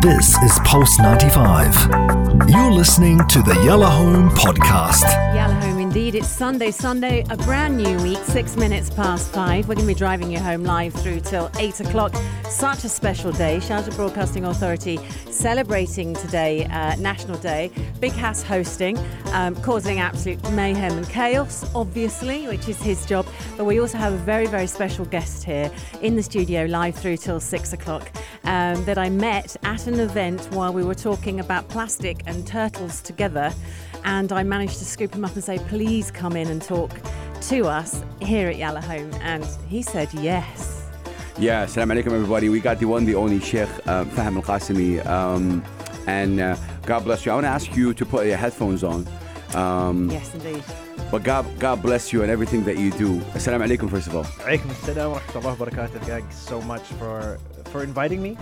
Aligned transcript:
This 0.00 0.36
is 0.42 0.58
Pulse 0.64 0.98
95. 0.98 2.48
You're 2.48 2.72
listening 2.72 3.18
to 3.28 3.42
the 3.42 3.60
Yalla 3.64 3.86
Home 3.86 4.30
Podcast. 4.30 5.02
Yalla 5.34 5.52
Home, 5.54 5.79
indeed. 5.90 6.14
It's 6.14 6.28
Sunday, 6.28 6.70
Sunday, 6.70 7.24
a 7.30 7.36
brand 7.36 7.76
new 7.76 8.00
week, 8.04 8.18
six 8.18 8.54
minutes 8.54 8.90
past 8.90 9.32
five. 9.32 9.66
We're 9.66 9.74
going 9.74 9.88
to 9.88 9.92
be 9.92 9.98
driving 9.98 10.30
you 10.30 10.38
home 10.38 10.62
live 10.62 10.94
through 10.94 11.18
till 11.18 11.50
eight 11.58 11.80
o'clock. 11.80 12.14
Such 12.48 12.84
a 12.84 12.88
special 12.88 13.32
day. 13.32 13.56
Sharjah 13.56 13.96
Broadcasting 13.96 14.44
Authority 14.44 15.00
celebrating 15.30 16.14
today, 16.14 16.66
uh, 16.66 16.94
National 16.94 17.36
Day. 17.38 17.72
Big 17.98 18.12
Hass 18.12 18.40
hosting, 18.40 18.96
um, 19.32 19.56
causing 19.62 19.98
absolute 19.98 20.40
mayhem 20.52 20.96
and 20.96 21.08
chaos, 21.08 21.68
obviously, 21.74 22.46
which 22.46 22.68
is 22.68 22.80
his 22.80 23.04
job. 23.04 23.26
But 23.56 23.64
we 23.64 23.80
also 23.80 23.98
have 23.98 24.12
a 24.12 24.18
very, 24.18 24.46
very 24.46 24.68
special 24.68 25.06
guest 25.06 25.42
here 25.42 25.72
in 26.02 26.14
the 26.14 26.22
studio, 26.22 26.66
live 26.66 26.94
through 26.94 27.16
till 27.16 27.40
six 27.40 27.72
o'clock, 27.72 28.12
um, 28.44 28.84
that 28.84 28.96
I 28.96 29.08
met 29.10 29.56
at 29.64 29.88
an 29.88 29.98
event 29.98 30.40
while 30.52 30.72
we 30.72 30.84
were 30.84 30.94
talking 30.94 31.40
about 31.40 31.68
plastic 31.68 32.22
and 32.26 32.46
turtles 32.46 33.00
together. 33.00 33.52
And 34.04 34.32
I 34.32 34.42
managed 34.42 34.78
to 34.78 34.84
scoop 34.84 35.14
him 35.14 35.24
up 35.24 35.34
and 35.34 35.44
say, 35.44 35.58
please 35.68 36.10
come 36.10 36.36
in 36.36 36.48
and 36.48 36.62
talk 36.62 36.90
to 37.42 37.66
us 37.66 38.02
here 38.20 38.48
at 38.48 38.56
Yalla 38.56 38.80
Home. 38.80 39.10
And 39.22 39.44
he 39.68 39.82
said 39.82 40.12
yes. 40.14 40.88
Yeah, 41.38 41.64
assalamu 41.64 41.94
alaikum 42.00 42.12
everybody. 42.12 42.48
We 42.48 42.60
got 42.60 42.78
the 42.78 42.86
one, 42.86 43.04
the 43.04 43.14
only 43.14 43.40
Sheikh 43.40 43.68
uh, 43.86 44.04
Fahim 44.04 44.36
Al 44.36 44.42
Qasimi. 44.42 45.04
Um, 45.06 45.64
and 46.06 46.40
uh, 46.40 46.56
God 46.84 47.04
bless 47.04 47.24
you. 47.24 47.32
I 47.32 47.34
want 47.36 47.44
to 47.44 47.48
ask 47.50 47.74
you 47.76 47.94
to 47.94 48.04
put 48.06 48.26
your 48.26 48.36
headphones 48.36 48.84
on. 48.84 49.06
Um, 49.54 50.10
Yes, 50.10 50.34
indeed. 50.34 50.62
But 51.10 51.24
God, 51.24 51.46
God 51.58 51.82
bless 51.82 52.12
you 52.12 52.22
and 52.22 52.30
everything 52.30 52.62
that 52.64 52.78
you 52.78 52.90
do. 52.92 53.18
Assalamu 53.34 53.66
alaikum, 53.66 53.90
first 53.90 54.06
of 54.06 54.14
all. 54.14 54.24
Alaikum 54.24 54.70
assalam 54.70 55.10
wa 55.12 55.18
rahmatullahi 55.18 55.58
wa 55.58 55.66
barakatuh. 55.66 56.00
Thanks 56.02 56.36
so 56.36 56.60
much 56.62 56.82
for 57.00 57.38
for 57.72 57.82
inviting 57.82 58.22
me. 58.22 58.36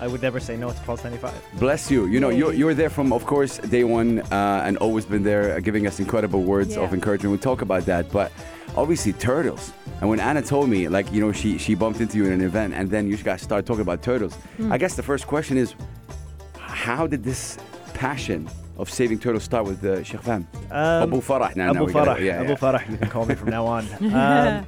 I 0.00 0.06
would 0.06 0.22
never 0.22 0.40
say 0.40 0.56
no 0.56 0.70
to 0.70 0.80
Pulse 0.80 1.04
95. 1.04 1.34
Bless 1.54 1.90
you. 1.90 2.06
You 2.06 2.20
know, 2.20 2.30
you're, 2.30 2.52
you're 2.54 2.74
there 2.74 2.88
from, 2.90 3.12
of 3.12 3.26
course, 3.26 3.58
day 3.58 3.84
one 3.84 4.20
uh, 4.32 4.62
and 4.64 4.76
always 4.78 5.04
been 5.04 5.22
there, 5.22 5.56
uh, 5.56 5.60
giving 5.60 5.86
us 5.86 6.00
incredible 6.00 6.42
words 6.42 6.74
Yeah. 6.74 6.82
of 6.84 6.94
encouragement. 6.94 7.30
We'll 7.32 7.38
talk 7.54 7.60
about 7.62 7.84
that. 7.86 8.10
But 8.10 8.32
obviously, 8.76 9.12
turtles. 9.12 9.72
And 10.00 10.08
when 10.08 10.18
Anna 10.18 10.40
told 10.42 10.70
me, 10.70 10.88
like, 10.88 11.12
you 11.12 11.20
know, 11.20 11.32
she, 11.32 11.58
she 11.58 11.74
bumped 11.74 12.00
into 12.00 12.16
you 12.16 12.24
in 12.24 12.32
an 12.32 12.40
event 12.40 12.72
and 12.74 12.88
then 12.90 13.08
you 13.08 13.16
guys 13.18 13.42
started 13.42 13.66
talking 13.66 13.82
about 13.82 14.02
turtles, 14.02 14.34
Hmm. 14.56 14.72
I 14.72 14.78
guess 14.78 14.96
the 14.96 15.02
first 15.02 15.26
question 15.26 15.56
is 15.58 15.74
how 16.56 17.06
did 17.06 17.22
this 17.22 17.58
passion 17.92 18.48
of 18.78 18.88
saving 18.90 19.18
turtles 19.18 19.44
start 19.44 19.66
with 19.66 19.84
uh, 19.84 20.02
Sheikh 20.02 20.22
Fahim? 20.22 20.46
Um, 20.70 21.02
Abu 21.12 21.20
Farah. 21.20 21.54
Now, 21.54 21.72
now 21.72 21.82
Abu 21.82 21.92
gotta- 21.92 22.12
Farah. 22.12 22.24
yeah, 22.24 22.40
Abu 22.40 22.48
yeah. 22.50 22.56
Farah, 22.56 22.90
you 22.90 22.96
can 22.96 23.10
call 23.10 23.26
me 23.26 23.34
from 23.34 23.50
now 23.50 23.66
on. 23.66 23.86
Um, 24.14 24.66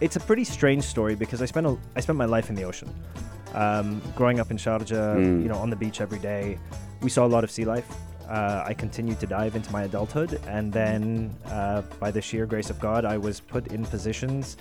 it's 0.00 0.16
a 0.16 0.20
pretty 0.20 0.42
strange 0.42 0.82
story 0.82 1.14
because 1.14 1.40
I 1.40 1.44
spent 1.46 1.64
a, 1.64 1.76
I 1.94 2.00
spent 2.00 2.18
my 2.18 2.24
life 2.24 2.48
in 2.50 2.56
the 2.56 2.64
ocean. 2.64 2.92
Um, 3.54 4.00
growing 4.16 4.40
up 4.40 4.50
in 4.50 4.56
Sharjah, 4.56 5.16
Mm. 5.16 5.42
you 5.42 5.48
know, 5.48 5.56
on 5.58 5.70
the 5.70 5.76
beach 5.76 6.00
every 6.00 6.18
day, 6.18 6.58
we 7.02 7.10
saw 7.10 7.26
a 7.26 7.32
lot 7.36 7.44
of 7.44 7.50
sea 7.50 7.64
life. 7.64 7.86
Uh, 8.30 8.64
I 8.64 8.72
continued 8.72 9.20
to 9.20 9.26
dive 9.26 9.56
into 9.56 9.70
my 9.72 9.82
adulthood, 9.82 10.40
and 10.48 10.72
then 10.72 11.34
uh, 11.50 11.82
by 12.00 12.10
the 12.10 12.22
sheer 12.22 12.46
grace 12.46 12.70
of 12.70 12.78
God, 12.80 13.04
I 13.04 13.18
was 13.18 13.40
put 13.40 13.66
in 13.68 13.84
positions 13.84 14.56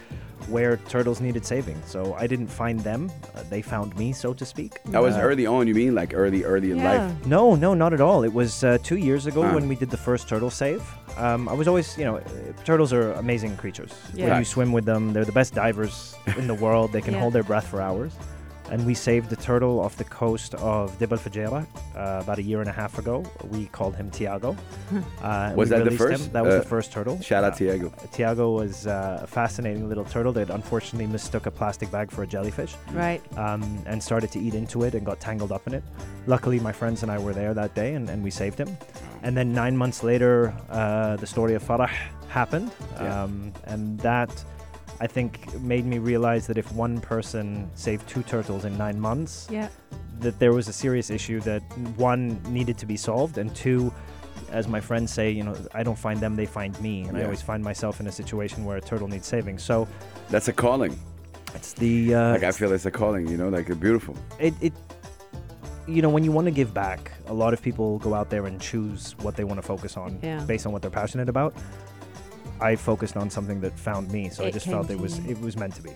where 0.49 0.75
turtles 0.89 1.21
needed 1.21 1.45
saving. 1.45 1.79
So 1.85 2.13
I 2.15 2.27
didn't 2.27 2.47
find 2.47 2.79
them; 2.81 3.09
uh, 3.33 3.43
they 3.49 3.61
found 3.61 3.95
me, 3.97 4.11
so 4.11 4.33
to 4.33 4.45
speak. 4.45 4.83
That 4.87 5.01
was 5.01 5.15
Uh, 5.15 5.21
early 5.21 5.45
on, 5.45 5.67
you 5.67 5.75
mean? 5.75 5.95
Like 5.95 6.13
early, 6.13 6.43
early 6.43 6.71
in 6.71 6.83
life? 6.83 7.25
No, 7.25 7.55
no, 7.55 7.73
not 7.73 7.93
at 7.93 8.01
all. 8.01 8.23
It 8.25 8.33
was 8.33 8.61
uh, 8.63 8.77
two 8.83 8.97
years 8.97 9.25
ago 9.27 9.43
Ah. 9.43 9.53
when 9.55 9.69
we 9.69 9.75
did 9.75 9.89
the 9.89 9.97
first 10.09 10.27
turtle 10.27 10.49
save. 10.49 10.81
Um, 11.17 11.47
I 11.47 11.53
was 11.53 11.67
always, 11.69 11.97
you 11.97 12.03
know, 12.03 12.17
uh, 12.17 12.23
turtles 12.65 12.91
are 12.91 13.13
amazing 13.13 13.55
creatures. 13.55 13.93
Yeah. 14.13 14.29
When 14.29 14.39
you 14.39 14.45
swim 14.45 14.71
with 14.73 14.83
them, 14.85 15.13
they're 15.13 15.23
the 15.33 15.37
best 15.41 15.53
divers 15.53 16.15
in 16.37 16.47
the 16.47 16.55
world. 16.55 16.91
They 16.91 17.01
can 17.01 17.13
Yeah. 17.13 17.21
hold 17.21 17.33
their 17.33 17.43
breath 17.43 17.67
for 17.67 17.79
hours. 17.79 18.11
And 18.71 18.85
we 18.85 18.93
saved 18.93 19.29
the 19.29 19.35
turtle 19.35 19.81
off 19.81 19.97
the 19.97 20.05
coast 20.05 20.53
of 20.55 20.97
Dibba 20.97 21.11
Al 21.11 21.17
Fujairah 21.19 21.65
uh, 21.95 22.23
about 22.23 22.39
a 22.39 22.41
year 22.41 22.61
and 22.61 22.69
a 22.69 22.71
half 22.71 22.97
ago. 22.97 23.21
We 23.49 23.65
called 23.65 23.95
him 23.97 24.09
Tiago. 24.09 24.55
Uh, 25.21 25.51
Was 25.57 25.69
that 25.69 25.83
the 25.83 25.91
first? 25.91 26.25
Him. 26.27 26.31
That 26.31 26.45
was 26.45 26.55
Uh, 26.55 26.59
the 26.59 26.65
first 26.75 26.91
turtle. 26.93 27.19
Shout 27.21 27.43
out 27.43 27.53
Uh, 27.53 27.57
to 27.57 27.63
Diego. 27.65 27.91
Tiago 28.13 28.51
was 28.51 28.87
uh, 28.87 29.19
a 29.23 29.27
fascinating 29.27 29.89
little 29.89 30.05
turtle 30.05 30.31
that 30.39 30.49
unfortunately 30.49 31.05
mistook 31.05 31.45
a 31.47 31.51
plastic 31.51 31.91
bag 31.91 32.09
for 32.11 32.23
a 32.23 32.27
jellyfish 32.27 32.73
Right. 32.93 33.21
um, 33.37 33.61
and 33.85 34.01
started 34.01 34.31
to 34.31 34.39
eat 34.39 34.53
into 34.53 34.83
it 34.83 34.95
and 34.95 35.05
got 35.05 35.19
tangled 35.19 35.51
up 35.51 35.67
in 35.67 35.73
it. 35.73 35.83
Luckily, 36.25 36.59
my 36.61 36.71
friends 36.71 37.03
and 37.03 37.11
I 37.11 37.17
were 37.19 37.33
there 37.33 37.53
that 37.53 37.75
day 37.75 37.93
and, 37.95 38.09
and 38.09 38.23
we 38.23 38.31
saved 38.31 38.57
him. 38.57 38.77
And 39.23 39.35
then 39.35 39.51
nine 39.53 39.75
months 39.75 40.01
later, 40.01 40.53
uh, 40.69 41.17
the 41.17 41.27
story 41.27 41.55
of 41.55 41.63
Farah 41.63 41.89
happened. 42.29 42.71
Yeah. 42.95 43.23
Um, 43.23 43.51
and 43.65 43.99
that, 43.99 44.31
I 45.01 45.07
think, 45.07 45.59
made 45.61 45.85
me 45.85 45.97
realize 45.97 46.45
that 46.45 46.57
if 46.59 46.71
one 46.71 47.01
person 47.01 47.67
saved 47.73 48.07
two 48.07 48.21
turtles 48.21 48.65
in 48.65 48.77
nine 48.77 48.99
months, 48.99 49.47
Yeah. 49.49 49.67
that 50.19 50.37
there 50.37 50.53
was 50.53 50.67
a 50.67 50.73
serious 50.73 51.09
issue 51.09 51.39
that 51.41 51.63
one 51.97 52.39
needed 52.49 52.77
to 52.77 52.85
be 52.85 52.95
solved, 52.97 53.39
and 53.39 53.53
two, 53.55 53.91
as 54.51 54.67
my 54.67 54.79
friends 54.79 55.11
say, 55.11 55.31
you 55.31 55.43
know, 55.43 55.55
I 55.73 55.81
don't 55.81 55.97
find 55.97 56.19
them, 56.19 56.35
they 56.35 56.45
find 56.45 56.79
me. 56.81 57.01
And 57.07 57.17
I 57.17 57.23
always 57.23 57.41
find 57.41 57.63
myself 57.63 57.99
in 57.99 58.05
a 58.05 58.11
situation 58.11 58.63
where 58.63 58.77
a 58.77 58.81
turtle 58.81 59.07
needs 59.07 59.25
saving. 59.25 59.57
So 59.57 59.87
That's 60.29 60.49
a 60.49 60.53
calling. 60.53 60.93
it's 61.55 61.73
the. 61.73 62.13
Uh, 62.13 62.31
Like, 62.33 62.43
I 62.43 62.51
feel 62.51 62.71
it's 62.71 62.85
a 62.85 62.91
calling, 62.91 63.27
you 63.27 63.37
know, 63.37 63.49
like, 63.49 63.69
a 63.69 63.75
beautiful. 63.75 64.15
it, 64.39 64.53
it 64.61 64.73
you 65.87 66.01
know 66.03 66.09
when 66.15 66.23
you 66.23 66.31
want 66.31 66.45
to 66.45 66.51
give 66.51 66.71
back 66.75 67.11
a 67.25 67.33
lot 67.33 67.53
of 67.55 67.59
people 67.61 67.97
go 67.97 68.13
out 68.13 68.29
there 68.29 68.45
and 68.45 68.61
choose 68.61 69.15
what 69.23 69.35
they 69.35 69.43
want 69.43 69.57
to 69.57 69.65
focus 69.73 69.97
on 69.97 70.19
Yeah. 70.21 70.39
based 70.45 70.67
on 70.67 70.71
what 70.71 70.81
they're 70.83 70.91
passionate 71.01 71.27
about 71.27 71.55
i 72.61 72.75
focused 72.75 73.17
on 73.17 73.29
something 73.29 73.59
that 73.59 73.77
found 73.77 74.11
me 74.11 74.29
so 74.29 74.45
i 74.45 74.51
just 74.51 74.65
felt 74.67 74.89
it 74.89 74.99
was 74.99 75.19
you. 75.19 75.31
it 75.31 75.41
was 75.41 75.57
meant 75.57 75.75
to 75.75 75.81
be 75.81 75.91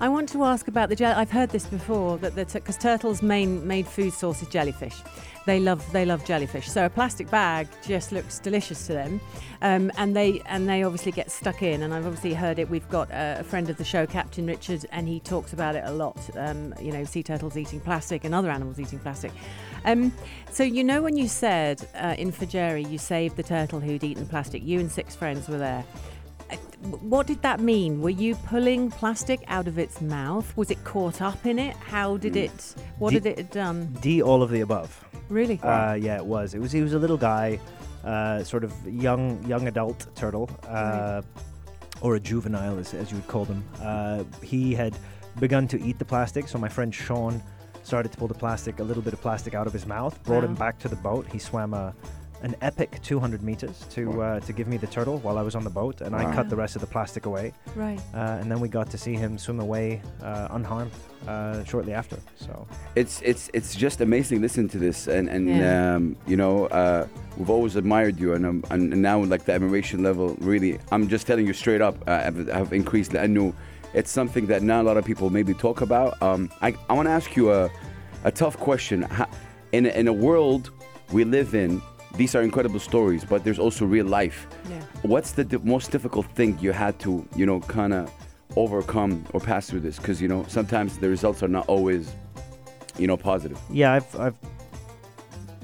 I 0.00 0.08
want 0.08 0.28
to 0.30 0.44
ask 0.44 0.68
about 0.68 0.88
the 0.88 0.96
jelly. 0.96 1.14
I've 1.14 1.30
heard 1.30 1.50
this 1.50 1.66
before 1.66 2.18
that 2.18 2.34
because 2.34 2.76
turtles' 2.76 3.22
main 3.22 3.66
main 3.66 3.84
food 3.84 4.12
source 4.12 4.42
is 4.42 4.48
jellyfish. 4.48 4.96
They 5.46 5.60
love 5.60 5.90
they 5.92 6.04
love 6.04 6.24
jellyfish. 6.24 6.68
So 6.68 6.84
a 6.86 6.90
plastic 6.90 7.30
bag 7.30 7.68
just 7.86 8.10
looks 8.10 8.40
delicious 8.40 8.86
to 8.88 8.94
them, 8.94 9.20
um, 9.62 9.92
and 9.96 10.14
they 10.14 10.42
and 10.46 10.68
they 10.68 10.82
obviously 10.82 11.12
get 11.12 11.30
stuck 11.30 11.62
in. 11.62 11.82
And 11.82 11.94
I've 11.94 12.04
obviously 12.04 12.34
heard 12.34 12.58
it. 12.58 12.68
We've 12.68 12.88
got 12.88 13.08
a, 13.12 13.44
friend 13.44 13.70
of 13.70 13.76
the 13.76 13.84
show, 13.84 14.06
Captain 14.06 14.44
Richard, 14.44 14.84
and 14.90 15.06
he 15.06 15.20
talks 15.20 15.52
about 15.52 15.76
it 15.76 15.84
a 15.86 15.92
lot. 15.92 16.18
Um, 16.36 16.74
you 16.80 16.90
know, 16.92 17.04
sea 17.04 17.22
turtles 17.22 17.56
eating 17.56 17.78
plastic 17.80 18.24
and 18.24 18.34
other 18.34 18.50
animals 18.50 18.80
eating 18.80 18.98
plastic. 18.98 19.30
Um, 19.84 20.12
so 20.50 20.64
you 20.64 20.82
know 20.82 21.00
when 21.00 21.16
you 21.16 21.28
said 21.28 21.86
uh, 21.94 22.16
in 22.18 22.32
Fujairah 22.32 22.90
you 22.90 22.98
saved 22.98 23.36
the 23.36 23.44
turtle 23.44 23.78
who'd 23.78 24.02
eaten 24.02 24.26
plastic. 24.26 24.64
You 24.64 24.80
and 24.80 24.90
six 24.90 25.14
friends 25.14 25.48
were 25.48 25.58
there. 25.58 25.84
Uh, 26.50 26.56
What 27.14 27.28
did 27.28 27.40
that 27.42 27.60
mean? 27.60 28.00
Were 28.02 28.10
you 28.10 28.34
pulling 28.34 28.90
plastic 28.90 29.40
out 29.46 29.68
of 29.68 29.78
its 29.78 30.00
mouth? 30.00 30.56
Was 30.56 30.70
it 30.72 30.82
caught 30.82 31.22
up 31.22 31.46
in 31.46 31.58
it? 31.60 31.76
How 31.76 32.16
did 32.16 32.34
it? 32.36 32.74
What 32.98 33.12
Di- 33.12 33.20
did 33.20 33.38
it 33.38 33.52
done? 33.52 33.96
d 34.00 34.20
all 34.22 34.42
of 34.42 34.50
the 34.50 34.60
above 34.60 35.05
Really? 35.28 35.60
uh, 35.62 35.94
yeah 35.94 36.16
it 36.16 36.26
was. 36.26 36.54
It 36.54 36.60
was 36.60 36.72
he 36.72 36.82
was 36.82 36.92
a 36.94 36.98
little 36.98 37.16
guy 37.16 37.58
uh, 38.04 38.44
sort 38.44 38.64
of 38.64 38.72
young 38.86 39.42
young 39.46 39.66
adult 39.68 40.06
turtle 40.14 40.48
uh, 40.68 41.22
or 42.00 42.16
a 42.16 42.20
juvenile 42.20 42.78
as, 42.78 42.94
as 42.94 43.10
you 43.10 43.16
would 43.16 43.26
call 43.28 43.44
them. 43.44 43.64
Uh, 43.80 44.24
he 44.42 44.74
had 44.74 44.96
begun 45.40 45.68
to 45.68 45.80
eat 45.82 45.98
the 45.98 46.04
plastic 46.04 46.48
so 46.48 46.58
my 46.58 46.68
friend 46.68 46.94
sean 46.94 47.42
started 47.82 48.10
to 48.10 48.18
pull 48.18 48.28
the 48.28 48.34
plastic 48.34 48.80
a 48.80 48.82
little 48.82 49.02
bit 49.02 49.12
of 49.12 49.20
plastic 49.20 49.54
out 49.54 49.66
of 49.66 49.72
his 49.72 49.86
mouth 49.86 50.20
brought 50.24 50.42
him 50.42 50.54
back 50.54 50.78
to 50.78 50.88
the 50.88 50.96
boat. 50.96 51.26
He 51.30 51.38
swam 51.38 51.74
a 51.74 51.94
an 52.46 52.54
epic 52.60 53.00
200 53.02 53.42
meters 53.42 53.84
to 53.90 54.22
uh, 54.22 54.40
to 54.40 54.52
give 54.52 54.68
me 54.68 54.76
the 54.76 54.86
turtle 54.86 55.18
while 55.18 55.36
I 55.36 55.42
was 55.42 55.54
on 55.54 55.64
the 55.64 55.74
boat, 55.82 56.00
and. 56.00 56.14
I 56.16 56.24
cut 56.34 56.48
the 56.48 56.56
rest 56.56 56.76
of 56.76 56.80
the 56.80 56.86
plastic 56.86 57.26
away. 57.26 57.52
Right. 57.74 58.00
Uh, 58.14 58.40
and 58.40 58.50
then 58.50 58.58
we 58.58 58.68
got 58.68 58.88
to 58.90 58.98
see 58.98 59.14
him 59.14 59.36
swim 59.38 59.60
away 59.60 60.00
uh, 60.22 60.48
unharmed 60.58 60.92
uh, 61.28 61.62
shortly 61.64 61.92
after. 61.92 62.18
So 62.36 62.66
it's 62.94 63.20
it's 63.22 63.50
it's 63.52 63.74
just 63.74 64.00
amazing. 64.00 64.40
Listen 64.40 64.68
to 64.68 64.78
this, 64.78 65.08
and 65.08 65.28
and 65.28 65.44
yeah. 65.48 65.94
um, 65.94 66.16
you 66.26 66.36
know 66.36 66.66
uh, 66.66 67.06
we've 67.36 67.50
always 67.50 67.76
admired 67.76 68.18
you, 68.18 68.34
um, 68.34 68.64
and 68.70 68.92
and 68.92 69.02
now 69.02 69.22
like 69.22 69.44
the 69.44 69.52
admiration 69.52 70.02
level 70.02 70.36
really. 70.40 70.78
I'm 70.90 71.06
just 71.08 71.26
telling 71.26 71.46
you 71.46 71.52
straight 71.52 71.82
up, 71.82 71.96
uh, 72.08 72.22
I've, 72.26 72.38
I've 72.58 72.72
increased. 72.72 73.14
I 73.14 73.26
know 73.26 73.54
it's 73.94 74.10
something 74.10 74.46
that 74.46 74.62
not 74.62 74.80
a 74.84 74.86
lot 74.90 74.96
of 74.96 75.04
people 75.04 75.30
maybe 75.30 75.54
talk 75.54 75.80
about. 75.80 76.10
Um, 76.22 76.50
I 76.62 76.74
I 76.88 76.92
want 76.94 77.06
to 77.08 77.12
ask 77.12 77.36
you 77.36 77.52
a 77.52 77.70
a 78.24 78.30
tough 78.30 78.56
question. 78.58 79.02
How, 79.02 79.28
in, 79.72 79.86
in 79.86 80.08
a 80.08 80.12
world 80.12 80.70
we 81.12 81.24
live 81.24 81.54
in 81.54 81.82
these 82.14 82.34
are 82.34 82.42
incredible 82.42 82.80
stories 82.80 83.24
but 83.24 83.44
there's 83.44 83.58
also 83.58 83.84
real 83.84 84.06
life. 84.06 84.46
Yeah. 84.70 84.80
what's 85.02 85.32
the 85.32 85.44
di- 85.44 85.58
most 85.58 85.90
difficult 85.90 86.26
thing 86.34 86.58
you 86.60 86.72
had 86.72 86.98
to 87.00 87.26
you 87.36 87.46
know 87.46 87.60
kind 87.60 87.92
of 87.92 88.10
overcome 88.56 89.24
or 89.32 89.40
pass 89.40 89.68
through 89.68 89.80
this? 89.80 89.98
Because 89.98 90.20
you 90.22 90.28
know 90.28 90.44
sometimes 90.48 90.98
the 90.98 91.08
results 91.08 91.42
are 91.42 91.48
not 91.48 91.66
always 91.68 92.12
you 92.98 93.06
know 93.06 93.16
positive. 93.16 93.58
Yeah, 93.70 93.92
I've 93.92 94.16
I've 94.18 94.34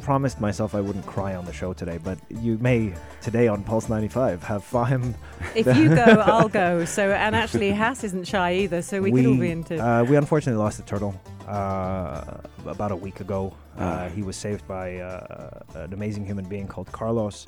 promised 0.03 0.41
myself 0.41 0.75
I 0.75 0.81
wouldn't 0.81 1.07
cry 1.07 1.35
on 1.35 1.45
the 1.45 1.53
show 1.53 1.73
today, 1.73 1.99
but 2.03 2.19
you 2.29 2.59
may 2.59 2.93
today 3.21 3.49
on 3.49 3.63
Pulse 3.63 3.89
95 3.89 4.43
have 4.43 4.69
Fahim. 4.69 5.15
If 5.55 5.67
you 5.77 5.95
go, 5.95 6.03
I'll 6.03 6.49
go. 6.49 6.85
So, 6.85 7.11
and 7.13 7.35
actually, 7.35 7.71
Hass 7.71 8.05
isn't 8.05 8.27
shy 8.27 8.55
either, 8.55 8.83
so 8.83 9.01
we, 9.01 9.13
could 9.13 9.27
all 9.27 9.37
be 9.37 9.51
into. 9.51 9.79
uh, 9.79 10.05
we 10.05 10.17
unfortunately 10.17 10.63
lost 10.63 10.79
a 10.81 10.83
turtle 10.83 11.21
uh, 11.49 12.39
about 12.67 12.93
a 12.93 12.97
week 12.97 13.21
ago. 13.21 13.55
Ah. 13.79 13.83
Uh, 13.83 14.09
he 14.11 14.23
was 14.23 14.37
saved 14.37 14.67
by 14.69 14.99
uh, 14.99 15.61
an 15.75 15.93
amazing 15.93 16.25
human 16.27 16.45
being 16.45 16.67
called 16.67 16.91
Carlos, 16.93 17.47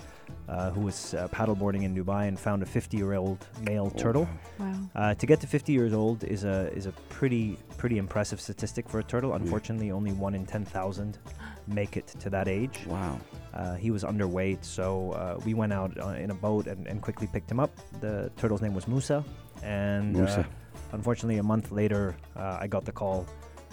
uh, 0.49 0.71
who 0.71 0.81
was 0.81 1.15
uh, 1.15 1.29
paddleboarding 1.29 1.83
in 1.83 1.95
Dubai 1.95 2.29
and 2.29 2.39
found 2.39 2.63
a 2.63 2.67
50-year-old 2.67 3.47
male 3.63 3.91
turtle. 3.91 4.29
Wow. 4.59 4.75
Uh, 4.95 5.15
to 5.15 5.27
get 5.27 5.41
to 5.41 5.47
50 5.47 5.73
years 5.73 5.93
old 5.93 6.25
is 6.25 6.45
a 6.45 6.73
is 6.75 6.87
a 6.87 6.93
pretty 7.09 7.59
pretty 7.77 7.99
impressive 7.99 8.41
statistic 8.41 8.89
for 8.89 9.01
a 9.01 9.05
turtle. 9.05 9.35
Unfortunately, 9.35 9.91
only 9.91 10.13
one 10.13 10.35
in 10.35 10.47
10,000 10.47 11.19
make 11.67 11.97
it 11.97 12.07
to 12.21 12.31
that 12.31 12.49
age. 12.49 12.81
Wow. 12.87 13.19
Uh, 13.53 13.75
he 13.75 13.91
was 13.91 14.05
underweight, 14.05 14.65
so 14.65 15.13
uh, 15.13 15.41
we 15.45 15.55
went 15.55 15.73
out 15.73 15.97
uh, 16.01 16.09
in 16.09 16.31
a 16.31 16.35
boat 16.35 16.67
and, 16.67 16.87
and 16.87 17.01
quickly 17.01 17.27
picked 17.27 17.51
him 17.51 17.61
up. 17.61 17.71
The 18.01 18.31
turtle's 18.37 18.63
name 18.63 18.75
was 18.75 18.89
Musa, 18.89 19.25
and 19.63 20.13
Musa. 20.13 20.41
Uh, 20.41 20.45
unfortunately, 20.93 21.39
a 21.39 21.43
month 21.43 21.71
later, 21.71 22.17
uh, 22.37 22.59
I 22.61 22.67
got 22.67 22.85
the 22.85 22.93
call 22.93 23.27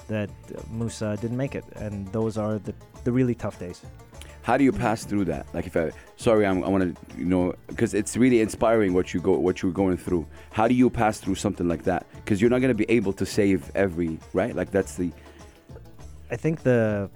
that 0.07 0.29
Musa 0.69 1.17
didn't 1.21 1.37
make 1.37 1.55
it, 1.55 1.65
and 1.75 2.07
those 2.09 2.37
are 2.37 2.59
the, 2.59 2.73
the 3.03 3.11
really 3.11 3.35
tough 3.35 3.57
days. 3.59 3.81
How 4.43 4.57
do 4.57 4.63
you 4.63 4.71
pass 4.71 5.05
through 5.05 5.25
that? 5.25 5.45
Like, 5.53 5.67
if 5.67 5.77
I, 5.77 5.91
sorry, 6.15 6.47
I'm, 6.47 6.63
I 6.63 6.67
want 6.67 6.95
to, 6.95 7.17
you 7.17 7.25
know, 7.25 7.53
because 7.67 7.93
it's 7.93 8.17
really 8.17 8.41
inspiring 8.41 8.93
what 8.93 9.13
you 9.13 9.21
go, 9.21 9.37
what 9.37 9.61
you're 9.61 9.71
going 9.71 9.97
through. 9.97 10.25
How 10.51 10.67
do 10.67 10.73
you 10.73 10.89
pass 10.89 11.19
through 11.19 11.35
something 11.35 11.67
like 11.67 11.83
that? 11.83 12.07
Because 12.15 12.41
you're 12.41 12.49
not 12.49 12.59
going 12.59 12.75
to 12.75 12.75
be 12.75 12.89
able 12.89 13.13
to 13.13 13.25
save 13.25 13.69
every, 13.75 14.19
right? 14.33 14.55
Like 14.55 14.71
that's 14.71 14.95
the, 14.95 15.11
I 16.31 16.37
think 16.37 16.63
the 16.63 17.09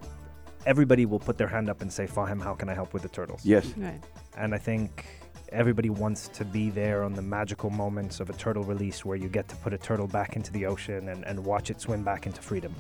everybody 0.65 1.05
will 1.05 1.19
put 1.19 1.37
their 1.37 1.47
hand 1.47 1.69
up 1.69 1.81
and 1.81 1.91
say, 1.91 2.07
"Fahim, 2.07 2.41
how 2.41 2.53
can 2.53 2.69
I 2.69 2.73
help 2.73 2.93
with 2.93 3.03
the 3.03 3.09
turtles?" 3.09 3.45
yes, 3.45 3.73
Right. 3.77 4.01
And 4.37 4.53
I 4.53 4.57
think 4.57 5.05
everybody 5.49 5.89
wants 5.89 6.27
to 6.29 6.43
be 6.43 6.69
there 6.69 7.03
on 7.03 7.13
the 7.13 7.21
magical 7.21 7.69
moments 7.69 8.19
of 8.19 8.29
a 8.29 8.33
turtle 8.33 8.63
release 8.63 9.05
where 9.05 9.15
you 9.15 9.29
get 9.29 9.47
to 9.47 9.55
put 9.57 9.73
a 9.73 9.77
turtle 9.77 10.07
back 10.07 10.35
into 10.35 10.51
the 10.51 10.65
ocean 10.65 11.09
and, 11.09 11.23
and 11.25 11.43
watch 11.43 11.69
it 11.69 11.79
swim 11.79 12.03
back 12.03 12.25
into 12.25 12.41
freedom. 12.41 12.75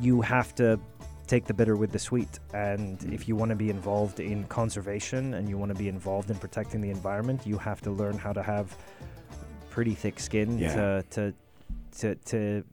You 0.00 0.22
have 0.22 0.54
to 0.54 0.80
take 1.26 1.44
the 1.44 1.54
bitter 1.54 1.76
with 1.76 1.92
the 1.92 1.98
sweet. 1.98 2.38
And 2.54 2.98
mm. 2.98 3.12
if 3.12 3.28
you 3.28 3.36
want 3.36 3.50
to 3.50 3.56
be 3.56 3.70
involved 3.70 4.20
in 4.20 4.44
conservation 4.44 5.34
and 5.34 5.48
you 5.48 5.58
want 5.58 5.70
to 5.70 5.78
be 5.78 5.88
involved 5.88 6.30
in 6.30 6.36
protecting 6.36 6.80
the 6.80 6.90
environment, 6.90 7.46
you 7.46 7.58
have 7.58 7.80
to 7.82 7.90
learn 7.90 8.16
how 8.18 8.32
to 8.32 8.42
have 8.42 8.76
pretty 9.70 9.94
thick 9.94 10.20
skin 10.20 10.58
Yeah. 10.58 10.74
to, 10.74 11.04
to, 11.10 11.34
to, 11.98 12.14
to 12.14 12.64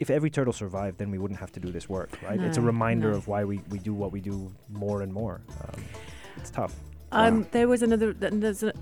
if 0.00 0.08
every 0.10 0.30
turtle 0.30 0.52
survived, 0.52 0.98
then 0.98 1.10
we 1.10 1.18
wouldn't 1.18 1.38
have 1.38 1.52
to 1.52 1.60
do 1.60 1.70
this 1.70 1.88
work, 1.88 2.10
right? 2.22 2.40
it's 2.40 2.56
a 2.56 2.60
reminder 2.62 3.10
no. 3.10 3.18
of 3.18 3.28
why 3.28 3.44
we, 3.44 3.60
we 3.68 3.78
do 3.78 3.92
what 3.94 4.10
we 4.10 4.20
do 4.20 4.50
more 4.70 5.02
and 5.02 5.12
more. 5.12 5.42
Um, 5.62 5.84
it's 6.38 6.50
tough. 6.50 6.74
Um, 7.12 7.40
Wow. 7.42 7.46
there 7.50 7.68
was 7.68 7.82
another. 7.82 8.14
th- 8.14 8.32
There's 8.36 8.62
a, 8.62 8.72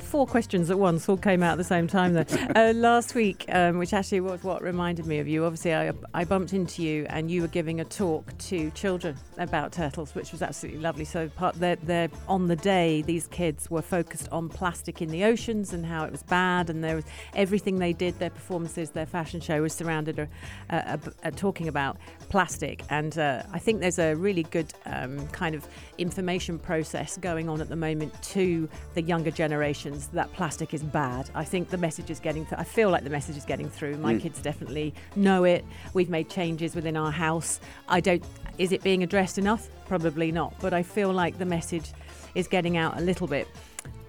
four 0.00 0.26
questions 0.26 0.70
at 0.70 0.78
once 0.78 1.08
all 1.08 1.16
came 1.16 1.42
out 1.42 1.52
at 1.52 1.58
the 1.58 1.64
same 1.64 1.86
time. 1.86 2.14
There, 2.14 2.26
uh, 2.54 2.72
last 2.72 3.14
week, 3.14 3.44
um, 3.48 3.78
which 3.78 3.92
actually 3.92 4.20
was 4.20 4.42
what 4.42 4.62
reminded 4.62 5.06
me 5.06 5.18
of 5.18 5.28
you. 5.28 5.44
Obviously, 5.44 5.74
I, 5.74 5.92
I 6.12 6.24
bumped 6.24 6.52
into 6.52 6.82
you, 6.82 7.06
and 7.08 7.30
you 7.30 7.42
were 7.42 7.48
giving 7.48 7.80
a 7.80 7.84
talk 7.84 8.36
to 8.38 8.70
children 8.70 9.16
about 9.38 9.72
turtles, 9.72 10.14
which 10.14 10.32
was 10.32 10.42
absolutely 10.42 10.80
lovely. 10.80 11.04
So, 11.04 11.28
part 11.28 11.54
they're, 11.56 11.76
they're 11.76 12.10
on 12.28 12.48
the 12.48 12.56
day, 12.56 13.02
these 13.02 13.26
kids 13.28 13.70
were 13.70 13.82
focused 13.82 14.28
on 14.30 14.48
plastic 14.48 15.02
in 15.02 15.08
the 15.08 15.24
oceans 15.24 15.72
and 15.72 15.84
how 15.84 16.04
it 16.04 16.12
was 16.12 16.22
bad, 16.22 16.70
and 16.70 16.82
there 16.82 16.96
was 16.96 17.04
everything 17.34 17.78
they 17.78 17.92
did, 17.92 18.18
their 18.18 18.30
performances, 18.30 18.90
their 18.90 19.06
fashion 19.06 19.40
show 19.40 19.62
was 19.62 19.72
surrounded 19.72 20.18
uh, 20.18 20.26
uh, 20.70 20.96
uh, 21.22 21.30
talking 21.32 21.68
about 21.68 21.96
plastic. 22.28 22.82
And 22.90 23.18
uh, 23.18 23.42
I 23.52 23.58
think 23.58 23.80
there's 23.80 23.98
a 23.98 24.14
really 24.14 24.44
good 24.44 24.72
um, 24.86 25.26
kind 25.28 25.54
of 25.54 25.66
information 25.98 26.58
process 26.58 27.16
going 27.16 27.48
on 27.48 27.60
at 27.60 27.68
the 27.68 27.76
moment 27.76 28.20
to 28.22 28.68
the 28.94 29.02
younger 29.24 29.36
generations 29.36 30.08
that 30.08 30.30
plastic 30.34 30.74
is 30.74 30.82
bad. 30.82 31.30
I 31.34 31.44
think 31.44 31.70
the 31.70 31.78
message 31.78 32.10
is 32.10 32.20
getting. 32.20 32.44
Th- 32.44 32.60
I 32.60 32.64
feel 32.64 32.90
like 32.90 33.04
the 33.04 33.10
message 33.10 33.38
is 33.38 33.44
getting 33.46 33.70
through. 33.70 33.96
My 33.96 34.14
Mm. 34.14 34.20
kids 34.20 34.38
definitely 34.42 34.92
know 35.16 35.44
it. 35.44 35.64
We've 35.94 36.10
made 36.10 36.28
changes 36.28 36.74
within 36.74 36.94
our 36.94 37.10
house. 37.10 37.58
I 37.88 38.00
don't. 38.00 38.22
Is 38.58 38.70
it 38.70 38.82
being 38.82 39.02
addressed 39.02 39.38
enough? 39.38 39.66
Probably 39.88 40.30
not. 40.30 40.52
But 40.60 40.74
I 40.74 40.82
feel 40.82 41.10
like 41.10 41.38
the 41.38 41.46
message 41.46 41.90
is 42.34 42.46
getting 42.48 42.76
out 42.76 42.98
a 42.98 43.00
little 43.00 43.26
bit. 43.26 43.48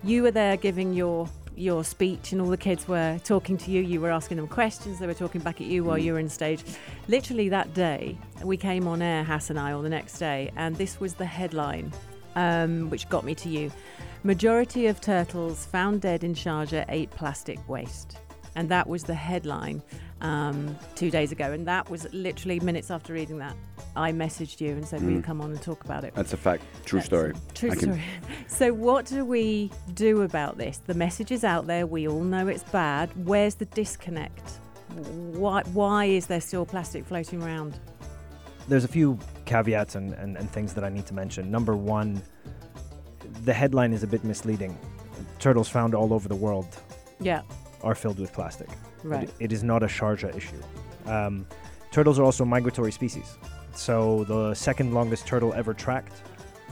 You 0.03 0.21
were 0.23 0.31
there 0.31 0.57
giving 0.57 0.91
your 0.93 1.29
your 1.57 1.85
speech 1.85 2.33
and 2.33 2.41
all 2.41 2.49
the 2.49 2.57
kids 2.57 2.85
were 2.85 3.17
talking 3.23 3.55
to 3.57 3.71
you 3.71 3.81
you 3.81 4.01
were 4.01 4.11
asking 4.11 4.35
them 4.35 4.45
questions 4.45 4.99
they 4.99 5.07
were 5.07 5.13
talking 5.13 5.39
back 5.39 5.61
at 5.61 5.67
you 5.67 5.85
while 5.85 5.97
you 5.97 6.11
were 6.11 6.19
in 6.19 6.27
stage 6.27 6.61
literally 7.07 7.47
that 7.47 7.73
day 7.73 8.17
we 8.43 8.57
came 8.57 8.89
on 8.89 9.01
air 9.01 9.23
Hass 9.23 9.49
and 9.49 9.57
I 9.57 9.71
or 9.71 9.81
the 9.81 9.87
next 9.87 10.19
day 10.19 10.51
and 10.57 10.75
this 10.75 10.99
was 10.99 11.13
the 11.13 11.23
headline 11.25 11.93
um, 12.35 12.89
which 12.89 13.07
got 13.09 13.23
me 13.23 13.33
to 13.35 13.49
you 13.49 13.71
majority 14.23 14.87
of 14.87 14.99
turtles 15.01 15.65
found 15.65 16.01
dead 16.01 16.23
in 16.23 16.33
Sharjah 16.33 16.85
ate 16.89 17.11
plastic 17.11 17.59
waste 17.69 18.17
and 18.55 18.69
that 18.69 18.87
was 18.87 19.03
the 19.03 19.13
headline 19.13 19.81
um, 20.21 20.75
two 20.95 21.11
days 21.11 21.31
ago 21.31 21.51
and 21.51 21.67
that 21.67 21.89
was 21.89 22.07
literally 22.13 22.59
minutes 22.61 22.89
after 22.89 23.13
reading 23.13 23.37
that 23.39 23.55
I 23.97 24.11
messaged 24.11 24.59
you 24.61 24.71
and 24.71 24.85
said 24.87 25.01
will 25.03 25.11
you 25.11 25.19
Mm. 25.19 25.23
come 25.23 25.41
on 25.41 25.51
and 25.51 25.61
talk 25.61 25.83
about 25.85 26.03
it 26.03 26.13
that's 26.15 26.33
a 26.33 26.37
fact. 26.37 26.63
True 26.85 26.99
That's 26.99 27.05
story. 27.07 27.33
True 27.53 27.71
I 27.71 27.75
can- 27.75 27.79
story. 27.81 28.01
So, 28.47 28.73
what 28.73 29.05
do 29.05 29.25
we 29.25 29.71
do 29.93 30.21
about 30.21 30.57
this? 30.57 30.77
The 30.85 30.93
message 30.93 31.31
is 31.31 31.43
out 31.43 31.65
there. 31.67 31.85
We 31.87 32.07
all 32.07 32.21
know 32.23 32.47
it's 32.47 32.63
bad. 32.63 33.09
Where's 33.25 33.55
the 33.55 33.65
disconnect? 33.65 34.59
Why, 34.93 35.63
why 35.73 36.05
is 36.05 36.27
there 36.27 36.39
still 36.41 36.65
plastic 36.65 37.05
floating 37.05 37.41
around? 37.43 37.77
There's 38.67 38.83
a 38.85 38.87
few 38.87 39.17
caveats 39.45 39.95
and, 39.95 40.13
and, 40.13 40.37
and 40.37 40.49
things 40.49 40.73
that 40.73 40.83
I 40.83 40.89
need 40.89 41.05
to 41.07 41.13
mention. 41.13 41.49
Number 41.51 41.75
one, 41.75 42.21
the 43.43 43.53
headline 43.53 43.93
is 43.93 44.03
a 44.03 44.07
bit 44.07 44.23
misleading. 44.23 44.77
Turtles 45.39 45.69
found 45.69 45.93
all 45.95 46.13
over 46.13 46.27
the 46.27 46.35
world 46.35 46.67
Yeah, 47.19 47.41
are 47.83 47.95
filled 47.95 48.19
with 48.19 48.33
plastic. 48.33 48.67
right. 49.03 49.23
It, 49.23 49.33
it 49.39 49.51
is 49.51 49.63
not 49.63 49.83
a 49.83 49.87
Sharjah 49.87 50.35
issue. 50.35 50.61
Um, 51.05 51.45
turtles 51.91 52.17
are 52.19 52.23
also 52.23 52.43
migratory 52.45 52.91
species. 52.91 53.37
So 53.75 54.23
the 54.25 54.53
second 54.53 54.93
longest 54.93 55.27
turtle 55.27 55.53
ever 55.53 55.73
tracked 55.73 56.21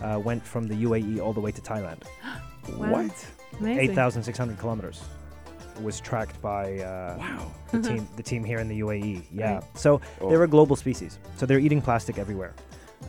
uh, 0.02 0.20
went 0.24 0.44
from 0.46 0.68
the 0.68 0.76
UAE 0.86 1.20
all 1.22 1.34
the 1.34 1.42
way 1.42 1.52
to 1.52 1.62
Thailand. 1.62 2.04
Wow. 2.78 2.92
What? 2.94 3.28
8,600 3.62 4.58
kilometers 4.58 5.02
was 5.82 6.00
tracked 6.00 6.42
by 6.42 6.80
uh, 6.80 7.18
Wow. 7.18 7.52
the 7.72 7.82
team 7.82 8.08
the 8.16 8.24
team 8.24 8.44
here 8.44 8.60
in 8.60 8.68
the 8.68 8.80
UAE. 8.82 9.24
Yeah. 9.34 9.56
Right. 9.56 9.64
So 9.78 10.02
Oh. 10.22 10.30
they're 10.30 10.44
a 10.44 10.48
global 10.48 10.76
species. 10.76 11.20
So 11.38 11.46
they're 11.46 11.60
eating 11.60 11.82
plastic 11.82 12.18
everywhere. 12.18 12.54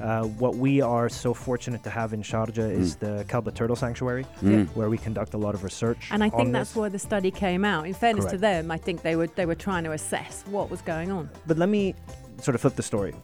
Uh, 0.00 0.24
what 0.24 0.56
we 0.56 0.80
are 0.80 1.08
so 1.08 1.32
fortunate 1.32 1.84
to 1.84 1.90
have 1.90 2.12
in 2.12 2.20
Sharjah 2.20 2.68
is 2.68 2.96
the 2.96 3.24
Kalba 3.28 3.52
Turtle 3.54 3.76
Sanctuary, 3.76 4.26
Mm. 4.42 4.66
where 4.74 4.90
we 4.90 4.98
conduct 4.98 5.34
a 5.34 5.38
lot 5.38 5.54
of 5.54 5.62
research. 5.62 6.08
And 6.10 6.24
I 6.24 6.30
think 6.30 6.46
on 6.48 6.52
that's 6.52 6.70
this. 6.70 6.76
why 6.76 6.88
the 6.88 6.98
study 6.98 7.30
came 7.30 7.64
out. 7.64 7.86
In 7.86 7.94
fairness 7.94 8.24
to 8.26 8.36
them, 8.38 8.72
I 8.72 8.76
think 8.78 9.02
they 9.02 9.14
were 9.14 9.28
they 9.28 9.46
were 9.46 9.54
trying 9.54 9.84
to 9.84 9.92
assess 9.92 10.42
what 10.50 10.68
was 10.68 10.82
going 10.82 11.12
on. 11.12 11.30
But 11.46 11.58
let 11.58 11.68
me 11.68 11.94
sort 12.42 12.56
of 12.56 12.60
flip 12.60 12.74
the 12.74 12.82
story. 12.82 13.14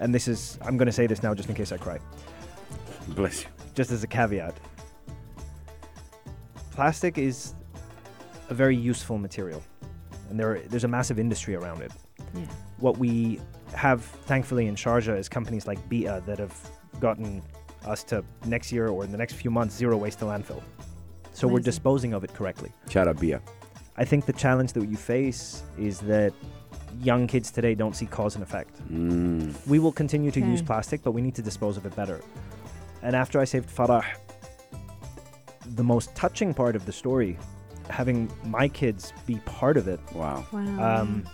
And 0.00 0.14
this 0.14 0.28
is, 0.28 0.58
I'm 0.62 0.76
going 0.76 0.86
to 0.86 0.92
say 0.92 1.06
this 1.06 1.22
now 1.22 1.32
just 1.32 1.48
in 1.48 1.54
case 1.54 1.72
I 1.72 1.76
cry. 1.78 1.98
Bless 3.08 3.42
you. 3.44 3.48
just 3.74 3.90
as 3.90 4.02
a 4.04 4.06
caveat. 4.06 4.54
Plastic 6.72 7.18
is 7.18 7.54
a 8.52 8.54
very 8.54 8.76
useful 8.76 9.18
material, 9.18 9.62
and 10.28 10.38
there 10.38 10.60
there's 10.70 10.84
a 10.84 10.92
massive 10.98 11.18
industry 11.18 11.54
around 11.56 11.80
it. 11.82 11.92
Yeah. 12.34 12.46
What 12.78 12.98
we 12.98 13.40
have, 13.74 14.04
thankfully, 14.30 14.66
in 14.66 14.74
Sharjah 14.76 15.18
is 15.18 15.28
companies 15.28 15.66
like 15.66 15.80
Bee'ah 15.88 16.24
that 16.26 16.38
have 16.38 16.54
gotten 17.00 17.42
us 17.92 18.04
to 18.04 18.22
next 18.46 18.70
year 18.70 18.88
or 18.88 19.04
in 19.04 19.10
the 19.10 19.18
next 19.18 19.34
few 19.34 19.50
months 19.50 19.74
zero 19.74 19.96
waste 19.96 20.18
to 20.20 20.26
landfill. 20.26 20.62
So 21.32 21.48
we're 21.48 21.66
disposing 21.72 22.12
of 22.12 22.22
it 22.24 22.32
correctly. 22.34 22.70
Shout 22.90 23.08
out 23.08 23.16
Bee'ah. 23.16 23.40
I 23.96 24.04
think 24.04 24.26
the 24.26 24.34
challenge 24.44 24.72
that 24.74 24.86
you 24.88 24.96
face 24.96 25.62
is 25.78 25.98
that 26.00 26.32
young 27.00 27.26
kids 27.26 27.50
today 27.50 27.74
don't 27.74 27.96
see 27.96 28.06
cause 28.06 28.34
and 28.36 28.44
effect. 28.44 28.74
Mm. 28.92 29.66
We 29.66 29.78
will 29.78 29.92
continue 29.92 30.30
to 30.30 30.40
use 30.40 30.62
plastic, 30.62 31.02
but 31.02 31.12
we 31.12 31.22
need 31.22 31.34
to 31.40 31.42
dispose 31.42 31.76
of 31.78 31.86
it 31.86 31.94
better. 31.96 32.20
And 33.02 33.16
after 33.16 33.40
I 33.40 33.44
saved 33.44 33.68
Farah, 33.74 34.04
the 35.80 35.84
most 35.84 36.14
touching 36.14 36.52
part 36.54 36.76
of 36.76 36.84
the 36.84 36.92
story, 36.92 37.38
having 37.90 38.30
my 38.44 38.68
kids 38.68 39.12
be 39.26 39.36
part 39.44 39.76
of 39.76 39.88
it, 39.88 40.00
Wow. 40.14 40.44
Wow. 40.52 41.00
um, 41.02 41.24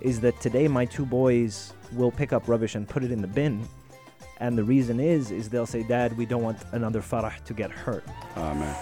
is 0.00 0.20
that 0.20 0.40
today 0.40 0.68
my 0.68 0.84
two 0.84 1.06
boys 1.06 1.72
will 1.92 2.10
pick 2.10 2.32
up 2.32 2.48
rubbish 2.48 2.74
and 2.74 2.88
put 2.88 3.02
it 3.04 3.10
in 3.12 3.20
the 3.22 3.28
bin. 3.28 3.66
And 4.40 4.58
the 4.58 4.64
reason 4.64 4.98
is, 5.00 5.30
is 5.30 5.48
they'll 5.48 5.64
say, 5.66 5.82
"Dad, 5.84 6.16
we 6.18 6.26
don't 6.26 6.42
want 6.42 6.58
another 6.72 7.00
Farah 7.00 7.42
to 7.44 7.54
get 7.54 7.70
hurt." 7.70 8.04
Man. 8.36 8.76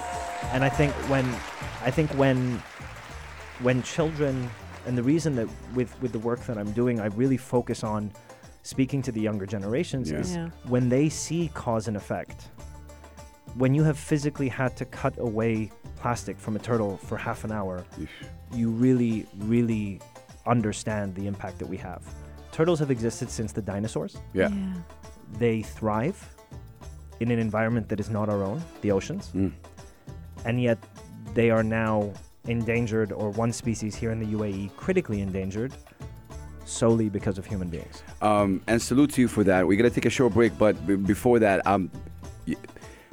And 0.53 0.65
I 0.65 0.69
think 0.69 0.93
when, 1.09 1.25
I 1.85 1.91
think 1.91 2.11
when, 2.13 2.61
when 3.61 3.83
children, 3.83 4.49
and 4.87 4.97
the 4.99 5.03
reason 5.03 5.37
that 5.37 5.49
with 5.75 5.95
with 6.01 6.13
the 6.13 6.19
work 6.19 6.41
that 6.47 6.57
I'm 6.59 6.73
doing, 6.73 7.01
I 7.01 7.07
really 7.07 7.37
focus 7.37 7.85
on 7.85 8.11
speaking 8.63 9.03
to 9.03 9.13
the 9.13 9.21
younger 9.21 9.45
generations 9.47 10.11
Yeah. 10.11 10.19
is 10.21 10.35
yeah. 10.35 10.49
when 10.67 10.89
they 10.89 11.09
see 11.09 11.51
cause 11.55 11.87
and 11.87 11.97
effect, 11.97 12.49
when 13.55 13.75
you 13.75 13.83
have 13.85 13.99
physically 13.99 14.49
had 14.49 14.77
to 14.77 14.85
cut 14.85 15.15
away 15.19 15.71
plastic 15.97 16.39
from 16.39 16.57
a 16.57 16.59
turtle 16.59 16.97
for 16.97 17.17
half 17.17 17.45
an 17.45 17.53
hour, 17.53 17.85
Yeesh. 17.99 18.09
you 18.53 18.71
really, 18.71 19.27
really 19.39 20.01
understand 20.47 21.15
the 21.15 21.27
impact 21.27 21.59
that 21.59 21.67
we 21.69 21.77
have. 21.77 22.03
Turtles 22.51 22.79
have 22.81 22.91
existed 22.91 23.31
since 23.31 23.53
the 23.53 23.63
dinosaurs. 23.63 24.17
Yeah. 24.35 24.51
They 25.39 25.63
thrive 25.63 26.19
in 27.21 27.31
an 27.31 27.39
environment 27.39 27.89
that 27.89 28.01
is 28.01 28.11
not 28.11 28.29
our 28.29 28.43
own, 28.43 28.63
the 28.81 28.91
oceans, 28.91 29.31
Mm. 29.35 29.53
and 30.45 30.61
yet 30.61 30.79
they 31.35 31.51
are 31.51 31.63
now 31.63 32.13
endangered, 32.49 33.13
or 33.13 33.31
one 33.31 33.53
species 33.53 33.95
here 33.95 34.11
in 34.11 34.19
the 34.19 34.27
UAE 34.27 34.71
critically 34.77 35.21
endangered 35.21 35.73
solely 36.65 37.09
because 37.09 37.39
of 37.39 37.47
human 37.47 37.69
beings. 37.69 38.03
Um, 38.21 38.61
and 38.67 38.81
salute 38.83 39.11
to 39.13 39.21
you 39.21 39.29
for 39.29 39.45
that. 39.45 39.67
We're 39.67 39.77
gonna 39.77 39.91
take 39.91 40.07
a 40.07 40.11
short 40.11 40.35
break, 40.35 40.57
but 40.59 40.85
b- 40.87 40.97
before 40.97 41.39
that, 41.39 41.65
um, 41.67 41.91
y- 42.47 42.57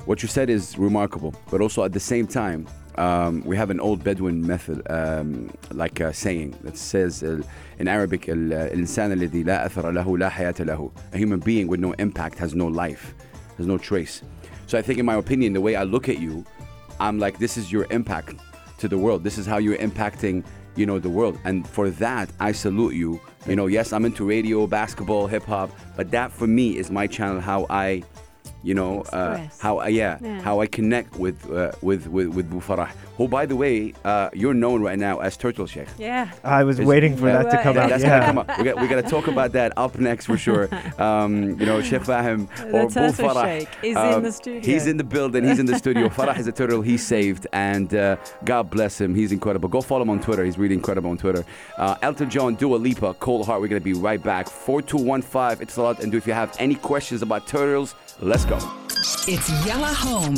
what 0.08 0.22
you 0.22 0.28
said 0.28 0.50
is 0.50 0.78
remarkable. 0.78 1.34
But 1.50 1.60
also 1.60 1.84
at 1.84 1.92
the 1.92 2.00
same 2.00 2.26
time, 2.26 2.66
um, 2.96 3.42
we 3.44 3.56
have 3.56 3.70
an 3.70 3.80
old 3.80 4.04
Bedouin 4.04 4.46
method, 4.46 4.82
um, 4.90 5.50
like 5.72 5.98
a 6.00 6.12
saying 6.12 6.56
that 6.62 6.76
says 6.76 7.22
uh, 7.22 7.42
in 7.78 7.88
Arabic, 7.88 8.28
"ال- 8.28 8.52
الإنسان 8.52 9.12
الذي 9.12 9.44
لا 9.44 9.66
أثر 9.66 9.92
له 9.92 10.18
لا 10.18 10.30
حياة 10.30 10.64
له." 10.64 10.92
A 11.12 11.18
human 11.18 11.40
being 11.40 11.66
with 11.66 11.80
no 11.80 11.92
impact 11.94 12.38
has 12.38 12.54
no 12.54 12.66
life, 12.66 13.14
has 13.56 13.66
no 13.66 13.78
trace. 13.78 14.22
So 14.66 14.78
I 14.78 14.82
think, 14.82 14.98
in 14.98 15.06
my 15.06 15.16
opinion, 15.16 15.52
the 15.52 15.60
way 15.60 15.74
I 15.74 15.82
look 15.82 16.08
at 16.08 16.18
you, 16.18 16.44
I'm 17.00 17.18
like, 17.18 17.38
this 17.38 17.56
is 17.56 17.72
your 17.72 17.86
impact 17.90 18.36
to 18.78 18.88
the 18.88 18.96
world. 18.96 19.24
This 19.24 19.38
is 19.38 19.46
how 19.46 19.58
you're 19.58 19.76
impacting, 19.78 20.44
you 20.76 20.86
know, 20.86 20.98
the 20.98 21.10
world. 21.10 21.38
And 21.44 21.66
for 21.68 21.90
that, 21.90 22.30
I 22.40 22.52
salute 22.52 22.94
you. 22.94 23.20
You 23.46 23.56
know, 23.56 23.66
yes, 23.66 23.92
I'm 23.92 24.04
into 24.04 24.24
radio, 24.24 24.66
basketball, 24.66 25.26
hip 25.26 25.44
hop, 25.44 25.70
but 25.96 26.10
that 26.12 26.32
for 26.32 26.46
me 26.46 26.78
is 26.78 26.90
my 26.90 27.06
channel. 27.06 27.40
How 27.40 27.66
I, 27.68 28.04
you 28.63 28.73
know, 28.73 29.01
uh, 29.13 29.39
how 29.59 29.77
I, 29.77 29.87
yeah, 29.87 30.17
Yeah. 30.21 30.41
how 30.41 30.59
I 30.61 30.67
connect 30.67 31.17
with 31.17 31.49
uh, 31.51 31.71
with 31.81 32.07
with 32.07 32.27
with 32.35 32.49
Bu 32.49 32.59
Farah. 32.59 32.89
Who, 33.17 33.27
by 33.27 33.45
the 33.45 33.55
way, 33.55 33.93
uh, 34.05 34.29
you're 34.33 34.53
known 34.53 34.81
right 34.81 34.97
now 34.97 35.19
as 35.19 35.35
Turtle 35.37 35.67
Sheikh. 35.67 35.87
Yeah. 35.97 36.31
I 36.43 36.63
was 36.63 36.79
Is- 36.79 36.85
waiting 36.85 37.17
for 37.17 37.27
Yeah. 37.27 37.43
that 37.43 37.51
to 37.51 37.63
come 37.63 37.75
Right. 37.75 37.83
out. 37.83 37.89
That's 37.89 38.03
yeah. 38.03 38.09
gonna 38.19 38.25
come 38.25 38.37
up. 38.39 38.57
We 38.57 38.63
got 38.63 38.81
we 38.81 38.87
got 38.87 39.01
to 39.03 39.09
talk 39.09 39.27
about 39.27 39.51
that 39.53 39.73
up 39.77 39.97
next 39.99 40.25
for 40.25 40.37
sure. 40.37 40.69
Um, 40.99 41.59
you 41.59 41.65
know, 41.65 41.81
Sheikh 41.81 42.01
Fahim 42.03 42.47
or 42.73 42.87
Bu 42.87 42.93
Turtle 42.93 43.25
Farah. 43.27 43.59
Sheikh 43.59 43.69
is 43.83 43.97
in 43.97 44.13
um, 44.13 44.23
the 44.23 44.31
studio. 44.31 44.61
He's 44.61 44.85
in 44.87 44.97
the 44.97 45.03
building. 45.03 45.43
He's 45.45 45.59
in 45.59 45.65
the 45.65 45.77
studio. 45.77 46.09
Farah 46.09 46.37
is 46.37 46.47
a 46.47 46.51
turtle 46.51 46.81
he 46.81 46.97
saved, 46.97 47.47
and 47.53 47.93
uh, 47.93 48.17
God 48.45 48.69
bless 48.69 48.99
him. 48.99 49.15
He's 49.15 49.31
incredible. 49.31 49.69
Go 49.69 49.81
follow 49.81 50.01
him 50.03 50.09
on 50.09 50.19
Twitter. 50.21 50.43
He's 50.45 50.57
really 50.57 50.75
incredible 50.75 51.09
on 51.09 51.17
Twitter. 51.17 51.45
Uh, 51.77 51.95
Elton 52.01 52.29
John, 52.29 52.55
Dua 52.55 52.75
Lipa, 52.77 53.13
Cold 53.15 53.45
Heart. 53.45 53.61
We're 53.61 53.67
gonna 53.67 53.79
be 53.81 53.93
right 53.93 54.21
back. 54.21 54.47
Four 54.49 54.81
two 54.81 54.97
one 54.97 55.21
five. 55.21 55.61
It's 55.61 55.77
a 55.77 55.81
lot. 55.81 55.99
And 56.01 56.11
do 56.11 56.17
if 56.17 56.27
you 56.27 56.33
have 56.33 56.55
any 56.59 56.75
questions 56.75 57.21
about 57.21 57.47
turtles, 57.47 57.95
let's 58.21 58.45
go. 58.45 58.57
It's 59.27 59.49
Yalla 59.65 59.93
Home 59.93 60.35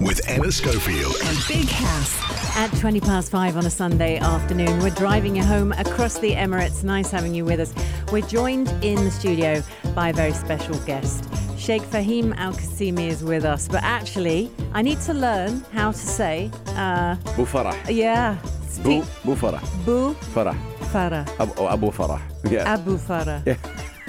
With 0.00 0.20
Anna 0.28 0.50
Schofield. 0.52 1.14
and 1.24 1.38
Big 1.48 1.68
Hass. 1.68 2.56
At 2.56 2.68
20 2.78 3.00
past 3.00 3.30
five 3.30 3.56
on 3.56 3.66
a 3.66 3.70
Sunday 3.70 4.18
afternoon, 4.18 4.80
we're 4.80 4.90
driving 4.90 5.36
you 5.36 5.44
home 5.44 5.72
across 5.72 6.18
the 6.18 6.32
Emirates. 6.32 6.84
Nice 6.84 7.10
having 7.10 7.34
you 7.34 7.44
with 7.44 7.60
us. 7.60 7.74
We're 8.12 8.26
joined 8.26 8.68
in 8.82 8.96
the 9.04 9.10
studio 9.10 9.62
by 9.94 10.10
a 10.10 10.12
very 10.12 10.32
special 10.32 10.76
guest. 10.80 11.24
Sheikh 11.58 11.82
Fahim 11.82 12.36
Al 12.36 12.52
Qasimi 12.52 13.08
is 13.08 13.22
with 13.22 13.44
us, 13.44 13.68
but 13.68 13.82
actually, 13.84 14.50
I 14.74 14.82
need 14.82 15.00
to 15.02 15.14
learn 15.14 15.64
how 15.72 15.92
to 15.92 15.98
say, 15.98 16.50
uh, 16.76 17.14
Bu 17.36 17.44
Farah. 17.46 17.76
yeah, 17.88 18.36
Bu 18.42 18.48
speak 18.68 19.04
Bu 19.24 19.34
Farah. 19.36 19.62
Bu 19.84 20.14
Farah. 20.34 20.56
Farah. 20.92 21.24
Abu, 21.40 21.66
Abu 21.66 21.90
Farah. 21.90 22.20
Yeah. 22.50 22.72
Abu 22.74 22.98
Farah. 22.98 23.46
Yeah. 23.46 23.56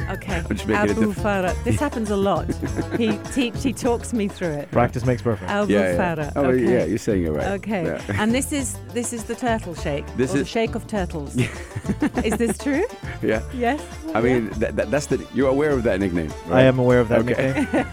Okay. 0.09 0.35
I'm 0.37 0.47
just 0.49 0.67
making 0.67 0.91
Abu 0.97 1.13
Farah. 1.13 1.63
This 1.63 1.79
happens 1.79 2.09
a 2.09 2.15
lot. 2.15 2.45
he 2.97 3.17
teach, 3.33 3.63
he 3.63 3.73
talks 3.73 4.13
me 4.13 4.27
through 4.27 4.49
it. 4.51 4.71
Practice 4.71 5.05
makes 5.05 5.21
perfect. 5.21 5.49
Abu 5.49 5.73
yeah, 5.73 5.93
yeah. 5.93 6.15
Farah. 6.15 6.33
Oh, 6.35 6.45
okay. 6.45 6.63
yeah, 6.63 6.85
you're 6.85 6.97
saying 6.97 7.23
it 7.23 7.29
right. 7.31 7.47
Okay. 7.59 7.83
Yeah. 7.85 8.21
And 8.21 8.33
this 8.33 8.51
is 8.59 8.77
this 8.93 9.13
is 9.13 9.23
the 9.25 9.35
turtle 9.35 9.75
sheikh. 9.75 10.05
This 10.17 10.33
or 10.33 10.39
the 10.39 10.45
sheikh 10.45 10.75
of 10.75 10.87
turtles. 10.87 11.35
is 12.23 12.37
this 12.37 12.57
true? 12.57 12.85
yeah. 13.21 13.41
Yes. 13.53 13.81
I 14.13 14.21
mean, 14.21 14.49
that, 14.59 14.75
that, 14.75 14.91
that's 14.91 15.07
the. 15.07 15.25
You're 15.33 15.49
aware 15.49 15.71
of 15.71 15.83
that 15.83 15.99
nickname. 15.99 16.31
Right? 16.47 16.59
I 16.59 16.61
am 16.63 16.79
aware 16.79 16.99
of 16.99 17.09
that 17.09 17.19
Okay. 17.21 17.61
nickname. 17.61 17.85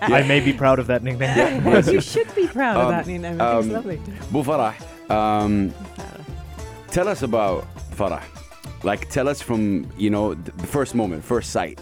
I 0.00 0.22
may 0.22 0.40
be 0.40 0.52
proud 0.52 0.78
of 0.78 0.86
that 0.86 1.02
nickname. 1.02 1.64
Well, 1.64 1.84
you 1.84 2.00
should 2.00 2.32
be 2.34 2.46
proud 2.48 2.76
of 2.76 2.86
Um, 2.86 2.90
that 2.92 3.06
nickname. 3.06 3.40
I 3.40 3.60
think 3.60 3.66
it's 3.66 3.66
um, 3.66 3.72
lovely. 3.72 4.00
Bu 4.30 4.42
Farah. 4.42 4.74
Um, 5.10 5.74
tell 6.88 7.08
us 7.08 7.22
about 7.22 7.66
Farah. 7.94 8.22
Like, 8.84 9.08
tell 9.10 9.28
us 9.28 9.40
from 9.40 9.90
you 9.96 10.10
know 10.10 10.34
the 10.34 10.66
first 10.66 10.94
moment, 10.94 11.24
first 11.24 11.50
sight. 11.50 11.80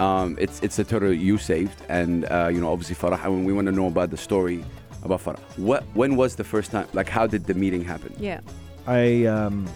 Um, 0.00 0.36
it's 0.40 0.60
it's 0.62 0.78
a 0.78 0.84
turtle 0.84 1.12
you 1.12 1.38
saved, 1.38 1.80
and 1.88 2.24
uh, 2.30 2.48
you 2.52 2.60
know 2.60 2.72
obviously 2.72 2.94
Farah. 2.96 3.22
And 3.24 3.44
we 3.46 3.52
want 3.52 3.66
to 3.66 3.72
know 3.72 3.86
about 3.86 4.10
the 4.10 4.16
story 4.16 4.64
about 5.02 5.20
Farah. 5.24 5.38
What 5.56 5.84
when 5.94 6.16
was 6.16 6.36
the 6.36 6.44
first 6.44 6.70
time? 6.70 6.86
Like, 6.92 7.08
how 7.08 7.26
did 7.26 7.44
the 7.44 7.54
meeting 7.54 7.84
happen? 7.84 8.14
Yeah. 8.18 8.40
I 8.86 9.24
um, 9.26 9.66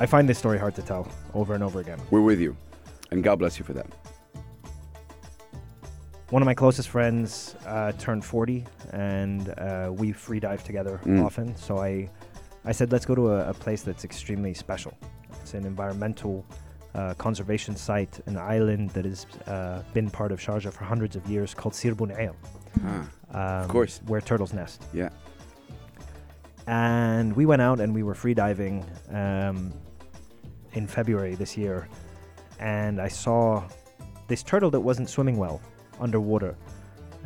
I 0.00 0.06
find 0.06 0.28
this 0.28 0.38
story 0.38 0.58
hard 0.58 0.74
to 0.76 0.82
tell 0.82 1.06
over 1.34 1.54
and 1.54 1.62
over 1.62 1.80
again. 1.80 2.00
We're 2.10 2.20
with 2.22 2.40
you, 2.40 2.56
and 3.12 3.22
God 3.22 3.38
bless 3.38 3.58
you 3.58 3.64
for 3.64 3.74
that. 3.74 3.86
One 6.30 6.42
of 6.42 6.46
my 6.46 6.54
closest 6.54 6.88
friends 6.88 7.54
uh, 7.66 7.92
turned 7.92 8.24
40, 8.24 8.64
and 8.92 9.50
uh, 9.50 9.92
we 9.94 10.10
free 10.10 10.40
dive 10.40 10.64
together 10.64 11.00
Mm. 11.04 11.24
often. 11.24 11.54
So 11.56 11.78
I, 11.78 12.08
I 12.64 12.72
said, 12.72 12.90
let's 12.90 13.04
go 13.06 13.14
to 13.14 13.28
a, 13.34 13.50
a 13.50 13.54
place 13.54 13.82
that's 13.82 14.04
extremely 14.04 14.52
special. 14.54 14.94
It's 15.42 15.54
an 15.54 15.64
environmental 15.66 16.44
uh, 16.94 17.14
conservation 17.14 17.76
site, 17.76 18.20
an 18.26 18.36
island 18.36 18.90
that 18.90 19.04
has 19.04 19.26
uh, 19.46 19.82
been 19.92 20.10
part 20.10 20.32
of 20.32 20.40
Sharjah 20.40 20.72
for 20.72 20.84
hundreds 20.84 21.16
of 21.16 21.26
years 21.28 21.54
called 21.54 21.74
Sir 21.74 21.94
Bu 21.94 22.06
Nair, 22.06 22.32
Ah, 22.84 23.62
um, 23.62 23.68
course. 23.68 24.00
where 24.06 24.20
turtles 24.20 24.52
nest. 24.52 24.82
yeah. 24.92 25.08
and 26.66 27.34
we 27.36 27.46
went 27.46 27.60
out 27.62 27.80
and 27.80 27.94
we 27.94 28.02
were 28.02 28.14
free 28.14 28.34
diving 28.34 28.84
um, 29.10 29.72
in 30.72 30.86
February 30.86 31.34
this 31.34 31.56
year, 31.56 31.88
and 32.58 33.00
I 33.00 33.08
saw 33.08 33.62
this 34.28 34.42
turtle 34.42 34.70
that 34.70 34.80
wasn't 34.80 35.08
swimming 35.10 35.36
well 35.36 35.60
underwater, 36.00 36.56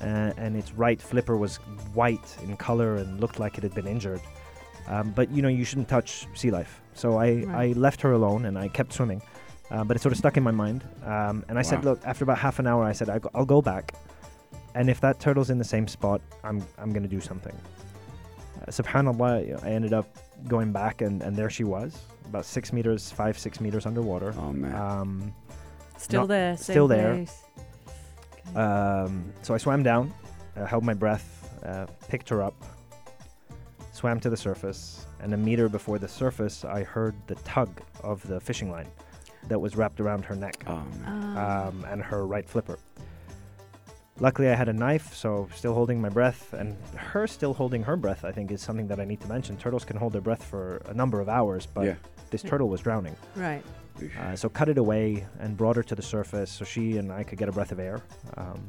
uh, 0.01 0.33
and 0.37 0.57
its 0.57 0.73
right 0.73 1.01
flipper 1.01 1.37
was 1.37 1.57
white 1.95 2.37
in 2.43 2.57
color 2.57 2.97
and 2.97 3.21
looked 3.21 3.39
like 3.39 3.57
it 3.59 3.63
had 3.63 3.75
been 3.75 3.87
injured. 3.87 4.21
Um, 4.89 5.13
but 5.13 5.31
you 5.31 5.43
know 5.43 5.49
you 5.49 5.65
shouldn't 5.65 5.89
touch 5.89 6.27
sea 6.35 6.51
life, 6.51 6.81
so 6.99 7.17
I, 7.19 7.45
I 7.65 7.67
left 7.77 8.01
her 8.03 8.13
alone 8.13 8.45
and 8.47 8.59
I 8.59 8.69
kept 8.69 8.93
swimming. 8.93 9.23
Uh, 9.71 9.85
but 9.85 9.97
it 9.97 10.01
sort 10.01 10.13
of 10.13 10.19
stuck 10.19 10.39
in 10.39 10.43
my 10.43 10.51
mind, 10.51 10.83
um, 11.05 11.45
and 11.49 11.59
I 11.59 11.63
said, 11.63 11.85
"Look, 11.85 12.01
after 12.07 12.25
about 12.25 12.39
half 12.39 12.59
an 12.59 12.67
hour, 12.67 12.85
I 12.85 12.93
said 12.93 13.11
I'll 13.11 13.45
go 13.45 13.61
back, 13.61 13.93
and 14.75 14.89
if 14.89 14.99
that 15.03 15.21
turtle's 15.21 15.51
in 15.51 15.59
the 15.59 15.65
same 15.75 15.87
spot, 15.87 16.23
I'm 16.43 16.65
I'm 16.79 16.91
going 16.91 17.03
to 17.03 17.09
do 17.09 17.21
something." 17.21 17.55
Uh, 18.63 18.71
subhanallah, 18.71 19.63
I 19.63 19.69
ended 19.69 19.93
up 19.93 20.07
going 20.47 20.73
back, 20.73 21.03
and, 21.03 21.21
and 21.23 21.37
there 21.37 21.51
she 21.51 21.65
was, 21.65 21.99
about 22.25 22.47
six 22.47 22.73
meters, 22.73 23.11
five, 23.13 23.39
six 23.39 23.61
meters 23.61 23.85
underwater. 23.85 24.35
Oh 24.39 24.53
man. 24.55 24.75
Um, 24.75 25.35
Still 25.99 26.23
not- 26.23 26.29
there. 26.29 26.57
still 26.57 26.89
same 26.89 26.97
there. 26.97 27.13
Okay. 27.13 28.59
um, 28.59 29.31
so 29.43 29.53
I 29.53 29.59
swam 29.59 29.83
down, 29.83 30.15
uh, 30.57 30.65
held 30.65 30.83
my 30.83 30.95
breath, 30.95 31.27
uh, 31.63 31.85
picked 32.09 32.31
her 32.31 32.43
up, 32.43 32.55
swam 33.93 34.19
to 34.21 34.31
the 34.31 34.37
surface, 34.37 35.07
and 35.21 35.35
a 35.35 35.37
meter 35.37 35.69
before 35.69 35.99
the 35.99 36.09
surface, 36.09 36.65
I 36.65 36.83
heard 36.83 37.15
the 37.27 37.35
tug 37.37 37.81
of 38.03 38.27
the 38.27 38.41
fishing 38.41 38.71
line 38.71 38.89
that 39.49 39.59
was 39.59 39.77
wrapped 39.77 40.01
around 40.01 40.25
her 40.25 40.35
neck 40.35 40.63
oh. 40.67 40.83
Ah. 41.07 41.69
um, 41.69 41.85
and 41.89 42.03
her 42.03 42.27
right 42.27 42.49
flipper. 42.49 42.79
Luckily, 44.21 44.49
I 44.49 44.55
had 44.55 44.69
a 44.69 44.73
knife, 44.73 45.15
so 45.15 45.49
still 45.55 45.75
holding 45.75 46.01
my 46.01 46.09
breath, 46.09 46.53
and 46.53 46.77
her 46.97 47.29
still 47.29 47.55
holding 47.55 47.85
her 47.85 47.97
breath, 47.97 48.25
I 48.25 48.33
think, 48.33 48.51
is 48.51 48.61
something 48.61 48.89
that 48.89 48.99
I 48.99 49.05
need 49.05 49.21
to 49.21 49.29
mention. 49.29 49.57
Turtles 49.57 49.85
can 49.85 49.97
hold 49.97 50.13
their 50.13 50.21
breath 50.21 50.43
for 50.43 50.83
a 50.87 50.95
number 50.95 51.21
of 51.21 51.29
hours, 51.29 51.67
but 51.67 51.85
yeah. 51.87 51.95
this 52.31 52.43
turtle 52.43 52.69
was 52.69 52.81
drowning. 52.81 53.15
right. 53.37 53.63
Uh, 54.21 54.37
so 54.37 54.49
cut 54.49 54.69
it 54.69 54.79
away 54.79 55.27
and 55.41 55.57
brought 55.57 55.75
her 55.75 55.83
to 55.83 55.95
the 55.97 56.03
surface 56.03 56.53
so 56.53 56.65
she 56.65 56.99
and 56.99 57.13
I 57.13 57.25
could 57.25 57.37
get 57.37 57.49
a 57.49 57.53
breath 57.53 57.73
of 57.73 57.81
air. 57.81 58.01
Um, 58.37 58.69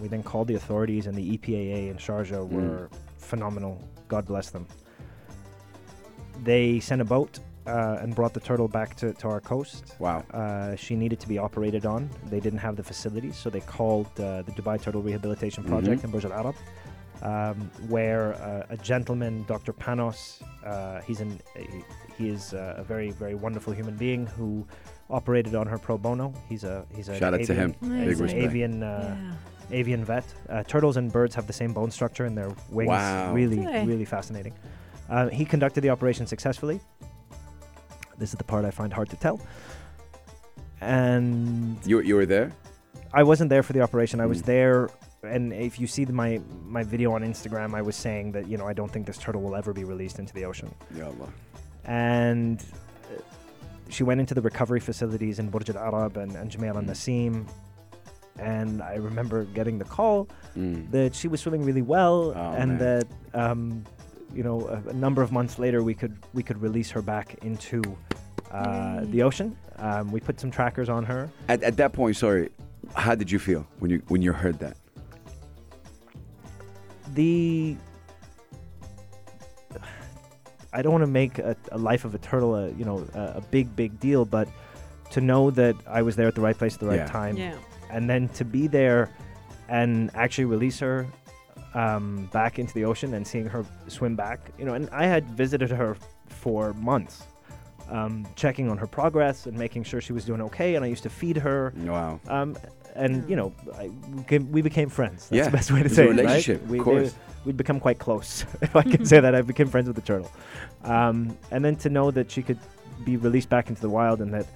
we 0.00 0.08
then 0.08 0.22
called 0.22 0.48
the 0.48 0.54
authorities, 0.54 1.06
and 1.06 1.16
the 1.16 1.36
EPAA 1.36 1.90
in 1.90 1.96
Sharjah 1.96 2.48
were 2.48 2.88
phenomenal. 3.18 3.86
God 4.08 4.26
bless 4.26 4.50
them. 4.50 4.66
They 6.42 6.80
sent 6.80 7.00
a 7.00 7.04
boat 7.04 7.38
uh, 7.66 7.98
and 8.02 8.14
brought 8.14 8.34
the 8.34 8.40
turtle 8.40 8.68
back 8.68 8.94
to, 8.96 9.12
to 9.14 9.28
our 9.28 9.40
coast. 9.40 9.94
Wow. 9.98 10.24
Uh, 10.32 10.76
she 10.76 10.94
needed 10.96 11.20
to 11.20 11.28
be 11.28 11.38
operated 11.38 11.86
on. 11.86 12.10
They 12.28 12.40
didn't 12.40 12.58
have 12.58 12.76
the 12.76 12.82
facilities, 12.82 13.36
so 13.36 13.48
they 13.50 13.60
called 13.60 14.06
uh, 14.20 14.42
the 14.42 14.52
Dubai 14.52 14.80
Turtle 14.82 15.02
Rehabilitation 15.02 15.64
Project 15.64 16.00
Mhm. 16.02 16.04
in 16.04 16.10
Burj 16.10 16.24
Al 16.26 16.32
Arab, 16.32 16.56
um, 17.22 17.70
where 17.88 18.34
uh, 18.34 18.66
a 18.74 18.76
gentleman, 18.76 19.44
Dr. 19.48 19.72
Panos, 19.72 20.42
uh, 20.66 21.00
he's 21.06 21.20
an 21.20 21.40
he, 21.56 21.82
he 22.18 22.28
is 22.28 22.52
uh, 22.52 22.74
a 22.76 22.84
very 22.84 23.10
very 23.12 23.34
wonderful 23.34 23.72
human 23.72 23.96
being 23.96 24.26
who 24.26 24.66
operated 25.08 25.54
on 25.54 25.66
her 25.66 25.78
pro 25.78 25.96
bono. 25.96 26.34
He's 26.48 26.64
a 26.64 26.84
he's 26.94 27.08
a 27.08 27.16
Shout 27.18 27.32
out 27.34 27.44
to 27.44 27.54
him. 27.54 27.74
Amazing. 27.82 28.08
He's 28.08 28.18
an 28.20 28.24
respect. 28.24 28.44
avian 28.44 28.82
uh, 28.82 29.16
yeah. 29.70 29.78
avian 29.78 30.04
vet. 30.04 30.24
Uh, 30.50 30.62
turtles 30.64 30.96
and 30.98 31.10
birds 31.10 31.34
have 31.34 31.46
the 31.46 31.52
same 31.52 31.72
bone 31.72 31.90
structure 31.90 32.26
in 32.26 32.34
their 32.34 32.50
wings. 32.70 32.88
Wow. 32.88 33.32
Really, 33.32 33.60
really 33.86 34.04
fascinating. 34.04 34.52
Uh, 35.08 35.28
he 35.28 35.44
conducted 35.44 35.80
the 35.82 35.90
operation 35.90 36.26
successfully. 36.26 36.80
This 38.18 38.30
is 38.30 38.36
the 38.36 38.44
part 38.44 38.64
I 38.64 38.70
find 38.70 38.92
hard 38.92 39.10
to 39.10 39.16
tell. 39.16 39.40
And 40.80 41.78
You 41.86 42.00
you 42.00 42.14
were 42.16 42.26
there? 42.26 42.52
I 43.12 43.22
wasn't 43.22 43.48
there 43.50 43.62
for 43.62 43.72
the 43.72 43.80
operation. 43.80 44.20
I 44.20 44.26
was 44.26 44.42
Mm. 44.42 44.46
there, 44.46 44.88
and 45.22 45.52
if 45.52 45.78
you 45.80 45.86
see 45.86 46.04
the, 46.04 46.12
my 46.12 46.40
my 46.66 46.82
video 46.82 47.12
on 47.12 47.22
Instagram, 47.22 47.74
I 47.74 47.82
was 47.82 47.96
saying 47.96 48.32
that 48.32 48.46
you 48.48 48.56
know 48.58 48.66
I 48.66 48.72
don't 48.72 48.90
think 48.90 49.06
this 49.06 49.18
turtle 49.18 49.40
will 49.42 49.56
ever 49.56 49.72
be 49.72 49.84
released 49.84 50.18
into 50.18 50.34
the 50.34 50.44
ocean. 50.44 50.74
Ya 50.96 51.06
Allah. 51.06 51.28
And 51.84 52.60
uh, 52.60 53.20
she 53.88 54.02
went 54.04 54.20
into 54.20 54.34
the 54.34 54.40
recovery 54.42 54.80
facilities 54.80 55.38
in 55.38 55.48
Burj 55.50 55.70
Al 55.70 55.78
Arab 55.78 56.16
and, 56.16 56.32
and 56.36 56.50
Jumeirah 56.50 56.76
al 56.76 56.82
Mm. 56.82 56.88
Nasim. 56.90 57.46
And 58.38 58.82
I 58.82 58.96
remember 58.96 59.44
getting 59.54 59.78
the 59.78 59.84
call 59.84 60.28
Mm. 60.56 60.90
that 60.90 61.14
she 61.14 61.28
was 61.28 61.40
swimming 61.40 61.62
really 61.64 61.82
well, 61.82 62.32
Oh, 62.34 62.60
and 62.60 62.70
man. 62.72 62.78
that 62.84 63.06
um, 63.32 63.84
you 64.34 64.42
know 64.42 64.60
a, 64.68 64.90
a 64.90 64.92
number 64.92 65.22
of 65.22 65.30
months 65.32 65.58
later 65.58 65.82
we 65.82 65.94
could 65.94 66.16
we 66.32 66.42
could 66.42 66.60
release 66.60 66.90
her 66.90 67.02
back 67.02 67.36
into 67.44 67.82
uh, 68.50 69.00
the 69.06 69.22
ocean. 69.22 69.56
Um, 69.76 70.10
we 70.12 70.20
put 70.20 70.38
some 70.40 70.50
trackers 70.50 70.88
on 70.88 71.04
her. 71.04 71.28
At, 71.48 71.62
at 71.62 71.76
that 71.78 71.92
point, 71.92 72.16
sorry, 72.16 72.50
how 72.94 73.14
did 73.14 73.30
you 73.30 73.38
feel 73.38 73.66
when 73.80 73.90
you 73.90 74.02
when 74.08 74.22
you 74.22 74.32
heard 74.32 74.58
that? 74.60 74.76
the 77.14 77.76
I 80.72 80.82
don't 80.82 80.90
want 80.92 81.02
to 81.02 81.10
make 81.10 81.38
a, 81.38 81.56
a 81.70 81.78
life 81.78 82.04
of 82.04 82.14
a 82.14 82.18
turtle 82.18 82.56
a 82.56 82.70
you 82.70 82.84
know 82.84 83.06
a, 83.14 83.34
a 83.36 83.40
big 83.50 83.74
big 83.76 83.98
deal, 84.00 84.24
but 84.24 84.48
to 85.10 85.20
know 85.20 85.50
that 85.52 85.76
I 85.86 86.02
was 86.02 86.16
there 86.16 86.26
at 86.26 86.34
the 86.34 86.40
right 86.40 86.56
place 86.58 86.74
at 86.74 86.80
the 86.80 86.86
right 86.86 86.96
Yeah. 86.96 87.06
time, 87.06 87.36
Yeah. 87.36 87.54
and 87.90 88.10
then 88.10 88.28
to 88.30 88.44
be 88.44 88.66
there 88.66 89.10
and 89.68 90.10
actually 90.14 90.46
release 90.46 90.78
her 90.80 91.06
um, 91.74 92.28
back 92.32 92.58
into 92.58 92.72
the 92.74 92.84
ocean 92.84 93.14
and 93.14 93.26
seeing 93.26 93.46
her 93.46 93.64
swim 93.88 94.16
back, 94.16 94.40
you 94.58 94.64
know, 94.64 94.74
and 94.74 94.88
I 94.90 95.06
had 95.06 95.28
visited 95.30 95.70
her 95.70 95.96
for 96.28 96.72
months. 96.74 97.24
Um, 97.90 98.26
checking 98.34 98.70
on 98.70 98.78
her 98.78 98.86
progress 98.86 99.44
and 99.44 99.58
making 99.58 99.84
sure 99.84 100.00
she 100.00 100.14
was 100.14 100.24
doing 100.24 100.40
okay, 100.40 100.74
and 100.76 100.82
I 100.84 100.88
used 100.88 101.02
to 101.02 101.10
feed 101.10 101.36
her. 101.36 101.74
Wow. 101.76 102.18
Um, 102.28 102.56
and 102.94 103.28
you 103.28 103.36
know, 103.36 103.52
I, 103.76 103.90
we, 104.40 104.62
became, 104.62 104.88
friends. 104.88 105.28
That's 105.28 105.32
Yeah, 105.32 105.44
the 105.44 105.50
best 105.50 105.70
way 105.70 105.80
to 105.80 105.84
it's 105.84 105.92
a 105.92 105.96
say 105.96 106.04
it. 106.04 106.08
right? 106.10 106.16
relationship, 106.20 106.62
of 106.62 106.70
We, 106.70 106.78
course. 106.78 107.14
we'd 107.44 107.58
become 107.58 107.78
quite 107.80 107.98
close, 107.98 108.46
if 108.62 108.74
I 108.74 108.82
can 108.82 109.04
say 109.04 109.20
that. 109.20 109.34
I 109.34 109.42
became 109.42 109.68
friends 109.68 109.86
with 109.86 109.96
the 109.96 110.02
turtle. 110.02 110.32
Um, 110.84 111.36
and 111.50 111.62
then 111.62 111.76
to 111.76 111.90
know 111.90 112.10
that 112.12 112.30
she 112.30 112.42
could 112.42 112.58
be 113.04 113.18
released 113.18 113.50
back 113.50 113.68
into 113.68 113.82
the 113.82 113.90
wild 113.90 114.22
and 114.22 114.32
that, 114.32 114.46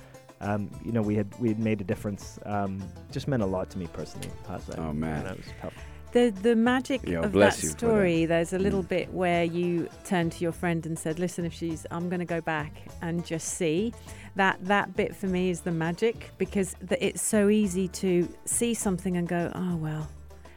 um, 0.40 0.70
you 0.82 0.92
know, 0.92 1.02
we 1.02 1.14
had 1.14 1.26
we 1.38 1.48
had 1.48 1.58
made 1.58 1.82
a 1.82 1.84
difference, 1.84 2.38
um, 2.46 2.82
just 3.12 3.28
meant 3.28 3.42
a 3.42 3.46
lot 3.46 3.68
to 3.70 3.78
me 3.78 3.88
personally. 3.92 4.30
Hassan. 4.46 4.76
Oh, 4.78 4.92
man. 4.94 5.26
And 5.26 5.32
it 5.32 5.44
was 5.44 5.52
tough. 5.60 5.74
The 6.12 6.30
the 6.30 6.56
magic 6.56 7.06
Yo, 7.06 7.20
of 7.22 7.32
that 7.32 7.54
for 7.54 7.60
that. 7.66 7.70
story. 7.78 8.24
There's 8.24 8.52
a 8.54 8.58
little 8.58 8.82
Mm. 8.82 8.88
bit 8.88 9.12
where 9.12 9.44
you 9.44 9.88
turned 10.04 10.32
to 10.32 10.42
your 10.42 10.52
friend 10.52 10.84
and 10.86 10.98
said, 10.98 11.18
"Listen, 11.18 11.44
if 11.44 11.52
she's, 11.52 11.84
I'm 11.90 12.08
going 12.08 12.20
to 12.20 12.24
go 12.24 12.40
back 12.40 12.72
and 13.02 13.24
just 13.26 13.48
see." 13.48 13.92
That 14.34 14.56
that 14.64 14.96
bit 14.96 15.14
for 15.14 15.26
me 15.26 15.50
is 15.50 15.60
the 15.62 15.70
magic 15.72 16.30
because 16.38 16.74
the, 16.80 16.96
it's 17.04 17.20
so 17.20 17.48
easy 17.50 17.88
to 17.88 18.26
see 18.46 18.72
something 18.72 19.16
and 19.18 19.28
go, 19.28 19.52
"Oh 19.54 19.76
well," 19.76 20.08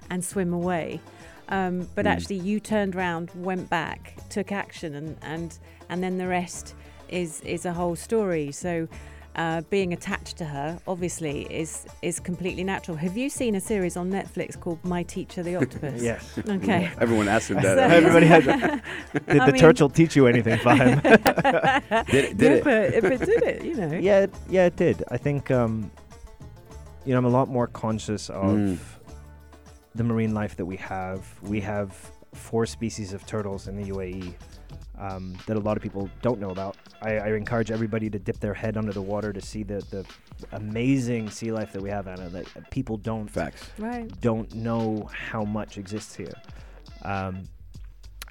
and 0.10 0.24
swim 0.24 0.54
away. 0.54 1.02
Um, 1.50 1.90
but 1.96 2.06
Mm. 2.06 2.12
actually, 2.12 2.38
you 2.38 2.62
turned 2.62 2.96
around, 2.96 3.30
went 3.36 3.70
back, 3.70 4.16
took 4.30 4.54
action, 4.54 4.96
and 4.96 5.18
and 5.22 5.60
and 5.90 6.02
then 6.02 6.18
the 6.18 6.28
rest 6.28 6.76
is 7.10 7.42
is 7.42 7.66
a 7.66 7.74
whole 7.74 7.96
story. 7.98 8.52
So. 8.54 8.88
Uh, 9.34 9.62
being 9.70 9.94
attached 9.94 10.36
to 10.38 10.44
her 10.44 10.78
obviously 10.88 11.44
is 11.44 11.86
is 12.02 12.20
completely 12.20 12.66
natural. 12.66 12.98
Have 12.98 13.16
you 13.16 13.30
seen 13.30 13.56
a 13.56 13.62
series 13.62 13.96
on 13.96 14.12
Netflix 14.12 14.60
called 14.60 14.84
My 14.84 15.04
Teacher 15.04 15.42
the 15.42 15.56
Octopus? 15.56 16.02
Yes. 16.12 16.38
Okay. 16.38 16.92
Everyone 17.00 17.30
asked 17.30 17.50
him 17.50 17.62
So- 17.62 17.76
that. 17.76 17.92
Everybody 17.92 18.26
has. 18.26 18.46
A, 18.48 18.82
did 19.32 19.40
I 19.42 19.46
the 19.46 19.52
mean- 19.54 19.62
turtle 19.62 19.90
teach 19.90 20.18
you 20.18 20.28
anything, 20.28 20.60
Fahim? 20.60 21.02
did 22.12 22.26
it? 22.26 22.38
Did 22.38 22.66
yeah, 22.66 22.72
it? 22.74 23.02
But, 23.02 23.10
but 23.20 23.26
did 23.26 23.44
it? 23.44 23.64
You 23.64 23.76
know. 23.76 23.92
yeah, 23.94 24.20
it, 24.22 24.34
yeah, 24.50 24.66
it 24.66 24.76
did. 24.76 25.02
I 25.10 25.16
think 25.18 25.50
um, 25.50 25.90
you 27.06 27.14
know 27.14 27.18
I'm 27.20 27.26
a 27.26 27.30
lot 27.30 27.48
more 27.48 27.68
conscious 27.68 28.30
of 28.30 28.44
Mm. 28.52 28.78
the 29.96 30.04
marine 30.04 30.34
life 30.34 30.58
that 30.58 30.66
we 30.66 30.76
have. 30.76 31.26
We 31.42 31.62
have 31.62 31.96
four 32.34 32.66
species 32.66 33.14
of 33.14 33.26
turtles 33.26 33.68
in 33.70 33.78
the 33.82 33.90
UAE 33.92 34.34
um, 35.02 35.36
that 35.48 35.58
a 35.58 35.60
lot 35.60 35.76
of 35.76 35.84
people 35.84 36.10
don't 36.22 36.40
know 36.40 36.52
about. 36.52 36.78
I, 37.02 37.18
I 37.18 37.28
encourage 37.34 37.72
everybody 37.72 38.10
to 38.10 38.20
dip 38.20 38.40
their 38.40 38.54
head 38.54 38.78
under 38.78 38.94
the 38.94 39.02
water 39.02 39.34
to 39.34 39.42
see 39.42 39.64
the 39.64 39.80
the 39.90 40.06
amazing 40.54 41.30
sea 41.30 41.52
life 41.52 41.72
that 41.74 41.82
we 41.82 41.90
have, 41.90 42.08
Anna. 42.08 42.30
That 42.30 42.46
people 42.72 42.98
don't 42.98 43.28
Facts. 43.28 43.70
Right. 43.78 44.08
don't 44.22 44.54
know 44.56 45.10
how 45.30 45.44
much 45.44 45.78
exists 45.78 46.16
here. 46.16 46.34
Um, 47.04 47.44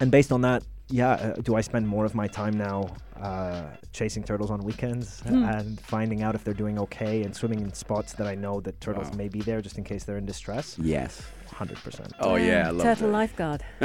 and 0.00 0.10
based 0.10 0.32
on 0.32 0.40
that, 0.42 0.62
yeah, 0.88 1.10
uh, 1.12 1.34
do 1.42 1.56
I 1.56 1.60
spend 1.60 1.86
more 1.86 2.04
of 2.04 2.14
my 2.14 2.26
time 2.26 2.56
now 2.56 2.88
uh, 3.20 3.64
chasing 3.92 4.22
turtles 4.22 4.50
on 4.50 4.60
weekends 4.64 5.20
Hmm. 5.20 5.44
and 5.44 5.80
finding 5.80 6.22
out 6.22 6.34
if 6.34 6.42
they're 6.44 6.54
doing 6.64 6.78
okay 6.78 7.22
and 7.22 7.34
swimming 7.36 7.60
in 7.60 7.72
spots 7.74 8.14
that 8.14 8.26
I 8.26 8.34
know 8.34 8.60
that 8.62 8.80
turtles 8.80 9.10
Wow. 9.10 9.16
may 9.16 9.28
be 9.28 9.40
there 9.40 9.60
just 9.60 9.76
in 9.76 9.84
case 9.84 10.04
they're 10.04 10.16
in 10.16 10.24
distress? 10.26 10.78
Yes. 10.78 11.20
100%. 11.50 12.12
Oh 12.20 12.36
yeah, 12.36 12.68
I 12.68 12.70
love 12.70 12.82
Turtle 12.82 13.08
that. 13.08 13.12
lifeguard. 13.12 13.62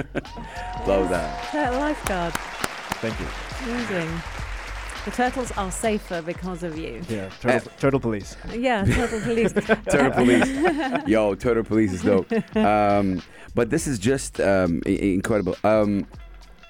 Love 0.88 1.10
that. 1.10 1.52
Turtle 1.52 1.80
lifeguard. 1.82 2.34
Thank 3.06 3.20
you. 3.20 3.28
Amazing. 3.74 4.22
The 5.06 5.12
turtles 5.12 5.52
are 5.52 5.72
safer 5.72 6.22
because 6.24 6.64
of 6.64 6.78
you. 6.80 7.02
Yeah, 7.08 7.30
turtle, 7.40 7.72
turtle 7.78 8.00
police. 8.00 8.36
Yeah, 8.52 8.84
turtle 8.86 9.22
police. 9.22 9.54
Turtle 9.90 10.12
Police. 10.12 11.08
Yo, 11.08 11.36
Turtle 11.36 11.64
Police 11.64 11.94
is 11.94 12.02
dope. 12.02 12.32
Um, 12.56 13.22
but 13.54 13.70
this 13.70 13.86
is 13.86 14.00
just 14.00 14.40
um, 14.42 14.82
i- 14.88 14.90
i- 14.90 15.14
incredible. 15.14 15.56
Um, 15.64 16.08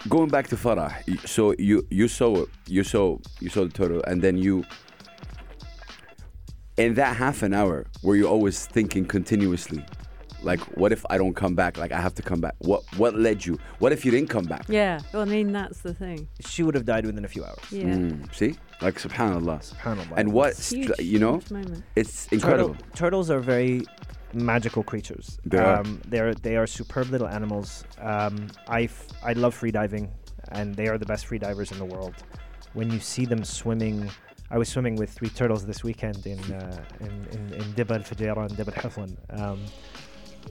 going 0.10 0.28
back 0.28 0.48
to 0.50 0.58
Farah, 0.58 0.94
so 1.26 1.56
you 1.58 1.88
you 1.90 2.10
saw 2.10 2.46
you 2.68 2.84
saw 2.84 3.18
you 3.40 3.50
saw 3.50 3.64
the 3.64 3.70
turtle, 3.72 4.02
and 4.06 4.22
then 4.22 4.38
you. 4.38 4.66
In 6.78 6.96
that 6.96 7.16
half 7.16 7.42
an 7.42 7.54
hour, 7.54 7.86
were 8.04 8.18
you 8.18 8.28
always 8.28 8.66
thinking 8.66 9.06
continuously, 9.06 9.86
like, 10.46 10.62
what 10.80 10.92
if 10.92 11.02
I 11.10 11.18
don't 11.18 11.36
come 11.44 11.56
back? 11.56 11.78
Like, 11.78 11.92
I 11.92 12.00
have 12.00 12.14
to 12.16 12.22
come 12.30 12.40
back. 12.46 12.56
What 12.60 12.82
what 13.02 13.14
led 13.28 13.46
you? 13.46 13.58
What 13.80 13.92
if 13.92 14.06
you 14.06 14.12
didn't 14.16 14.30
come 14.30 14.46
back? 14.46 14.66
yeah. 14.70 15.00
Well, 15.12 15.22
I 15.24 15.26
mean, 15.26 15.52
that's 15.52 15.80
the 15.82 15.94
thing. 15.94 16.28
She 16.52 16.62
would 16.64 16.76
have 16.76 16.86
died 16.86 17.06
within 17.06 17.26
a 17.26 17.28
few 17.36 17.44
hours. 17.44 17.60
Yeah. 17.72 17.86
Mm, 17.86 18.34
see, 18.40 18.52
like, 18.82 18.96
Subhanallah. 19.06 19.60
Subhanallah. 19.74 20.14
And 20.20 20.28
what 20.38 20.52
huge, 20.58 20.92
you 21.00 21.20
know, 21.20 21.34
huge 21.40 21.52
moment. 21.52 21.84
it's 21.96 22.16
Turtle- 22.28 22.36
incredible. 22.38 22.76
turtles 22.94 23.28
are 23.34 23.40
very 23.40 23.76
magical 24.34 24.84
creatures. 24.84 25.26
They 25.46 25.58
are. 25.58 25.80
Um, 25.82 26.02
they're 26.12 26.34
they 26.48 26.56
are 26.58 26.68
superb 26.68 27.10
little 27.10 27.28
animals. 27.28 27.70
Um, 28.00 28.48
I 28.68 28.82
f- 28.84 29.08
I 29.24 29.34
love 29.34 29.54
free 29.62 29.72
diving, 29.72 30.06
and 30.58 30.76
they 30.76 30.88
are 30.92 30.98
the 30.98 31.06
best 31.14 31.26
free 31.28 31.40
divers 31.48 31.72
in 31.72 31.78
the 31.84 31.86
world. 31.94 32.16
When 32.74 32.92
you 32.92 33.00
see 33.00 33.26
them 33.26 33.44
swimming, 33.46 34.10
I 34.52 34.58
was 34.58 34.68
swimming 34.68 34.96
with 35.02 35.10
three 35.18 35.30
turtles 35.30 35.66
this 35.66 35.82
weekend 35.90 36.26
in 36.34 36.40
uh, 36.54 36.84
in 37.00 37.14
in, 37.36 37.42
in 37.60 37.66
Dibba 37.78 37.96
al-Fujairah 38.00 38.44
and 38.50 38.54
Dibba 38.60 38.74
al-Hiflan. 38.78 39.12
Um, 39.42 39.60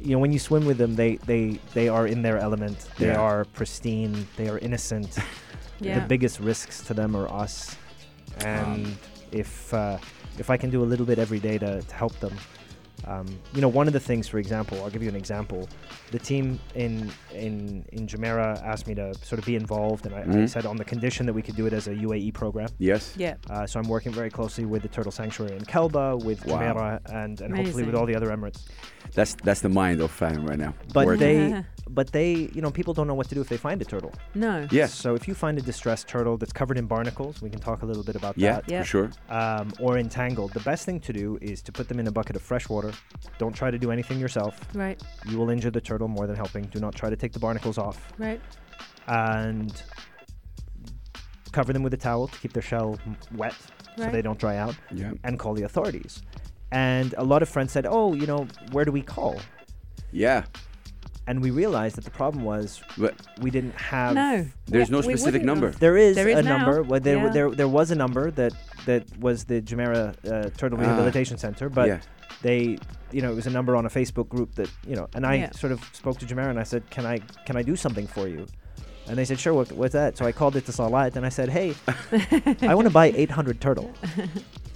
you 0.01 0.13
know, 0.13 0.19
when 0.19 0.33
you 0.33 0.39
swim 0.39 0.65
with 0.67 0.79
them, 0.79 0.95
they 0.97 1.17
they 1.27 1.59
they 1.75 1.89
are 1.89 2.07
in 2.07 2.23
their 2.23 2.39
element. 2.39 2.89
They 2.99 3.07
Yeah. 3.07 3.21
are 3.21 3.45
pristine. 3.47 4.27
They 4.37 4.49
are 4.49 4.59
innocent. 4.59 5.19
Yeah. 5.81 5.99
The 6.01 6.07
biggest 6.07 6.39
risks 6.41 6.81
to 6.87 6.95
them 6.95 7.17
are 7.17 7.29
us, 7.29 7.77
and 8.45 8.97
if 9.33 9.75
uh, 9.75 9.99
if 10.39 10.49
I 10.49 10.57
can 10.57 10.71
do 10.71 10.83
a 10.83 10.87
little 10.87 11.05
bit 11.05 11.19
every 11.19 11.41
day 11.41 11.59
to, 11.59 11.83
to 11.83 11.95
help 11.95 12.15
them, 12.21 12.33
um, 13.07 13.27
you 13.55 13.61
know, 13.61 13.69
one 13.69 13.87
of 13.87 13.93
the 13.93 14.01
things, 14.01 14.27
for 14.29 14.39
example, 14.39 14.83
I'll 14.83 14.91
give 14.91 15.03
you 15.03 15.09
an 15.09 15.17
example. 15.17 15.69
The 16.11 16.19
team 16.19 16.59
in 16.75 17.11
in 17.33 17.85
in 17.93 18.07
Jumeirah 18.07 18.63
asked 18.65 18.87
me 18.87 18.95
to 18.95 19.15
sort 19.23 19.39
of 19.39 19.45
be 19.45 19.57
involved, 19.57 20.07
and 20.07 20.15
I, 20.15 20.21
I 20.21 20.25
Mhm. 20.25 20.49
said 20.49 20.65
on 20.67 20.77
the 20.77 20.85
condition 20.85 21.27
that 21.27 21.33
we 21.35 21.43
could 21.43 21.57
do 21.57 21.67
it 21.67 21.73
as 21.73 21.87
a 21.89 21.95
UAE 21.95 22.33
program. 22.33 22.69
Yes. 22.79 23.15
yeah. 23.17 23.35
Uh, 23.51 23.67
so 23.67 23.79
I'm 23.81 23.89
working 23.89 24.13
very 24.13 24.31
closely 24.31 24.65
with 24.65 24.83
the 24.83 24.89
Turtle 24.89 25.13
Sanctuary 25.13 25.57
in 25.57 25.65
Kalba, 25.65 26.17
with 26.17 26.45
Wow. 26.47 26.59
Jumeirah, 26.61 27.01
and, 27.13 27.41
and 27.41 27.57
hopefully 27.57 27.83
with 27.85 27.95
all 27.95 28.07
the 28.07 28.17
other 28.17 28.29
Emirates. 28.29 28.63
That's 29.13 29.35
that's 29.45 29.61
the 29.61 29.69
mind 29.69 30.01
of 30.01 30.11
Fahim 30.19 30.49
right 30.49 30.59
now. 30.59 30.75
But 30.93 31.07
Working. 31.07 31.51
they, 31.53 31.65
but 31.91 32.11
they, 32.13 32.51
you 32.55 32.63
know, 32.63 32.71
people 32.71 32.95
don't 32.95 33.07
know 33.07 33.15
what 33.15 33.29
to 33.29 33.35
do 33.35 33.41
if 33.41 33.49
they 33.49 33.59
find 33.59 33.81
a 33.83 33.85
turtle. 33.85 34.13
No. 34.35 34.67
Yes. 34.71 34.93
So 34.95 35.15
if 35.15 35.29
you 35.29 35.35
find 35.35 35.59
a 35.59 35.63
distressed 35.63 36.09
turtle 36.09 36.37
that's 36.39 36.53
covered 36.53 36.79
in 36.79 36.87
barnacles, 36.87 37.43
we 37.43 37.51
can 37.51 37.61
talk 37.61 37.83
a 37.83 37.87
little 37.87 38.03
bit 38.03 38.17
about 38.17 38.37
Yeah, 38.39 38.55
that. 38.57 38.71
Yeah. 38.71 38.81
for 38.81 38.87
sure. 38.87 39.11
Um, 39.29 39.73
or 39.79 39.99
entangled. 39.99 40.53
The 40.55 40.61
best 40.61 40.87
thing 40.87 40.99
to 41.01 41.13
do 41.13 41.39
is 41.43 41.61
to 41.63 41.71
put 41.73 41.89
them 41.89 42.01
in 42.01 42.07
a 42.07 42.11
bucket 42.13 42.35
of 42.35 42.43
fresh 42.43 42.69
water. 42.69 42.84
Don't 43.39 43.55
try 43.55 43.71
to 43.71 43.79
do 43.79 43.91
anything 43.91 44.19
yourself. 44.21 44.61
Right. 44.75 45.01
You 45.29 45.39
will 45.39 45.51
injure 45.51 45.71
the 45.71 45.81
turtle 45.81 46.09
more 46.09 46.27
than 46.27 46.37
helping. 46.37 46.65
Do 46.65 46.81
not 46.81 46.95
try 46.95 47.11
to 47.11 47.17
take 47.17 47.33
the 47.33 47.39
barnacles 47.39 47.79
off. 47.79 48.13
Right. 48.19 48.41
And 49.07 49.83
cover 51.53 51.73
them 51.73 51.83
with 51.83 51.95
a 51.95 51.97
towel 51.97 52.27
to 52.29 52.39
keep 52.41 52.53
their 52.53 52.63
shell 52.63 52.99
m- 53.07 53.17
wet 53.37 53.55
so 53.97 54.09
they 54.11 54.23
don't 54.23 54.39
dry 54.39 54.57
out. 54.57 54.77
Yeah. 54.91 55.13
And 55.23 55.39
call 55.39 55.55
the 55.55 55.63
authorities. 55.63 56.23
And 56.73 57.15
a 57.17 57.23
lot 57.25 57.43
of 57.43 57.49
friends 57.49 57.71
said, 57.73 57.87
"Oh, 57.89 58.15
you 58.15 58.27
know, 58.27 58.49
where 58.73 58.85
do 58.85 58.91
we 58.93 59.03
call?" 59.03 59.41
Yeah. 60.11 60.45
And 61.27 61.41
we 61.41 61.51
realized 61.51 61.97
that 61.97 62.05
the 62.05 62.11
problem 62.11 62.45
was 62.45 62.83
But 62.99 63.15
we 63.41 63.51
didn't 63.51 63.75
have. 63.81 64.15
No. 64.15 64.47
there's 64.67 64.91
We- 64.91 64.97
no 64.97 65.01
specific 65.01 65.43
number. 65.43 65.69
have. 65.69 65.79
There 65.81 65.97
is, 65.97 66.17
There 66.17 66.29
is 66.29 66.39
a 66.41 66.43
now. 66.43 66.59
number. 66.59 66.83
Well, 66.83 67.01
there, 67.01 67.17
Yeah. 67.17 67.29
there, 67.31 67.51
there 67.51 67.69
was 67.69 67.91
a 67.91 67.95
number 67.95 68.31
that 68.33 68.53
that 68.87 69.05
was 69.19 69.45
the 69.45 69.63
Jumeirah 69.63 70.15
uh, 70.31 70.51
Turtle 70.59 70.79
Ah. 70.79 70.83
Rehabilitation 70.83 71.39
Center, 71.39 71.69
but 71.71 71.87
yeah. 71.89 72.01
They, 72.45 72.79
you 73.11 73.23
know, 73.23 73.31
it 73.33 73.35
was 73.35 73.47
a 73.47 73.51
number 73.59 73.75
on 73.75 73.87
a 73.87 73.89
Facebook 73.89 74.29
group 74.29 74.55
that, 74.57 74.69
you 74.87 74.95
know, 74.97 75.09
and 75.15 75.25
I 75.25 75.35
Yeah. 75.37 75.51
sort 75.53 75.73
of 75.73 75.81
spoke 75.93 76.19
to 76.19 76.27
Jumeirah 76.27 76.51
and 76.51 76.61
I 76.61 76.65
said, 76.73 76.83
"Can 76.91 77.07
I, 77.07 77.17
can 77.47 77.57
I 77.57 77.63
do 77.63 77.75
something 77.75 78.07
for 78.07 78.29
you?" 78.29 78.47
And 79.09 79.17
they 79.19 79.25
said, 79.25 79.39
"Sure. 79.41 79.55
What, 79.55 79.73
what's 79.73 79.95
that?" 79.95 80.19
So 80.19 80.27
I 80.27 80.33
called 80.33 80.55
Etisalat 80.55 81.17
and 81.17 81.25
I 81.25 81.31
said, 81.31 81.49
"Hey, 81.49 81.75
I 82.71 82.75
want 82.75 82.87
to 82.87 82.93
buy 82.93 83.07
800 83.17 83.61
turtle." 83.63 83.91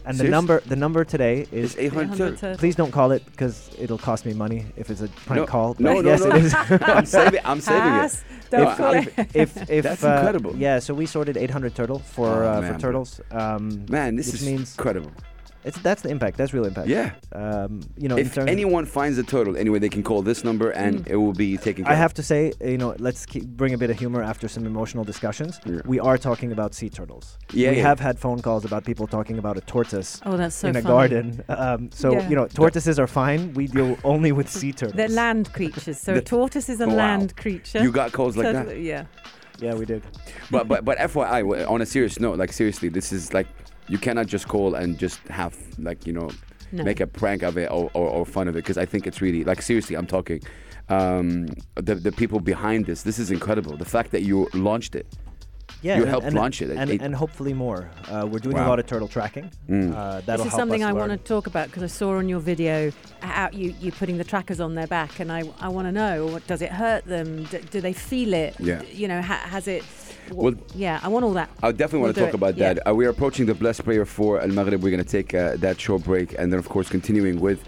And 0.06 0.16
the 0.16 0.24
number, 0.24 0.60
the 0.60 0.76
number 0.76 1.04
today 1.04 1.46
is. 1.52 1.76
800. 1.76 2.14
800 2.16 2.38
turtles. 2.38 2.58
Please 2.58 2.74
don't 2.74 2.90
call 2.90 3.12
it 3.12 3.22
because 3.26 3.70
it'll 3.78 3.98
cost 3.98 4.24
me 4.24 4.32
money 4.32 4.64
if 4.76 4.88
it's 4.90 5.02
a 5.02 5.08
prank 5.28 5.40
No, 5.42 5.46
call. 5.46 5.76
no, 5.78 6.00
no, 6.00 6.10
yes, 6.10 6.20
no, 6.20 6.28
no. 6.30 6.36
is. 6.36 6.54
I'm 6.96 7.04
saving. 7.04 7.40
I'm 7.44 7.60
saving 7.60 7.92
it. 7.92 8.00
Pass. 8.00 8.24
Don't 8.50 8.64
No, 8.64 8.74
call 8.76 8.94
I'm- 8.94 9.08
if 9.34 9.68
if 9.70 9.82
That's 9.84 10.02
uh, 10.02 10.08
incredible. 10.16 10.56
Yeah, 10.56 10.78
so 10.78 10.94
we 10.94 11.04
sorted 11.04 11.36
800 11.36 11.74
turtle 11.74 11.98
for 11.98 12.28
Oh, 12.44 12.52
uh, 12.56 12.60
man, 12.62 12.72
for 12.72 12.80
turtles. 12.80 13.20
Um, 13.30 13.84
Man, 13.90 14.16
this 14.16 14.32
is 14.32 14.40
means 14.46 14.74
incredible. 14.78 15.10
It's 15.64 15.78
that's 15.78 16.02
the 16.02 16.08
impact. 16.08 16.36
That's 16.38 16.54
real 16.54 16.64
impact. 16.64 16.88
Yeah. 16.88 17.10
Um, 17.32 17.80
you 17.96 18.08
know, 18.08 18.16
If 18.16 18.34
terms 18.34 18.44
of- 18.44 18.48
anyone 18.48 18.86
finds 18.86 19.18
a 19.18 19.22
turtle, 19.24 19.56
anyway, 19.56 19.78
they 19.80 19.88
can 19.88 20.02
call 20.02 20.22
this 20.22 20.44
number 20.44 20.70
and 20.70 21.00
Mm. 21.04 21.10
it 21.10 21.16
will 21.16 21.32
be 21.32 21.56
taken 21.56 21.84
care 21.84 21.92
I 21.92 21.96
have 21.96 22.14
to 22.14 22.22
say, 22.22 22.52
you 22.64 22.78
know, 22.78 22.94
let's 22.98 23.26
keep, 23.26 23.44
bring 23.44 23.74
a 23.74 23.78
bit 23.78 23.90
of 23.90 23.98
humor 23.98 24.22
after 24.22 24.46
some 24.48 24.66
emotional 24.66 25.04
discussions. 25.04 25.58
Yeah. 25.66 25.80
We 25.84 25.98
are 26.00 26.16
talking 26.16 26.52
about 26.52 26.74
sea 26.74 26.88
turtles. 26.88 27.36
Yeah, 27.52 27.70
we 27.70 27.76
yeah. 27.78 27.82
have 27.82 27.98
had 28.00 28.18
phone 28.18 28.40
calls 28.40 28.64
about 28.64 28.84
people 28.84 29.06
talking 29.06 29.38
about 29.38 29.56
a 29.56 29.60
tortoise 29.62 30.20
Oh, 30.24 30.36
that's 30.36 30.54
so 30.54 30.68
in 30.68 30.76
a 30.76 30.82
garden. 30.82 31.42
Um, 31.48 31.90
so 31.92 32.12
Yeah. 32.12 32.28
you 32.28 32.36
know, 32.36 32.46
tortoises 32.46 32.98
are 32.98 33.08
fine. 33.08 33.52
We 33.54 33.66
deal 33.66 33.98
only 34.04 34.32
with 34.32 34.48
sea 34.48 34.72
turtles. 34.72 34.96
They're 34.96 35.08
land 35.08 35.52
creatures. 35.52 35.98
So 35.98 36.12
The- 36.14 36.20
a 36.20 36.22
tortoise 36.22 36.68
is 36.68 36.80
a 36.80 36.86
wow. 36.88 36.94
land 36.94 37.36
creature. 37.36 37.82
You 37.82 37.90
got 37.90 38.12
calls 38.12 38.36
like 38.36 38.46
So- 38.46 38.52
that. 38.52 38.80
Yeah. 38.80 39.04
yeah, 39.60 39.74
we 39.74 39.84
did. 39.84 40.02
but 40.52 40.68
but 40.68 40.84
but 40.84 40.96
FYI, 40.98 41.68
on 41.68 41.82
a 41.82 41.86
serious 41.86 42.20
note, 42.20 42.38
like 42.38 42.52
seriously, 42.52 42.88
this 42.88 43.12
is 43.12 43.34
like 43.34 43.48
you 43.88 43.98
cannot 43.98 44.26
just 44.26 44.46
call 44.48 44.74
and 44.74 44.98
just 44.98 45.18
have 45.28 45.54
like 45.78 46.06
you 46.06 46.12
know 46.12 46.30
No. 46.72 46.84
make 46.84 47.00
a 47.00 47.06
prank 47.06 47.42
of 47.42 47.56
it 47.56 47.68
or, 47.70 47.90
or, 47.94 48.08
or 48.16 48.26
fun 48.26 48.46
of 48.48 48.54
it 48.56 48.62
because 48.64 48.76
I 48.76 48.86
think 48.86 49.06
it's 49.06 49.20
really 49.22 49.42
like 49.44 49.62
seriously, 49.62 49.96
I'm 49.96 50.06
talking 50.06 50.40
um, 50.88 51.46
the 51.74 51.94
the 51.94 52.12
people 52.12 52.40
behind 52.40 52.86
this. 52.86 53.02
This 53.02 53.18
is 53.18 53.30
incredible. 53.30 53.76
The 53.76 53.84
fact 53.96 54.10
that 54.12 54.22
you 54.22 54.48
launched 54.54 54.94
it. 54.94 55.06
Yeah, 55.82 55.96
You 55.96 56.02
and- 56.02 56.10
helped 56.10 56.26
and, 56.26 56.34
launch 56.34 56.60
it. 56.62 56.70
and, 56.70 56.90
It- 56.90 57.02
and 57.02 57.14
hopefully 57.14 57.52
more. 57.54 57.88
Uh, 58.10 58.26
we're 58.30 58.40
doing 58.40 58.58
a 58.58 58.66
lot 58.68 58.78
of 58.80 58.86
turtle 58.86 59.06
tracking. 59.06 59.46
Mm. 59.68 59.94
Uh, 59.94 60.16
This 60.16 60.26
that'll 60.26 60.46
is 60.46 60.50
help 60.52 60.60
something 60.60 60.82
us 60.82 60.88
I 60.90 60.92
want 60.92 61.12
to 61.12 61.18
talk 61.18 61.46
about 61.46 61.66
because 61.68 61.84
I 61.84 61.86
saw 62.00 62.16
on 62.18 62.28
your 62.28 62.40
video 62.40 62.90
how 63.20 63.48
you 63.52 63.74
you 63.80 63.92
putting 63.92 64.18
the 64.18 64.24
trackers 64.24 64.60
on 64.60 64.74
their 64.74 64.88
back, 64.88 65.20
and 65.20 65.30
I 65.30 65.40
I 65.66 65.68
want 65.68 65.86
to 65.86 65.92
know 65.92 66.26
what 66.32 66.42
does 66.46 66.62
it 66.62 66.72
hurt 66.72 67.04
them? 67.04 67.44
D- 67.52 67.60
do 67.74 67.80
they 67.80 67.92
feel 68.10 68.32
it? 68.34 68.52
Yeah. 68.58 68.80
D- 68.80 68.86
You 69.02 69.08
know, 69.08 69.20
ha- 69.22 69.46
has 69.54 69.68
it? 69.68 69.82
W- 70.28 70.56
Well- 70.56 70.64
yeah, 70.74 71.00
I 71.02 71.08
want 71.08 71.24
all 71.24 71.32
that. 71.34 71.50
I 71.62 71.72
definitely 71.72 71.98
We'll 72.00 72.06
want 72.08 72.14
to 72.16 72.20
talk 72.22 72.28
it, 72.30 72.34
about 72.34 72.56
yeah. 72.56 72.74
that. 72.74 72.88
Uh, 72.88 72.94
we 72.94 73.06
are 73.06 73.10
approaching 73.10 73.46
the 73.46 73.54
blessed 73.54 73.84
prayer 73.84 74.04
for 74.04 74.40
Al 74.40 74.48
Maghrib. 74.48 74.82
We're 74.82 74.90
going 74.90 75.04
to 75.04 75.10
take 75.10 75.34
uh, 75.34 75.56
that 75.56 75.80
short 75.80 76.04
break 76.04 76.34
and 76.38 76.52
then, 76.52 76.58
of 76.58 76.68
course, 76.68 76.88
continuing 76.88 77.40
with, 77.40 77.60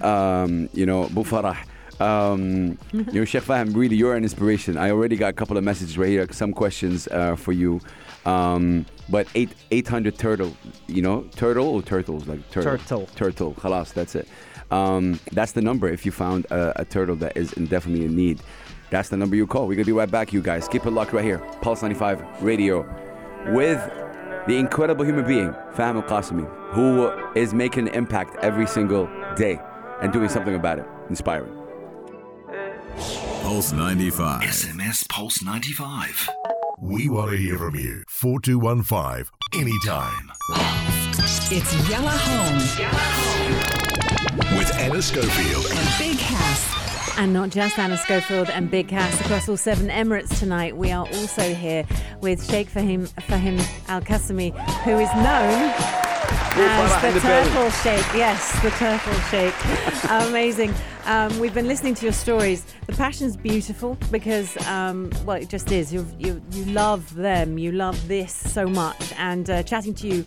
um, 0.00 0.68
you 0.72 0.86
know, 0.86 1.04
Bufarah. 1.06 1.56
Um, 2.00 2.78
you 2.92 3.04
know, 3.12 3.24
Sheikh 3.26 3.42
Fahim, 3.42 3.76
really, 3.76 3.94
you're 3.94 4.14
an 4.16 4.22
inspiration. 4.22 4.78
I 4.78 4.90
already 4.90 5.16
got 5.16 5.28
a 5.28 5.32
couple 5.34 5.58
of 5.58 5.64
messages 5.64 5.98
right 5.98 6.08
here, 6.08 6.26
some 6.32 6.52
questions 6.54 7.06
uh, 7.08 7.36
for 7.36 7.52
you. 7.52 7.80
Um, 8.24 8.86
but 9.10 9.26
eight, 9.34 9.50
800 9.70 10.16
turtle, 10.16 10.56
you 10.86 11.02
know, 11.02 11.22
turtle 11.36 11.66
or 11.68 11.82
turtles? 11.82 12.26
Like 12.26 12.48
turtle. 12.50 12.78
Turtle. 12.78 13.06
Turtle. 13.16 13.54
Khalas, 13.54 13.92
that's 13.92 14.14
it. 14.14 14.28
Um, 14.70 15.18
that's 15.32 15.52
the 15.52 15.60
number 15.60 15.88
if 15.88 16.06
you 16.06 16.12
found 16.12 16.46
a, 16.46 16.80
a 16.80 16.84
turtle 16.84 17.16
that 17.16 17.36
is 17.36 17.50
definitely 17.50 18.04
in 18.06 18.16
need. 18.16 18.40
That's 18.90 19.08
the 19.08 19.16
number 19.16 19.36
you 19.36 19.46
call. 19.46 19.62
We're 19.62 19.76
going 19.76 19.84
to 19.84 19.92
be 19.92 19.92
right 19.92 20.10
back, 20.10 20.32
you 20.32 20.42
guys. 20.42 20.66
Keep 20.68 20.86
it 20.86 20.90
locked 20.90 21.12
right 21.12 21.24
here. 21.24 21.38
Pulse 21.62 21.82
95 21.82 22.42
Radio 22.42 22.80
with 23.52 23.78
the 24.46 24.56
incredible 24.56 25.04
human 25.04 25.24
being, 25.26 25.52
Fahim 25.74 25.96
Al 25.96 26.02
Qasimi, 26.02 26.46
who 26.72 27.08
is 27.38 27.54
making 27.54 27.88
an 27.88 27.94
impact 27.94 28.36
every 28.42 28.66
single 28.66 29.08
day 29.36 29.60
and 30.02 30.12
doing 30.12 30.28
something 30.28 30.54
about 30.54 30.78
it. 30.78 30.86
Inspiring. 31.08 31.52
Pulse 33.42 33.72
95. 33.72 34.42
SMS 34.42 35.08
Pulse 35.08 35.42
95. 35.42 36.28
We 36.80 37.08
want 37.08 37.30
to 37.30 37.36
hear 37.36 37.58
from 37.58 37.76
you. 37.76 38.02
4215 38.08 39.26
anytime. 39.54 40.30
It's 41.52 41.72
Yalla 41.90 42.10
Home 42.10 42.58
With 44.58 44.72
Anna 44.78 45.02
Schofield. 45.02 45.66
and 45.66 45.98
Big 45.98 46.18
Hass. 46.18 46.89
And 47.18 47.32
not 47.32 47.50
just 47.50 47.78
Anna 47.78 47.96
Schofield 47.96 48.48
and 48.50 48.70
Big 48.70 48.90
Hass 48.90 49.20
across 49.20 49.48
all 49.48 49.56
seven 49.56 49.88
Emirates 49.88 50.38
tonight. 50.38 50.76
We 50.76 50.90
are 50.90 51.06
also 51.06 51.54
here 51.54 51.84
with 52.20 52.48
Sheikh 52.50 52.70
Fahim, 52.70 53.08
Fahim 53.24 53.60
Al 53.88 54.00
Qasimi, 54.00 54.52
who 54.84 54.98
is 54.98 55.12
known 55.16 56.00
as 56.56 57.14
the. 57.14 57.20
Turtle 57.20 57.70
Sheikh. 57.70 58.14
Yes, 58.14 58.62
the 58.62 58.70
Turtle 58.70 59.14
Sheikh. 59.30 59.54
Amazing. 60.28 60.74
Um, 61.06 61.38
we've 61.40 61.54
been 61.54 61.68
listening 61.68 61.94
to 61.94 62.06
your 62.06 62.12
stories. 62.12 62.64
The 62.86 62.92
passion's 62.92 63.36
beautiful 63.36 63.96
because, 64.10 64.56
um, 64.66 65.10
well, 65.24 65.36
it 65.36 65.48
just 65.48 65.72
is. 65.72 65.92
You, 65.92 66.06
you, 66.18 66.42
you 66.52 66.64
love 66.66 67.14
them. 67.14 67.58
You 67.58 67.72
love 67.72 68.08
this 68.08 68.34
so 68.34 68.66
much. 68.66 69.12
And 69.16 69.48
uh, 69.48 69.62
chatting 69.62 69.94
to 69.94 70.08
you 70.08 70.24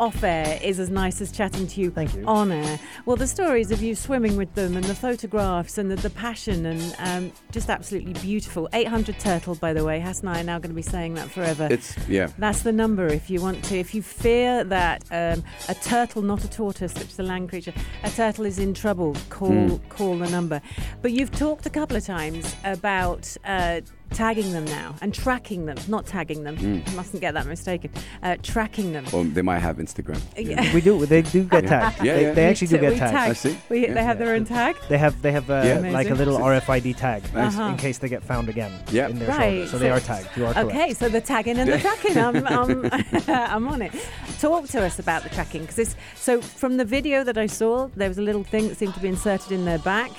off 0.00 0.22
air 0.24 0.58
is 0.62 0.78
as 0.80 0.90
nice 0.90 1.20
as 1.20 1.30
chatting 1.30 1.66
to 1.68 1.80
you, 1.80 1.90
Thank 1.90 2.14
you. 2.14 2.24
on 2.26 2.50
air. 2.50 2.80
Well, 3.06 3.16
the 3.16 3.26
stories 3.26 3.70
of 3.70 3.82
you 3.82 3.94
swimming 3.94 4.36
with 4.36 4.54
them 4.54 4.76
and 4.76 4.84
the 4.84 4.94
photographs 4.94 5.78
and 5.78 5.90
the, 5.90 5.96
the 5.96 6.10
passion 6.10 6.66
and 6.66 6.94
um, 6.98 7.32
just 7.52 7.70
absolutely 7.70 8.14
beautiful. 8.14 8.68
800 8.72 9.18
turtle, 9.18 9.54
by 9.54 9.72
the 9.72 9.84
way. 9.84 10.00
Hassan 10.00 10.28
and 10.28 10.36
I 10.36 10.40
are 10.40 10.44
now 10.44 10.58
going 10.58 10.70
to 10.70 10.74
be 10.74 10.82
saying 10.82 11.14
that 11.14 11.30
forever. 11.30 11.68
It's, 11.70 11.96
yeah. 12.08 12.28
That's 12.38 12.62
the 12.62 12.72
number 12.72 13.06
if 13.06 13.30
you 13.30 13.40
want 13.40 13.62
to. 13.66 13.78
If 13.78 13.94
you 13.94 14.02
fear 14.02 14.64
that 14.64 15.04
um, 15.10 15.44
a 15.68 15.74
turtle, 15.74 16.22
not 16.22 16.44
a 16.44 16.50
tortoise, 16.50 16.94
which 16.94 17.08
is 17.10 17.18
a 17.18 17.22
land 17.22 17.48
creature, 17.50 17.72
a 18.02 18.10
turtle 18.10 18.44
is 18.46 18.58
in 18.58 18.74
trouble, 18.74 19.14
call 19.30 19.50
Mm. 19.54 19.88
call 19.88 20.18
the 20.18 20.28
number. 20.30 20.60
But 21.00 21.12
you've 21.12 21.30
talked 21.30 21.64
a 21.66 21.70
couple 21.70 21.96
of 21.96 22.04
times 22.04 22.56
about 22.64 23.36
uh, 23.44 23.82
tagging 24.14 24.52
them 24.52 24.64
now 24.66 24.94
and 25.02 25.12
tracking 25.12 25.66
them, 25.66 25.76
not 25.88 26.06
tagging 26.06 26.44
them. 26.44 26.56
Mm. 26.56 26.88
You 26.88 26.96
mustn't 26.96 27.20
get 27.20 27.34
that 27.34 27.46
mistaken. 27.46 27.90
Uh, 28.22 28.36
tracking 28.42 28.92
them. 28.92 29.04
Well, 29.12 29.24
they 29.24 29.42
might 29.42 29.58
have 29.58 29.76
Instagram. 29.76 30.20
Yeah. 30.36 30.72
We 30.74 30.80
do. 30.80 31.04
They 31.06 31.22
do 31.22 31.44
get 31.44 31.66
tagged. 31.66 32.02
Yeah, 32.04 32.14
they, 32.14 32.22
yeah. 32.22 32.32
they 32.32 32.44
We 32.44 32.48
actually 32.50 32.68
do 32.68 32.78
get 32.78 32.92
we 32.92 32.98
tagged. 32.98 33.12
tag. 33.12 33.30
I 33.30 33.32
see. 33.34 33.58
We, 33.68 33.82
Yeah. 33.86 33.94
They 33.94 34.02
have 34.04 34.18
their 34.18 34.34
own 34.34 34.44
tag. 34.44 34.76
They 34.88 34.98
have 34.98 35.20
they 35.22 35.32
have 35.32 35.48
uh, 35.50 35.62
Yeah. 35.64 35.90
like 35.90 36.10
a 36.10 36.14
little 36.14 36.38
RFID 36.38 36.96
tag 36.96 37.22
Nice. 37.34 37.54
Uh-huh. 37.54 37.70
in 37.70 37.76
case 37.76 37.98
they 37.98 38.08
get 38.08 38.22
found 38.22 38.48
again 38.48 38.72
Yeah. 38.90 39.08
in 39.08 39.18
their 39.18 39.28
Right, 39.28 39.38
shoulder. 39.38 39.66
So, 39.66 39.72
so- 39.72 39.78
they 39.78 39.90
are 39.90 40.00
tagged. 40.00 40.28
You 40.36 40.46
are 40.46 40.52
correct. 40.54 40.68
Okay, 40.70 40.94
so 40.94 41.08
the 41.08 41.20
tagging 41.20 41.58
and 41.58 41.70
the 41.72 41.78
tracking, 41.78 42.16
I'm, 42.18 42.46
I'm, 42.58 42.90
I'm 43.28 43.68
on 43.68 43.82
it. 43.82 43.92
Talk 44.40 44.68
to 44.68 44.82
us 44.82 44.98
about 44.98 45.22
the 45.22 45.28
tracking 45.30 45.62
because 45.62 45.76
this. 45.76 45.96
So 46.14 46.40
from 46.40 46.76
the 46.76 46.84
video 46.84 47.24
that 47.24 47.36
I 47.38 47.46
saw, 47.46 47.88
there 47.96 48.08
was 48.08 48.18
a 48.18 48.22
little 48.22 48.44
thing 48.44 48.68
that 48.68 48.76
seemed 48.76 48.94
to 48.94 49.00
be 49.00 49.08
inserted 49.08 49.52
in 49.52 49.64
their 49.64 49.78
back. 49.78 50.10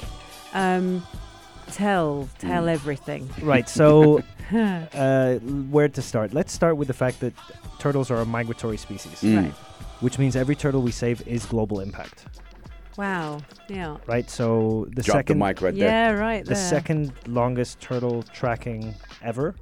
Um, 0.54 1.06
tell, 1.76 2.30
tell 2.40 2.64
Mm. 2.66 2.74
everything. 2.78 3.30
Right. 3.42 3.68
So 3.70 4.22
uh, 4.54 5.36
where 5.76 5.90
to 5.90 6.02
start? 6.02 6.34
Let's 6.34 6.54
start 6.54 6.78
with 6.78 6.88
the 6.88 6.94
fact 6.94 7.20
that 7.20 7.34
turtles 7.80 8.10
are 8.12 8.22
a 8.22 8.26
migratory 8.26 8.78
species, 8.78 9.20
Mm. 9.22 9.38
Right. 9.44 9.54
which 10.02 10.18
means 10.18 10.36
every 10.36 10.56
turtle 10.56 10.82
we 10.82 10.92
save 10.92 11.18
is 11.28 11.46
global 11.46 11.80
impact. 11.82 12.26
Wow. 12.98 13.40
Yeah. 13.68 13.98
Right. 14.08 14.30
So 14.30 14.88
the 14.96 15.04
Drop 15.04 15.18
second 15.18 15.40
the 15.40 15.46
mic 15.46 15.62
right 15.62 15.76
there. 15.76 15.90
Yeah. 15.90 16.12
Right. 16.28 16.46
the 16.46 16.54
there. 16.54 16.70
second 16.76 17.12
longest 17.28 17.82
turtle 17.82 18.24
tracking 18.24 18.96
ever 19.22 19.54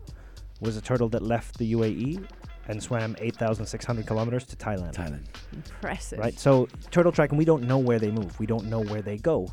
was 0.62 0.78
a 0.78 0.82
turtle 0.82 1.10
that 1.10 1.23
left 1.23 1.58
the 1.58 1.73
UAE 1.73 2.23
and 2.69 2.82
swam 2.82 3.15
8,600 3.19 4.06
kilometers 4.06 4.43
to 4.45 4.56
Thailand. 4.56 4.93
Thailand. 4.93 5.23
Impressive. 5.52 6.19
Right. 6.19 6.38
So 6.39 6.67
turtle 6.91 7.12
tracking, 7.12 7.38
we 7.38 7.43
don't 7.45 7.63
know 7.63 7.80
where 7.80 7.99
they 7.99 8.12
move. 8.12 8.39
We 8.39 8.45
don't 8.45 8.65
know 8.65 8.82
where 8.82 9.02
they 9.02 9.17
go. 9.17 9.47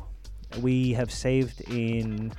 We 0.61 0.93
have 0.93 1.11
saved 1.11 1.61
in 1.69 2.31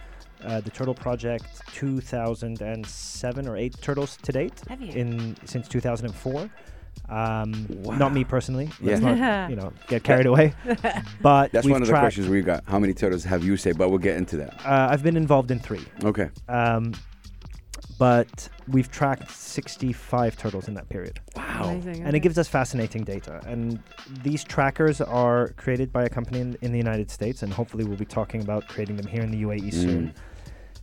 uh, 0.44 0.61
the 0.61 0.70
turtle 0.70 0.94
project 0.94 1.44
2007 1.72 3.48
or 3.48 3.57
eight 3.57 3.74
turtles 3.81 4.16
to 4.22 4.33
date 4.33 4.61
Have 4.68 4.81
you? 4.81 4.92
in 4.92 5.37
since 5.44 5.68
2004. 5.68 6.50
Um, 7.09 7.66
Wow. 7.68 7.96
Not 7.96 8.12
me 8.12 8.24
personally. 8.24 8.70
Let's 8.81 9.00
Yeah. 9.00 9.14
not 9.14 9.50
you 9.50 9.57
know 9.57 9.72
get 9.88 10.02
carried 10.05 10.26
away. 10.26 10.55
But 11.22 11.52
That's 11.52 11.64
we've 11.66 11.72
one 11.72 11.83
of 11.83 11.88
the 11.88 11.92
tracked- 11.92 12.02
questions 12.05 12.28
we 12.28 12.42
got. 12.42 12.64
How 12.66 12.78
many 12.78 12.94
turtles 12.94 13.24
have 13.24 13.44
you 13.44 13.57
saved? 13.57 13.78
But 13.78 13.90
we'll 13.90 13.98
get 13.98 14.16
into 14.16 14.37
that. 14.38 14.55
Uh, 14.64 14.88
I've 14.90 15.02
been 15.02 15.16
involved 15.16 15.50
in 15.50 15.59
three. 15.59 15.85
Okay. 16.05 16.28
Um, 16.48 16.92
but 17.98 18.48
we've 18.68 18.90
tracked 18.90 19.31
65 19.31 20.37
turtles 20.37 20.66
in 20.66 20.74
that 20.74 20.88
period. 20.88 21.20
Amazing. 21.37 21.96
And 21.98 22.09
okay. 22.09 22.16
it 22.16 22.20
gives 22.20 22.37
us 22.37 22.48
fascinating 22.48 23.05
data. 23.05 23.40
And 23.46 23.78
these 24.24 24.42
trackers 24.42 25.00
are 25.00 25.48
created 25.50 25.92
by 25.92 26.05
a 26.05 26.09
company 26.09 26.40
in, 26.40 26.57
in 26.62 26.72
the 26.72 26.78
United 26.78 27.11
States, 27.11 27.42
and 27.44 27.52
hopefully 27.52 27.85
we'll 27.85 27.96
be 27.98 28.05
talking 28.05 28.40
about 28.42 28.66
creating 28.66 28.96
them 28.96 29.07
here 29.07 29.22
in 29.22 29.31
the 29.31 29.42
UAE 29.42 29.72
soon. 29.72 30.14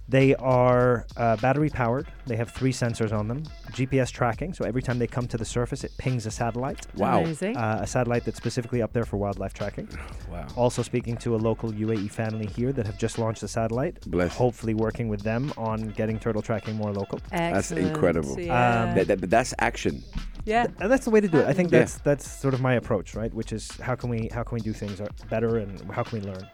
They 0.10 0.34
are 0.36 1.06
uh, 1.18 1.36
battery 1.38 1.70
powered. 1.70 2.08
They 2.26 2.36
have 2.36 2.50
three 2.50 2.72
sensors 2.74 3.14
on 3.14 3.28
them, 3.28 3.44
GPS 3.72 4.10
tracking. 4.12 4.54
So 4.56 4.66
every 4.66 4.82
time 4.82 4.98
they 4.98 5.06
come 5.06 5.28
to 5.28 5.38
the 5.38 5.46
surface, 5.46 5.84
it 5.84 5.92
pings 6.00 6.26
a 6.26 6.32
satellite, 6.32 6.88
Wow. 6.96 7.20
Amazing. 7.22 7.56
uh, 7.58 7.80
a 7.84 7.88
satellite 7.88 8.26
that's 8.26 8.38
specifically 8.38 8.82
up 8.82 8.92
there 8.92 9.06
for 9.06 9.18
wildlife 9.18 9.54
tracking. 9.54 9.88
Wow. 10.32 10.46
Also 10.56 10.84
speaking 10.84 11.18
to 11.18 11.36
a 11.36 11.38
local 11.38 11.72
UAE 11.72 12.10
family 12.12 12.46
here 12.46 12.72
that 12.72 12.86
have 12.86 12.98
just 13.00 13.18
launched 13.18 13.42
a 13.44 13.48
satellite. 13.48 14.00
Bless. 14.10 14.36
Hopefully 14.36 14.76
working 14.76 15.08
with 15.10 15.22
them 15.22 15.52
on 15.58 15.90
getting 15.90 16.20
turtle 16.20 16.42
tracking 16.44 16.76
more 16.76 16.92
local. 16.92 17.20
That's 17.32 17.72
incredible. 17.72 18.40
Yeah. 18.40 18.84
Um, 18.84 18.96
That, 18.96 19.08
that, 19.08 19.20
but 19.22 19.30
that's 19.32 19.54
action. 19.60 20.04
yeah. 20.46 20.68
And 20.80 20.92
that's 20.92 21.06
the 21.06 21.12
way 21.12 21.20
to 21.22 21.28
do 21.28 21.38
it. 21.40 21.48
I 21.48 21.54
think 21.54 21.72
Yeah. 21.72 21.80
that's 21.80 21.96
that's 22.10 22.26
sort 22.30 22.54
of 22.54 22.62
my 22.62 22.74
approach, 22.76 23.16
right? 23.16 23.34
Which 23.34 23.52
is 23.54 23.70
how 23.88 23.96
can 23.96 24.10
we 24.10 24.30
how 24.32 24.44
can 24.44 24.56
we 24.56 24.62
do 24.62 24.74
things 24.74 25.02
better 25.30 25.58
and 25.58 25.72
how 25.92 26.04
can 26.04 26.20
we 26.22 26.26
learn. 26.30 26.48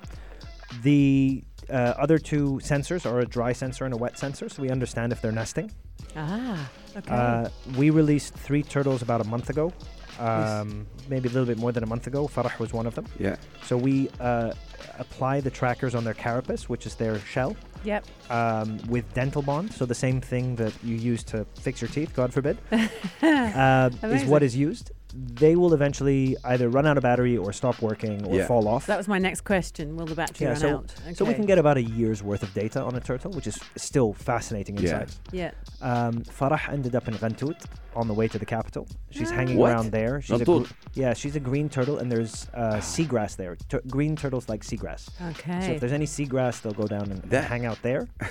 The 0.84 1.44
uh, 1.70 1.94
other 1.98 2.18
two 2.18 2.60
sensors 2.64 3.10
are 3.10 3.20
a 3.20 3.26
dry 3.26 3.54
sensor 3.54 3.86
and 3.86 3.94
a 3.94 3.98
wet 3.98 4.18
sensor, 4.18 4.50
so 4.50 4.62
we 4.62 4.70
understand 4.70 5.12
if 5.12 5.22
they're 5.22 5.32
nesting. 5.32 5.72
Ah. 6.16 6.70
Okay. 6.98 7.14
Uh, 7.14 7.50
we 7.78 7.90
released 7.90 8.34
three 8.34 8.64
turtles 8.64 9.02
about 9.02 9.20
a 9.20 9.26
month 9.26 9.50
ago, 9.50 9.74
um, 10.20 10.88
maybe 11.10 11.28
a 11.28 11.32
little 11.32 11.46
bit 11.46 11.58
more 11.58 11.72
than 11.72 11.84
a 11.84 11.88
month 11.88 12.08
ago. 12.08 12.28
Farah 12.28 12.58
was 12.58 12.72
one 12.72 12.88
of 12.88 12.96
them. 12.96 13.06
Yeah. 13.20 13.36
So 13.64 13.76
we 13.76 14.10
uh, 14.20 14.54
apply 14.98 15.42
the 15.42 15.50
trackers 15.50 15.94
on 15.94 16.04
their 16.04 16.14
carapace, 16.14 16.70
which 16.70 16.86
is 16.86 16.96
their 16.96 17.20
shell, 17.20 17.56
yep. 17.84 18.06
um, 18.30 18.80
with 18.88 19.12
dental 19.14 19.42
bond. 19.42 19.74
So 19.74 19.86
the 19.86 19.96
same 19.96 20.22
thing 20.22 20.56
that 20.56 20.74
you 20.84 20.96
use 20.96 21.24
to 21.26 21.46
fix 21.56 21.82
your 21.82 21.90
teeth, 21.90 22.14
God 22.14 22.34
forbid, 22.34 22.58
uh, 23.22 23.90
is 24.04 24.26
what 24.26 24.42
is 24.42 24.56
used. 24.56 24.92
They 25.14 25.56
will 25.56 25.74
eventually 25.74 26.36
either 26.44 26.68
run 26.70 26.86
out 26.86 26.98
of 26.98 27.04
battery 27.04 27.38
or 27.38 27.54
stop 27.54 27.82
working 27.82 28.26
or 28.28 28.36
Yeah. 28.36 28.48
fall 28.48 28.68
off. 28.68 28.86
That 28.88 28.98
was 28.98 29.08
my 29.08 29.20
next 29.20 29.42
question. 29.42 29.96
Will 29.96 30.06
the 30.06 30.16
battery 30.16 30.46
Yeah, 30.46 30.52
run 30.54 30.60
so- 30.60 30.70
out? 30.78 30.96
So 31.16 31.24
we 31.26 31.34
can 31.34 31.46
get 31.46 31.58
about 31.58 31.78
a 31.78 31.84
year's 31.84 32.22
worth 32.22 32.44
of 32.44 32.54
data 32.54 32.82
on 32.82 32.96
a 32.96 33.00
turtle, 33.00 33.32
which 33.32 33.48
is 33.48 33.58
still 33.78 34.14
fascinating 34.14 34.78
Yeah. 34.78 34.84
insight. 35.02 35.16
Yeah. 35.32 35.52
Um, 35.82 36.24
Farah 36.24 36.70
ended 36.72 36.96
up 36.96 37.08
in 37.08 37.14
Ghantut 37.16 37.64
on 37.96 38.08
the 38.10 38.14
way 38.14 38.28
to 38.28 38.38
the 38.38 38.46
capital. 38.46 38.88
She's 39.12 39.32
Ah. 39.32 39.36
hanging 39.36 39.58
What? 39.58 39.72
around 39.72 39.92
there. 39.92 40.22
She's 40.22 40.42
a 40.42 40.44
Ghantut? 40.46 40.70
yeah, 40.96 41.14
she's 41.14 41.36
a 41.36 41.40
green 41.40 41.70
turtle, 41.70 41.98
and 41.98 42.12
there's 42.12 42.48
uh, 42.54 42.78
seagrass 42.82 43.36
there. 43.38 43.56
Tur- 43.70 43.82
green 43.88 44.16
turtles 44.18 44.50
like 44.50 44.64
seagrass. 44.64 45.10
So 45.18 45.26
Okay. 45.30 45.76
if 45.76 45.80
there's 45.80 45.94
any 45.94 46.06
seagrass, 46.06 46.62
they'll 46.62 46.74
go 46.74 46.88
down 46.88 47.12
and 47.12 47.22
That- 47.30 47.46
hang 47.46 47.66
out 47.66 47.82
there. 47.84 48.08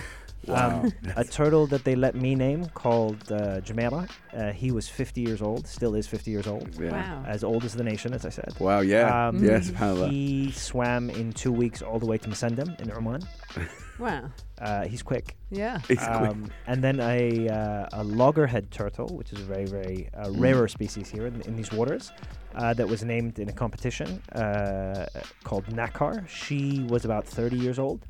Wow. 0.49 0.83
Um, 0.83 0.93
a 1.17 1.25
turtle 1.25 1.67
that 1.69 1.85
they 1.85 1.95
let 1.97 2.15
me 2.15 2.35
name 2.35 2.67
called 2.75 3.31
uh, 3.31 3.61
Jumeirah. 3.61 4.09
Uh, 4.33 4.53
he 4.53 4.71
was 4.73 4.89
50 4.89 5.21
years 5.21 5.41
old, 5.43 5.67
still 5.67 5.95
is 5.95 6.07
50 6.07 6.31
years 6.31 6.47
old, 6.47 6.69
yeah. 6.81 6.91
Wow. 6.93 7.25
as 7.27 7.45
old 7.45 7.65
as 7.65 7.75
the 7.75 7.85
nation, 7.85 8.13
as 8.15 8.25
I 8.27 8.31
said. 8.31 8.53
Wow. 8.59 8.81
Yeah. 8.81 9.29
Um, 9.29 9.43
yes. 9.45 9.71
subhanallah. 9.71 10.11
He 10.11 10.51
swam 10.53 11.11
in 11.11 11.33
two 11.33 11.53
weeks 11.53 11.83
all 11.83 11.99
the 11.99 12.07
way 12.07 12.19
to 12.19 12.29
Musandam 12.29 12.79
in 12.81 12.91
Oman. 12.93 13.23
Wow. 13.99 14.25
Uh, 14.61 14.87
he's 14.87 15.05
quick. 15.05 15.37
Yeah. 15.53 15.79
It's 15.89 16.03
quick. 16.05 16.31
Um, 16.31 16.51
and 16.67 16.83
then 16.83 16.99
a, 16.99 17.49
uh, 17.49 17.87
a 17.93 18.03
loggerhead 18.03 18.73
turtle, 18.73 19.07
which 19.17 19.33
is 19.33 19.41
a 19.41 19.45
very, 19.45 19.67
very 19.67 20.09
uh, 20.17 20.25
Mm. 20.27 20.41
rarer 20.41 20.67
species 20.67 21.09
here 21.09 21.27
in, 21.29 21.41
in 21.43 21.55
these 21.55 21.71
waters, 21.71 22.11
uh, 22.57 22.75
that 22.75 22.89
was 22.89 23.05
named 23.05 23.39
in 23.39 23.49
a 23.49 23.53
competition 23.53 24.21
uh, 24.33 25.07
called 25.45 25.65
Nakar. 25.67 26.27
She 26.29 26.85
was 26.89 27.05
about 27.05 27.25
30 27.25 27.57
years 27.57 27.79
old. 27.79 28.05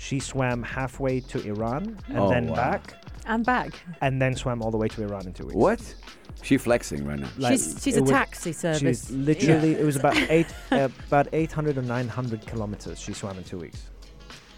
She 0.00 0.20
swam 0.20 0.62
halfway 0.62 1.18
to 1.20 1.44
Iran 1.44 1.98
and 2.08 2.18
Oh, 2.18 2.30
then 2.30 2.46
wow. 2.46 2.54
back, 2.54 2.94
I'm 3.26 3.42
back. 3.42 3.74
and 4.00 4.22
then 4.22 4.34
swam 4.36 4.62
all 4.62 4.70
the 4.70 4.76
way 4.78 4.86
to 4.88 5.02
Iran 5.02 5.26
in 5.26 5.32
two 5.32 5.44
weeks. 5.46 5.56
What? 5.56 5.94
She 6.42 6.56
flexing 6.56 7.04
right 7.04 7.18
now. 7.18 7.28
Like, 7.36 7.52
she's 7.54 7.82
she's 7.82 7.96
a 7.96 8.02
was- 8.02 8.10
taxi 8.10 8.52
service. 8.52 8.78
She's 8.80 9.10
literally, 9.10 9.72
it 9.72 9.84
was 9.84 9.96
about 9.96 10.16
eight, 10.30 10.46
uh, 10.70 10.88
about 11.08 11.26
800 11.32 11.76
or 11.78 11.82
900 11.82 12.46
kilometers 12.46 13.00
she 13.00 13.12
swam 13.12 13.36
in 13.38 13.44
two 13.44 13.58
weeks. 13.58 13.82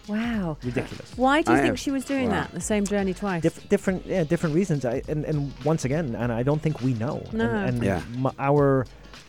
Wow. 0.07 0.57
Ridiculous. 0.63 1.11
Why 1.15 1.41
do 1.41 1.51
you 1.51 1.57
I 1.57 1.61
think 1.61 1.69
am- 1.71 1.75
she 1.75 1.89
was 1.89 2.05
doing 2.05 2.25
wow. 2.29 2.41
that? 2.41 2.51
The 2.53 2.61
same 2.61 2.85
journey 2.85 3.15
twice. 3.15 3.41
Diff- 3.41 3.67
different, 3.69 4.05
yeah, 4.05 4.23
different 4.23 4.53
reasons. 4.53 4.85
I, 4.85 5.01
and, 5.07 5.25
and 5.25 5.51
once 5.65 5.85
again, 5.85 6.15
and 6.15 6.31
I 6.31 6.43
don't 6.43 6.61
think 6.61 6.81
we 6.81 6.93
know. 6.93 7.23
No. 7.33 7.45
And, 7.49 7.77
and 7.77 7.83
Yeah. 7.83 8.01
m- 8.15 8.31
our, 8.37 8.85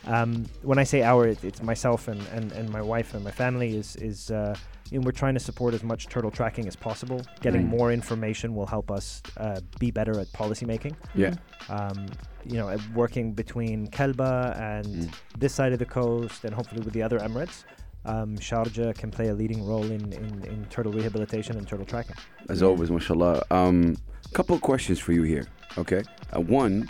um, 0.06 0.44
when 0.62 0.78
I 0.78 0.84
say 0.84 1.02
our, 1.02 1.26
it, 1.28 1.42
it's 1.42 1.62
myself 1.62 2.08
and, 2.08 2.20
and, 2.34 2.52
and 2.52 2.68
my 2.68 2.82
wife 2.82 3.14
and 3.14 3.24
my 3.24 3.30
family 3.30 3.74
is 3.76 3.96
is. 3.96 4.30
Uh, 4.30 4.54
know, 4.98 5.04
we're 5.04 5.12
trying 5.12 5.34
to 5.34 5.40
support 5.40 5.74
as 5.74 5.82
much 5.82 6.06
turtle 6.08 6.30
tracking 6.30 6.66
as 6.68 6.76
possible. 6.76 7.20
Getting 7.40 7.62
Right. 7.62 7.78
more 7.78 7.92
information 7.92 8.54
will 8.54 8.66
help 8.66 8.90
us 8.90 9.22
uh, 9.36 9.60
be 9.78 9.90
better 9.90 10.18
at 10.20 10.32
policy 10.32 10.66
making. 10.66 10.96
Yeah. 11.14 11.34
Um, 11.68 12.06
you 12.44 12.56
know, 12.56 12.76
working 12.94 13.32
between 13.32 13.86
Kalba 13.88 14.56
and 14.60 14.86
Mm. 14.86 15.14
this 15.38 15.52
side 15.54 15.72
of 15.72 15.78
the 15.78 15.86
coast, 15.86 16.44
and 16.44 16.52
hopefully 16.54 16.82
with 16.82 16.92
the 16.92 17.02
other 17.02 17.18
Emirates, 17.20 17.64
um, 18.04 18.36
Sharjah 18.36 18.94
can 18.96 19.10
play 19.10 19.28
a 19.28 19.34
leading 19.34 19.64
role 19.64 19.84
in, 19.84 20.12
in, 20.12 20.44
in 20.44 20.66
turtle 20.70 20.92
rehabilitation 20.92 21.56
and 21.56 21.66
turtle 21.68 21.86
tracking. 21.86 22.16
As 22.48 22.62
always, 22.62 22.90
mashallah. 22.90 23.42
Um, 23.50 23.96
couple 24.34 24.56
of 24.56 24.62
questions 24.62 24.98
for 24.98 25.12
you 25.12 25.22
here. 25.22 25.46
Okay. 25.78 26.02
Uh, 26.34 26.40
one, 26.40 26.88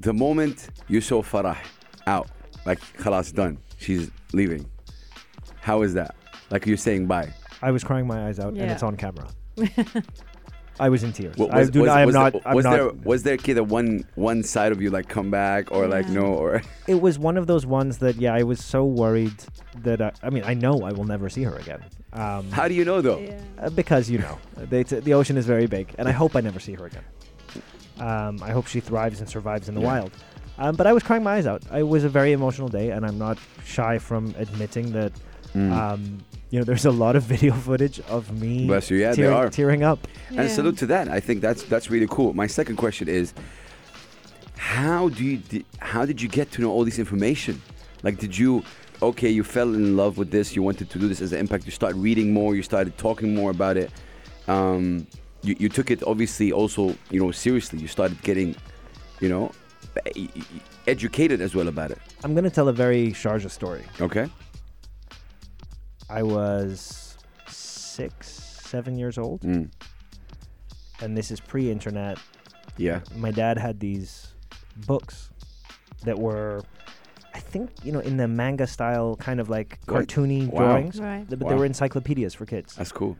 the 0.00 0.12
moment 0.12 0.68
you 0.88 1.00
saw 1.00 1.22
Farah 1.22 1.56
out, 2.06 2.28
like 2.64 2.78
khalas 2.98 3.32
done, 3.34 3.58
she's 3.78 4.10
leaving. 4.32 4.64
How 5.66 5.82
is 5.82 5.94
that? 5.94 6.14
Like 6.50 6.64
you're 6.64 6.76
saying 6.76 7.06
bye. 7.08 7.28
I 7.60 7.72
was 7.72 7.82
crying 7.82 8.06
my 8.06 8.28
eyes 8.28 8.38
out, 8.38 8.50
and 8.50 8.58
Yeah. 8.58 8.72
it's 8.72 8.84
on 8.84 8.96
camera. 8.96 9.26
I 10.78 10.88
was 10.90 11.02
in 11.02 11.12
tears. 11.12 11.36
Wa- 11.36 11.48
I, 11.50 11.64
do, 11.64 11.88
I 11.88 12.02
am 12.02 12.06
was 12.06 12.14
not. 12.14 12.32
There, 12.34 12.42
I'm 12.46 12.54
was 12.54 12.64
not. 12.66 12.70
there 12.76 12.90
was 13.02 13.22
there 13.24 13.36
kid 13.36 13.58
one 13.58 14.04
one 14.14 14.44
side 14.44 14.70
of 14.70 14.80
you 14.80 14.90
like 14.90 15.08
come 15.08 15.28
back 15.28 15.72
or 15.72 15.88
like 15.88 16.06
Yeah. 16.06 16.20
no 16.20 16.26
or 16.26 16.62
It 16.86 17.00
was 17.00 17.18
one 17.18 17.36
of 17.36 17.48
those 17.48 17.66
ones 17.66 17.98
that, 17.98 18.14
yeah, 18.16 18.32
I 18.34 18.44
was 18.44 18.62
so 18.62 18.84
worried 18.84 19.34
that 19.82 20.00
I, 20.00 20.12
I 20.22 20.30
mean, 20.30 20.44
I 20.46 20.54
know 20.54 20.82
I 20.84 20.92
will 20.92 21.04
never 21.14 21.28
see 21.28 21.42
her 21.42 21.56
again. 21.56 21.82
Um, 22.12 22.48
how 22.52 22.68
do 22.68 22.74
you 22.74 22.84
know 22.84 23.00
though? 23.00 23.18
Yeah. 23.18 23.40
uh, 23.58 23.70
because 23.70 24.08
you 24.08 24.18
know, 24.18 24.38
they 24.56 24.84
t- 24.84 25.00
the 25.00 25.14
ocean 25.14 25.36
is 25.36 25.46
very 25.46 25.66
big, 25.66 25.92
and 25.98 26.06
I 26.08 26.12
hope 26.12 26.36
I 26.36 26.42
never 26.42 26.60
see 26.60 26.74
her 26.74 26.86
again. 26.86 27.04
Um, 27.98 28.40
I 28.42 28.50
hope 28.52 28.66
she 28.68 28.78
thrives 28.80 29.18
and 29.20 29.28
survives 29.28 29.68
in 29.68 29.74
the 29.74 29.80
Yeah. 29.80 29.86
wild. 29.92 30.12
Um, 30.58 30.76
but 30.76 30.86
I 30.86 30.92
was 30.92 31.02
crying 31.02 31.22
my 31.24 31.34
eyes 31.38 31.46
out. 31.46 31.62
It 31.74 31.82
was 31.88 32.04
a 32.04 32.08
very 32.08 32.32
emotional 32.32 32.68
day, 32.68 32.90
and 32.90 33.04
I'm 33.04 33.18
not 33.18 33.38
shy 33.64 33.98
from 33.98 34.34
admitting 34.38 34.92
that. 34.92 35.12
Mm. 35.56 35.72
Um, 35.72 36.24
you 36.50 36.58
know, 36.58 36.64
there's 36.64 36.84
a 36.84 36.90
lot 36.90 37.16
of 37.16 37.22
video 37.22 37.54
footage 37.54 37.98
of 38.00 38.30
me 38.40 38.66
Bless 38.66 38.90
you. 38.90 38.98
Yeah, 38.98 39.12
tearing, 39.14 39.30
they 39.30 39.36
are. 39.36 39.50
tearing 39.50 39.82
up. 39.82 40.06
And 40.30 40.50
salute 40.50 40.76
to 40.78 40.86
that. 40.86 41.08
I 41.08 41.18
think 41.18 41.40
that's 41.40 41.62
that's 41.64 41.90
really 41.90 42.06
cool. 42.10 42.34
My 42.34 42.46
second 42.46 42.76
question 42.76 43.08
is, 43.08 43.32
how 44.56 45.08
do 45.08 45.24
you 45.24 45.64
how 45.78 46.04
did 46.04 46.20
you 46.20 46.28
get 46.28 46.50
to 46.52 46.60
know 46.60 46.70
all 46.70 46.84
this 46.84 46.98
information? 46.98 47.60
Like, 48.02 48.18
did 48.18 48.36
you 48.36 48.62
okay? 49.02 49.30
You 49.30 49.42
fell 49.44 49.74
in 49.74 49.96
love 49.96 50.18
with 50.18 50.30
this. 50.30 50.54
You 50.54 50.62
wanted 50.62 50.90
to 50.90 50.98
do 50.98 51.08
this 51.08 51.22
as 51.22 51.32
an 51.32 51.40
impact. 51.40 51.64
You 51.64 51.72
started 51.72 51.98
reading 51.98 52.32
more. 52.32 52.54
You 52.54 52.62
started 52.62 52.96
talking 52.98 53.34
more 53.34 53.50
about 53.50 53.76
it. 53.76 53.90
Um, 54.46 55.06
you, 55.42 55.56
you 55.58 55.68
took 55.68 55.90
it 55.90 56.02
obviously 56.04 56.52
also 56.52 56.94
you 57.10 57.18
know 57.18 57.30
seriously. 57.32 57.78
You 57.78 57.88
started 57.88 58.20
getting, 58.22 58.54
you 59.20 59.30
know, 59.30 59.52
educated 60.86 61.40
as 61.40 61.54
well 61.54 61.68
about 61.68 61.90
it. 61.90 61.98
I'm 62.24 62.34
going 62.34 62.44
to 62.44 62.50
tell 62.50 62.68
a 62.68 62.72
very 62.72 63.08
Sharjah 63.12 63.50
story. 63.50 63.84
Okay. 64.00 64.28
I 66.08 66.22
was 66.22 67.16
six, 67.48 68.28
seven 68.30 68.96
years 68.96 69.18
old, 69.18 69.40
Mm. 69.42 69.70
and 71.00 71.16
this 71.16 71.30
is 71.30 71.40
pre-internet. 71.40 72.18
Yeah. 72.76 73.00
My 73.16 73.30
dad 73.30 73.58
had 73.58 73.80
these 73.80 74.28
books 74.86 75.30
that 76.04 76.18
were, 76.18 76.62
I 77.34 77.40
think, 77.40 77.70
you 77.82 77.92
know, 77.92 78.00
in 78.00 78.16
the 78.16 78.28
manga 78.28 78.66
style, 78.66 79.16
kind 79.16 79.40
of 79.40 79.48
like 79.48 79.78
Right. 79.86 80.06
cartoony 80.06 80.48
Wow. 80.48 80.60
drawings. 80.60 81.00
Right. 81.00 81.26
Th- 81.28 81.38
But 81.38 81.42
Wow. 81.42 81.48
they 81.50 81.54
were 81.56 81.64
encyclopedias 81.64 82.34
for 82.34 82.46
kids. 82.46 82.74
That's 82.76 82.92
cool. 82.92 83.16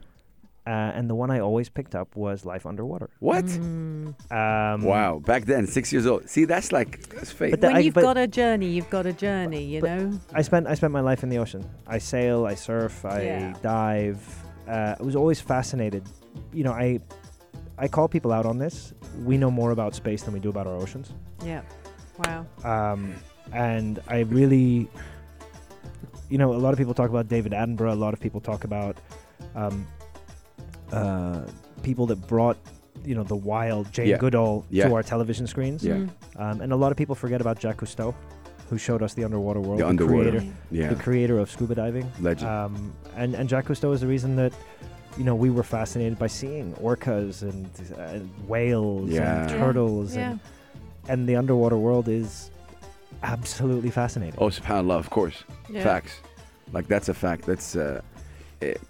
Uh, 0.67 0.71
and 0.97 1.09
the 1.09 1.15
one 1.15 1.31
I 1.31 1.39
always 1.39 1.69
picked 1.69 1.95
up 1.95 2.17
was 2.17 2.45
Life 2.45 2.67
Underwater. 2.67 3.09
What? 3.21 3.45
Mm. 3.45 4.15
Um, 4.33 4.83
Wow. 4.83 5.21
Back 5.21 5.45
then, 5.45 5.67
six 5.69 5.93
years 5.93 6.07
old. 6.07 6.29
See, 6.29 6.45
that's 6.45 6.73
like 6.73 7.09
that's 7.11 7.31
fake. 7.31 7.53
But 7.53 7.61
the- 7.61 7.69
when 7.69 7.77
I- 7.77 7.81
you've 7.81 7.95
but- 7.95 8.03
got 8.03 8.17
a 8.19 8.27
journey, 8.27 8.67
you've 8.67 8.91
got 8.91 9.07
a 9.07 9.13
journey. 9.13 9.63
You 9.65 9.81
know. 9.83 10.19
I 10.35 10.43
spent 10.43 10.67
I 10.67 10.75
spent 10.75 10.93
my 10.93 11.01
life 11.01 11.23
in 11.23 11.29
the 11.29 11.39
ocean. 11.39 11.65
I 11.87 11.99
sail, 11.99 12.47
I 12.47 12.55
surf, 12.57 13.05
I 13.05 13.23
Yeah. 13.23 13.55
dive. 13.63 14.19
Uh, 14.67 14.97
I 14.99 15.03
was 15.03 15.15
always 15.15 15.41
fascinated. 15.41 16.03
You 16.53 16.65
know, 16.65 16.73
I 16.73 16.99
I 17.79 17.87
call 17.89 18.09
people 18.09 18.33
out 18.33 18.45
on 18.47 18.59
this. 18.59 18.93
We 19.25 19.37
know 19.39 19.51
more 19.53 19.71
about 19.71 19.95
space 19.95 20.23
than 20.25 20.35
we 20.35 20.41
do 20.41 20.49
about 20.49 20.67
our 20.67 20.75
oceans. 20.75 21.13
Yeah. 21.45 21.61
Wow. 22.25 22.47
Um, 22.65 23.15
and 23.53 24.01
I 24.09 24.21
really, 24.21 24.89
you 26.29 26.39
know, 26.39 26.55
a 26.55 26.59
lot 26.59 26.73
of 26.73 26.79
people 26.79 26.95
talk 26.95 27.11
about 27.11 27.29
David 27.29 27.53
Attenborough. 27.53 27.93
A 27.93 27.95
lot 27.95 28.15
of 28.15 28.21
people 28.21 28.41
talk 28.41 28.65
about 28.65 28.97
um, 29.55 29.87
uh, 30.93 31.43
people 31.83 32.07
that 32.07 32.17
brought, 32.27 32.57
you 33.05 33.15
know, 33.15 33.23
the 33.25 33.37
wild 33.37 33.91
Jane 33.93 34.09
Yeah. 34.09 34.19
Goodall 34.19 34.65
Yeah. 34.71 34.89
to 34.89 34.95
our 34.95 35.03
television 35.03 35.47
screens. 35.47 35.85
Yeah. 35.85 35.95
Mm. 35.95 36.11
Um, 36.39 36.61
and 36.61 36.73
a 36.73 36.77
lot 36.77 36.91
of 36.93 36.97
people 36.99 37.15
forget 37.15 37.41
about 37.41 37.59
Jacques 37.61 37.79
Cousteau, 37.81 38.15
who 38.71 38.79
showed 38.79 39.03
us 39.03 39.15
the 39.15 39.25
underwater 39.25 39.61
world. 39.61 39.81
The 39.81 39.87
underwater. 39.87 40.31
creator, 40.31 40.53
yeah. 40.71 40.89
the 40.89 40.97
creator 40.97 41.39
of 41.39 41.51
scuba 41.51 41.75
diving. 41.75 42.11
Legend. 42.21 42.51
Um, 42.51 42.93
and, 43.17 43.35
and 43.35 43.49
Jacques 43.49 43.67
Cousteau 43.67 43.93
is 43.95 44.01
the 44.01 44.07
reason 44.07 44.37
that, 44.37 44.53
you 45.17 45.25
know, 45.25 45.35
we 45.35 45.51
were 45.51 45.63
fascinated 45.63 46.19
by 46.19 46.27
seeing 46.27 46.73
orcas 46.75 47.43
and, 47.43 47.69
uh, 47.99 48.19
whales 48.47 49.11
Yeah. 49.11 49.43
and 49.43 49.51
Yeah. 49.51 49.57
turtles. 49.59 50.17
Yeah. 50.17 50.31
And, 50.31 50.41
and 51.09 51.29
the 51.29 51.37
underwater 51.37 51.77
world 51.79 52.09
is 52.09 52.51
absolutely 53.23 53.91
fascinating. 53.91 54.39
Oh, 54.39 54.49
subhanallah, 54.49 54.99
of 54.99 55.11
course. 55.11 55.45
Yeah. 55.71 55.83
Facts. 55.85 56.21
Like 56.73 56.89
that's 56.89 57.09
a 57.09 57.15
fact. 57.15 57.47
That's 57.47 57.77
uh 57.77 58.01
it. 58.61 58.81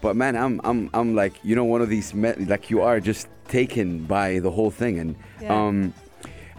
But 0.00 0.16
man, 0.16 0.36
I'm 0.36 0.60
I'm 0.64 0.90
I'm 0.94 1.14
like, 1.14 1.34
you 1.42 1.56
know, 1.56 1.64
one 1.64 1.80
of 1.82 1.88
these 1.88 2.14
me- 2.14 2.34
like 2.46 2.70
you 2.70 2.82
are 2.82 3.00
just 3.00 3.28
taken 3.48 4.04
by 4.04 4.38
the 4.40 4.50
whole 4.50 4.70
thing. 4.70 4.98
And 4.98 5.16
Yeah. 5.40 5.54
um 5.54 5.92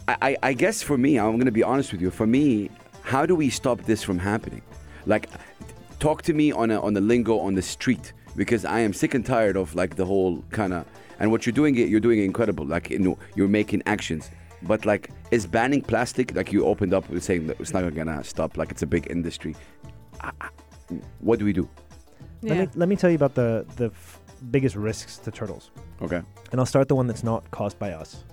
I, 0.08 0.15
I 0.21 0.38
I 0.50 0.54
guess 0.54 0.82
for 0.82 0.97
me, 0.97 1.17
I'm 1.19 1.38
gonna 1.38 1.52
be 1.52 1.63
honest 1.63 1.91
with 1.91 2.02
you, 2.02 2.12
for 2.12 2.28
me, 2.28 2.69
how 3.04 3.26
do 3.26 3.36
we 3.36 3.50
stop 3.50 3.82
this 3.84 4.04
from 4.04 4.19
happening? 4.19 4.62
Like 5.06 5.30
talk 6.00 6.21
to 6.23 6.34
me 6.34 6.52
on 6.52 6.71
a 6.71 6.80
on 6.82 6.93
the 6.93 7.02
lingo 7.02 7.39
on 7.39 7.56
the 7.56 7.62
street 7.62 8.13
because 8.36 8.65
I 8.65 8.80
am 8.80 8.93
sick 8.93 9.13
and 9.13 9.26
tired 9.26 9.56
of 9.58 9.73
like 9.76 9.95
the 9.95 10.06
whole 10.06 10.43
kind 10.52 10.73
of 10.73 10.86
and 11.19 11.32
what 11.32 11.45
you're 11.45 11.54
doing 11.54 11.76
it 11.78 11.89
you're 11.89 12.00
doing 12.10 12.19
incredible 12.19 12.65
like 12.65 12.89
you 12.89 13.00
know 13.00 13.17
you're 13.36 13.47
making 13.47 13.82
actions. 13.86 14.30
But 14.63 14.86
like 14.86 15.10
is 15.32 15.45
banning 15.45 15.82
plastic 15.82 16.36
like 16.36 16.52
you 16.52 16.65
opened 16.65 16.93
up 16.93 17.10
with 17.10 17.23
saying 17.23 17.47
that 17.47 17.60
it's 17.60 17.73
not 17.73 17.93
gonna 17.95 18.23
stop 18.23 18.58
like 18.58 18.71
it's 18.71 18.82
a 18.82 18.88
big 18.88 19.08
industry. 19.10 19.56
I- 20.21 20.32
I- 20.41 20.50
what 21.19 21.38
do 21.39 21.45
we 21.45 21.54
do 21.54 21.67
Yeah. 22.41 22.54
Let 22.54 22.60
me 22.60 22.67
let 22.76 22.89
me 22.89 22.95
tell 22.95 23.10
you 23.10 23.15
about 23.15 23.34
the 23.36 23.65
the 23.78 23.86
f- 23.86 24.19
biggest 24.52 24.76
risks 24.76 25.17
to 25.17 25.32
turtles, 25.32 25.71
okay 26.02 26.21
and 26.52 26.60
I'll 26.62 26.65
start 26.67 26.88
the 26.88 26.95
one 26.95 27.08
that's 27.08 27.23
not 27.23 27.50
caused 27.52 27.78
by 27.80 27.91
us. 27.91 28.23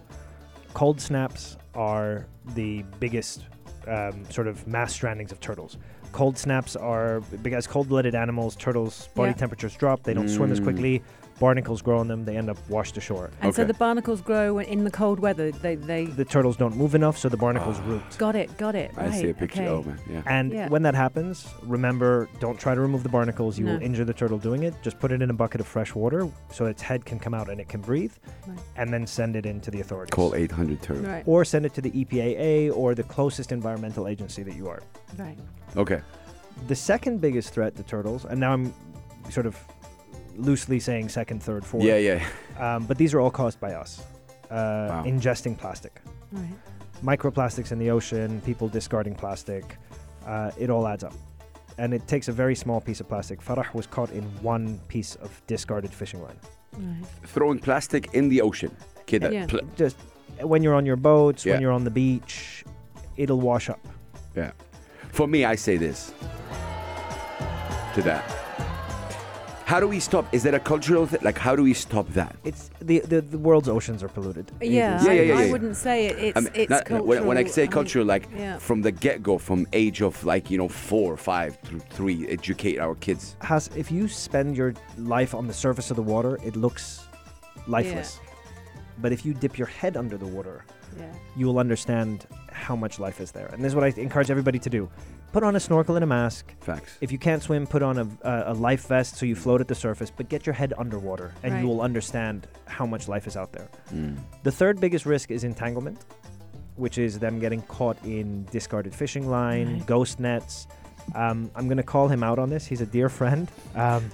Cold 0.75 1.01
snaps 1.01 1.57
are 1.75 2.27
the 2.55 2.85
biggest 3.01 3.45
um, 3.89 4.25
sort 4.31 4.47
of 4.47 4.67
mass 4.67 4.97
strandings 4.99 5.33
of 5.33 5.41
turtles. 5.41 5.79
Cold 6.13 6.39
snaps 6.39 6.77
are 6.77 7.21
because 7.43 7.67
cold-blooded 7.67 8.15
animals, 8.15 8.55
turtles' 8.57 9.09
body 9.15 9.31
Yeah. 9.31 9.37
temperatures 9.37 9.75
drop. 9.77 10.03
They 10.05 10.15
don't 10.15 10.29
swim 10.29 10.53
as 10.53 10.61
Mm. 10.61 10.65
quickly. 10.65 11.03
Barnacles 11.41 11.83
grow 11.83 11.99
on 11.99 12.09
them. 12.09 12.25
They 12.25 12.37
end 12.37 12.49
up 12.49 12.57
washed 12.69 12.97
ashore. 12.97 13.31
And 13.41 13.55
so 13.55 13.65
the 13.65 13.75
barnacles 13.75 14.21
grow 14.21 14.59
in 14.61 14.85
the 14.85 14.91
cold 14.91 15.19
weather. 15.21 15.51
They 15.51 15.75
they 15.75 16.07
The 16.07 16.25
turtles 16.25 16.57
don't 16.57 16.77
move 16.77 16.95
enough, 16.95 17.19
so 17.19 17.29
the 17.29 17.37
barnacles 17.37 17.77
ah. 17.81 17.87
root. 17.89 18.03
got 18.19 18.37
it, 18.37 18.57
got 18.57 18.75
it. 18.75 18.93
I 18.97 19.11
see 19.11 19.31
a 19.31 19.35
picture. 19.35 19.63
okay. 19.63 19.69
Oh 19.69 19.83
man, 19.83 19.99
yeah. 20.09 20.23
And 20.27 20.53
Yeah. 20.53 20.69
when 20.69 20.83
that 20.83 20.95
happens, 20.95 21.47
remember, 21.63 22.29
don't 22.41 22.59
try 22.59 22.75
to 22.75 22.81
remove 22.81 23.03
the 23.03 23.09
barnacles. 23.09 23.59
You 23.59 23.67
will 23.67 23.83
injure 23.83 24.05
the 24.05 24.15
turtle 24.15 24.39
doing 24.39 24.63
it. 24.63 24.75
Just 24.83 24.99
put 25.01 25.11
it 25.13 25.23
in 25.23 25.31
a 25.31 25.35
bucket 25.35 25.61
of 25.61 25.67
fresh 25.67 25.95
water 25.95 26.29
so 26.53 26.67
its 26.67 26.83
head 26.83 27.05
can 27.05 27.19
come 27.19 27.35
out 27.35 27.49
and 27.51 27.61
it 27.61 27.69
can 27.69 27.81
breathe, 27.81 28.13
Right. 28.47 28.59
and 28.77 28.93
then 28.93 29.07
send 29.07 29.35
it 29.37 29.45
in 29.47 29.61
to 29.63 29.71
the 29.71 29.81
authorities. 29.81 30.13
Call 30.15 30.35
800 30.35 30.83
turtle. 30.83 31.05
Right, 31.05 31.25
Or 31.27 31.45
send 31.45 31.67
it 31.67 31.75
to 31.75 31.81
the 31.81 31.91
EPAA 31.91 32.71
or 32.75 32.95
the 32.95 33.03
closest 33.03 33.51
environmental 33.53 34.07
agency 34.09 34.43
that 34.45 34.55
you 34.55 34.69
are. 34.69 34.83
right. 35.19 35.39
Okay. 35.77 36.01
The 36.69 36.75
second 36.77 37.21
biggest 37.21 37.51
threat 37.53 37.75
to 37.77 37.83
turtles, 37.83 38.25
and 38.25 38.39
now 38.39 38.53
I'm 38.53 38.73
sort 39.31 39.47
of 39.47 39.59
loosely 40.37 40.81
saying 40.81 41.09
second, 41.09 41.43
third, 41.43 41.65
fourth. 41.65 41.85
Yeah, 41.85 41.97
yeah. 41.97 42.27
Um, 42.59 42.85
but 42.87 42.99
these 42.99 43.15
are 43.15 43.21
all 43.21 43.31
caused 43.31 43.61
by 43.61 43.75
us 43.75 44.03
uh, 44.51 45.03
ingesting 45.05 45.57
plastic. 45.57 46.01
Right. 46.33 46.49
Microplastics 47.03 47.73
in 47.73 47.79
the 47.79 47.91
ocean, 47.91 48.41
people 48.43 48.69
discarding 48.69 49.15
plastic, 49.15 49.77
uh, 50.27 50.51
it 50.59 50.71
all 50.71 50.87
adds 50.87 51.05
up. 51.05 51.15
And 51.79 51.93
it 51.93 52.07
takes 52.07 52.29
a 52.29 52.33
very 52.33 52.55
small 52.55 52.81
piece 52.81 53.01
of 53.01 53.09
plastic. 53.09 53.41
Farah 53.41 53.73
was 53.75 53.87
caught 53.87 54.11
in 54.13 54.23
one 54.43 54.79
piece 54.89 55.17
of 55.17 55.43
discarded 55.47 55.93
fishing 55.93 56.23
line. 56.23 56.39
Right. 56.73 57.05
Throwing 57.25 57.59
plastic 57.59 58.15
in 58.15 58.29
the 58.29 58.41
ocean. 58.41 58.75
Kid, 59.07 59.27
Yeah. 59.31 59.47
pl- 59.47 59.61
Just 59.77 59.97
when 60.41 60.63
you're 60.63 60.75
on 60.75 60.87
your 60.87 60.97
boats, 60.97 61.45
Yeah. 61.45 61.55
when 61.55 61.63
you're 61.63 61.73
on 61.73 61.85
the 61.85 61.91
beach, 61.91 62.65
it'll 63.17 63.41
wash 63.41 63.69
up. 63.69 63.81
yeah. 64.37 64.53
For 65.13 65.29
me, 65.29 65.45
I 65.45 65.55
say 65.57 65.77
this 65.77 66.13
to 67.95 68.03
that. 68.03 68.25
How 69.65 69.81
do 69.81 69.89
we 69.89 69.99
stop? 69.99 70.27
Is 70.33 70.43
that 70.43 70.53
a 70.53 70.61
cultural 70.61 71.07
thing? 71.07 71.21
Like, 71.23 71.39
how 71.39 71.57
do 71.57 71.63
we 71.63 71.73
stop 71.73 72.07
that? 72.11 72.37
It's 72.45 72.71
the, 72.81 73.01
the, 73.01 73.23
the 73.23 73.39
world's 73.39 73.67
oceans 73.69 74.03
are 74.03 74.09
polluted. 74.09 74.53
It 74.61 74.71
Yeah, 74.71 74.97
is- 74.99 75.05
Yeah, 75.07 75.11
I, 75.11 75.15
yeah, 75.15 75.23
yeah, 75.23 75.39
I 75.39 75.51
wouldn't 75.51 75.77
say 75.77 76.07
it. 76.07 76.19
It's 76.19 76.37
I 76.37 76.41
mean, 76.41 76.51
it's 76.55 76.71
not- 76.71 76.85
cultural. 76.85 77.07
when, 77.07 77.27
when 77.27 77.39
I 77.39 77.45
say 77.45 77.63
mean, 77.63 77.71
cultural, 77.71 78.05
like 78.05 78.29
yeah. 78.37 78.59
from 78.59 78.83
the 78.83 78.93
get 78.93 79.23
go, 79.23 79.39
from 79.39 79.67
age 79.73 80.03
of 80.03 80.23
like 80.25 80.51
you 80.51 80.59
know 80.59 80.69
four, 80.69 81.17
five, 81.17 81.61
th- 81.63 81.83
three, 81.91 82.29
educate 82.29 82.79
our 82.79 82.95
kids. 82.97 83.37
has 83.41 83.71
if 83.75 83.91
you 83.91 84.07
spend 84.07 84.55
your 84.55 84.75
life 84.99 85.35
on 85.35 85.47
the 85.47 85.55
surface 85.55 85.91
of 85.91 85.97
the 85.97 86.03
water, 86.03 86.39
it 86.45 86.57
looks 86.57 87.07
lifeless. 87.67 88.21
Yeah. 88.23 88.31
But 88.99 89.13
if 89.13 89.25
you 89.25 89.33
dip 89.33 89.57
your 89.59 89.67
head 89.69 89.97
under 89.97 90.19
the 90.19 90.27
water, 90.27 90.65
yeah. 90.99 91.11
you 91.37 91.47
will 91.47 91.59
understand 91.59 92.27
how 92.53 92.77
much 92.77 92.99
life 93.01 93.19
is 93.19 93.33
there. 93.33 93.47
And 93.47 93.65
this 93.65 93.71
is 93.71 93.75
what 93.75 93.83
I 93.85 93.89
encourage 93.99 94.31
everybody 94.31 94.59
to 94.59 94.69
do: 94.71 94.91
put 95.35 95.43
on 95.43 95.57
a 95.57 95.61
snorkel 95.61 95.97
and 95.97 96.05
a 96.05 96.07
mask. 96.07 96.55
Facts. 96.61 96.97
If 97.01 97.11
you 97.11 97.19
can't 97.19 97.43
swim, 97.43 97.67
put 97.67 97.83
on 97.83 97.99
a, 97.99 98.07
a, 98.23 98.53
a 98.53 98.55
life 98.55 98.87
vest 98.87 99.17
so 99.17 99.27
you 99.27 99.35
float 99.35 99.61
at 99.61 99.67
the 99.69 99.75
surface. 99.75 100.11
But 100.11 100.29
get 100.29 100.47
your 100.47 100.55
head 100.55 100.73
underwater, 100.79 101.35
and 101.43 101.53
Right. 101.53 101.61
you 101.63 101.67
will 101.69 101.83
understand 101.83 102.47
how 102.67 102.87
much 102.87 103.09
life 103.09 103.27
is 103.27 103.37
out 103.37 103.53
there. 103.53 103.69
Mm. 103.93 104.17
The 104.45 104.53
third 104.53 104.81
biggest 104.81 105.05
risk 105.07 105.31
is 105.33 105.43
entanglement, 105.43 105.99
which 106.77 106.99
is 106.99 107.19
them 107.19 107.41
getting 107.41 107.63
caught 107.63 107.99
in 108.05 108.45
discarded 108.53 108.95
fishing 108.95 109.29
line, 109.29 109.69
Right. 109.79 109.87
ghost 109.87 110.21
nets. 110.21 110.69
Um, 111.17 111.51
I'm 111.57 111.67
going 111.67 111.77
to 111.79 111.83
call 111.95 112.07
him 112.09 112.23
out 112.23 112.39
on 112.39 112.49
this. 112.49 112.65
He's 112.65 112.81
a 112.81 112.87
dear 112.87 113.09
friend. 113.09 113.51
Um, 113.75 114.11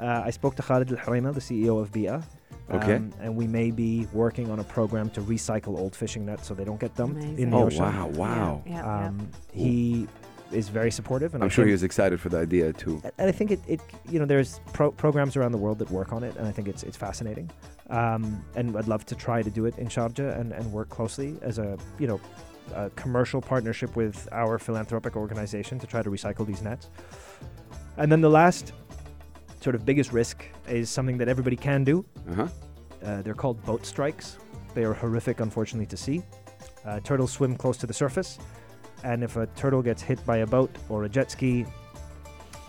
uh, 0.00 0.22
I 0.24 0.30
spoke 0.30 0.56
to 0.56 0.62
Khaled 0.62 0.90
Al 0.90 0.96
Huraimel, 0.98 1.34
the 1.34 1.40
CEO 1.40 1.78
of 1.80 1.92
Bee'ah. 1.92 2.22
Okay. 2.70 2.96
Um, 2.96 3.12
and 3.20 3.36
we 3.36 3.46
may 3.46 3.70
be 3.70 4.08
working 4.14 4.50
on 4.50 4.58
a 4.58 4.64
program 4.64 5.10
to 5.10 5.20
recycle 5.20 5.78
old 5.78 5.94
fishing 5.94 6.24
nets 6.24 6.46
so 6.48 6.54
they 6.54 6.64
don't 6.64 6.80
get 6.80 6.94
dumped 6.96 7.22
in 7.22 7.28
Amazing. 7.28 7.50
the 7.50 7.56
Oh 7.58 7.64
ocean. 7.66 7.82
wow, 7.84 8.06
wow. 8.08 8.62
Yeah, 8.66 8.72
yeah, 8.72 9.06
Um, 9.08 9.28
he 9.52 10.08
is 10.54 10.68
very 10.68 10.90
supportive, 10.90 11.34
and 11.34 11.42
I'm 11.42 11.50
I 11.50 11.52
sure 11.52 11.66
he 11.66 11.72
was 11.72 11.82
excited 11.82 12.20
for 12.20 12.28
the 12.28 12.38
idea 12.38 12.72
too. 12.72 13.02
and 13.18 13.28
I 13.28 13.32
think 13.32 13.50
it, 13.50 13.60
it 13.66 13.80
you 14.10 14.18
know, 14.18 14.24
there's 14.26 14.60
pro- 14.72 14.92
programs 14.92 15.36
around 15.36 15.52
the 15.52 15.58
world 15.58 15.78
that 15.80 15.90
work 15.90 16.12
on 16.12 16.22
it, 16.24 16.36
and 16.36 16.46
I 16.46 16.52
think 16.52 16.68
it's 16.68 16.82
it's 16.82 16.96
fascinating. 16.96 17.50
Um, 17.90 18.44
and 18.56 18.76
I'd 18.76 18.88
love 18.88 19.04
to 19.06 19.14
try 19.14 19.42
to 19.42 19.50
do 19.50 19.66
it 19.66 19.76
in 19.78 19.88
Sharjah 19.88 20.40
and, 20.40 20.52
and 20.52 20.72
work 20.72 20.88
closely 20.88 21.36
as 21.42 21.58
a 21.58 21.76
you 21.98 22.06
know 22.06 22.20
a 22.74 22.90
commercial 22.90 23.40
partnership 23.42 23.94
with 23.94 24.28
our 24.32 24.58
philanthropic 24.58 25.16
organization 25.16 25.78
to 25.78 25.86
try 25.86 26.02
to 26.02 26.10
recycle 26.10 26.46
these 26.46 26.62
nets. 26.62 26.88
And 27.96 28.10
then 28.10 28.20
the 28.20 28.30
last 28.30 28.72
sort 29.60 29.74
of 29.74 29.84
biggest 29.84 30.12
risk 30.12 30.44
is 30.68 30.88
something 30.90 31.18
that 31.18 31.28
everybody 31.28 31.56
can 31.56 31.84
do. 31.84 32.04
Uh 32.30 32.34
huh. 32.34 32.48
Uh, 33.04 33.22
they're 33.22 33.34
called 33.34 33.62
boat 33.64 33.84
strikes. 33.84 34.38
They 34.74 34.84
are 34.84 34.94
horrific, 34.94 35.40
unfortunately, 35.40 35.86
to 35.86 35.96
see. 35.96 36.22
Uh, 36.84 37.00
turtles 37.00 37.32
swim 37.32 37.56
close 37.56 37.76
to 37.78 37.86
the 37.86 37.92
surface, 37.94 38.38
and 39.04 39.22
if 39.22 39.36
a 39.36 39.46
turtle 39.54 39.82
gets 39.82 40.02
hit 40.02 40.24
by 40.26 40.38
a 40.38 40.46
boat 40.46 40.70
or 40.88 41.04
a 41.04 41.08
jet 41.08 41.30
ski, 41.30 41.66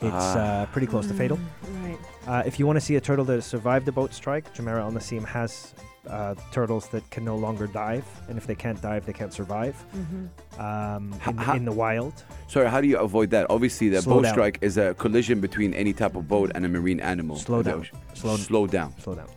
it's 0.02 0.12
Ah. 0.36 0.38
uh, 0.38 0.66
pretty 0.68 0.88
close 0.88 1.08
to 1.08 1.14
fatal. 1.14 1.38
Mm, 1.38 1.84
Right. 1.84 1.98
Uh, 2.28 2.44
if 2.46 2.60
you 2.60 2.66
want 2.68 2.78
to 2.78 2.82
see 2.82 2.96
a 2.98 3.02
turtle 3.02 3.26
that 3.26 3.36
has 3.36 3.46
survived 3.46 3.88
a 3.88 3.92
boat 3.92 4.14
strike, 4.14 4.54
Jumeirah 4.56 4.82
Al 4.82 4.92
Naseem 4.92 5.26
has 5.26 5.74
uh, 6.08 6.36
turtles 6.52 6.88
that 6.90 7.04
can 7.10 7.24
no 7.26 7.36
longer 7.36 7.66
dive, 7.66 8.06
and 8.30 8.38
if 8.38 8.46
they 8.46 8.54
can't 8.56 8.80
dive, 8.82 9.06
they 9.08 9.14
can't 9.14 9.34
survive 9.34 9.74
hmm 9.92 10.26
um, 10.62 11.14
in, 11.28 11.38
ha- 11.38 11.54
in 11.54 11.66
the 11.66 11.72
wild. 11.72 12.14
Sorry, 12.48 12.70
how 12.70 12.80
do 12.80 12.88
you 12.88 12.98
avoid 13.00 13.30
that? 13.32 13.48
Obviously, 13.50 13.90
the 13.90 14.02
Slow 14.02 14.16
boat 14.18 14.24
down. 14.24 14.34
strike 14.34 14.58
is 14.62 14.78
a 14.78 14.94
collision 14.96 15.40
between 15.42 15.74
any 15.74 15.94
type 15.94 16.16
of 16.16 16.28
boat 16.28 16.52
and 16.56 16.64
a 16.66 16.70
marine 16.70 17.00
animal. 17.00 17.38
Slow 17.38 17.60
in 17.60 17.64
the 17.66 17.72
down. 17.72 17.88
Slow, 18.14 18.38
Slow 18.38 18.68
down. 18.68 18.94
slow 19.00 19.16
down. 19.16 19.30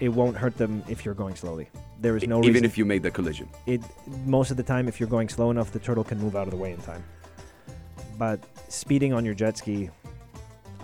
it 0.00 0.08
won't 0.08 0.36
hurt 0.36 0.56
them 0.56 0.82
if 0.88 1.04
you're 1.04 1.14
going 1.14 1.34
slowly. 1.36 1.68
There 2.02 2.16
is 2.16 2.26
no 2.26 2.38
Even 2.40 2.48
reason 2.52 2.64
if 2.64 2.76
you 2.78 2.84
made 2.84 3.02
the 3.02 3.10
collision. 3.18 3.48
it 3.66 3.80
most 4.26 4.50
of 4.50 4.56
the 4.56 4.62
time 4.72 4.84
if 4.88 4.98
you're 4.98 5.08
going 5.16 5.28
slow 5.28 5.48
enough 5.54 5.68
the 5.72 5.78
turtle 5.78 6.04
can 6.10 6.18
move 6.24 6.34
out 6.36 6.46
of 6.48 6.50
the 6.50 6.56
way 6.64 6.72
in 6.72 6.80
time 6.92 7.02
but 8.18 8.38
speeding 8.68 9.12
on 9.12 9.24
your 9.24 9.34
jet 9.42 9.56
ski 9.56 9.88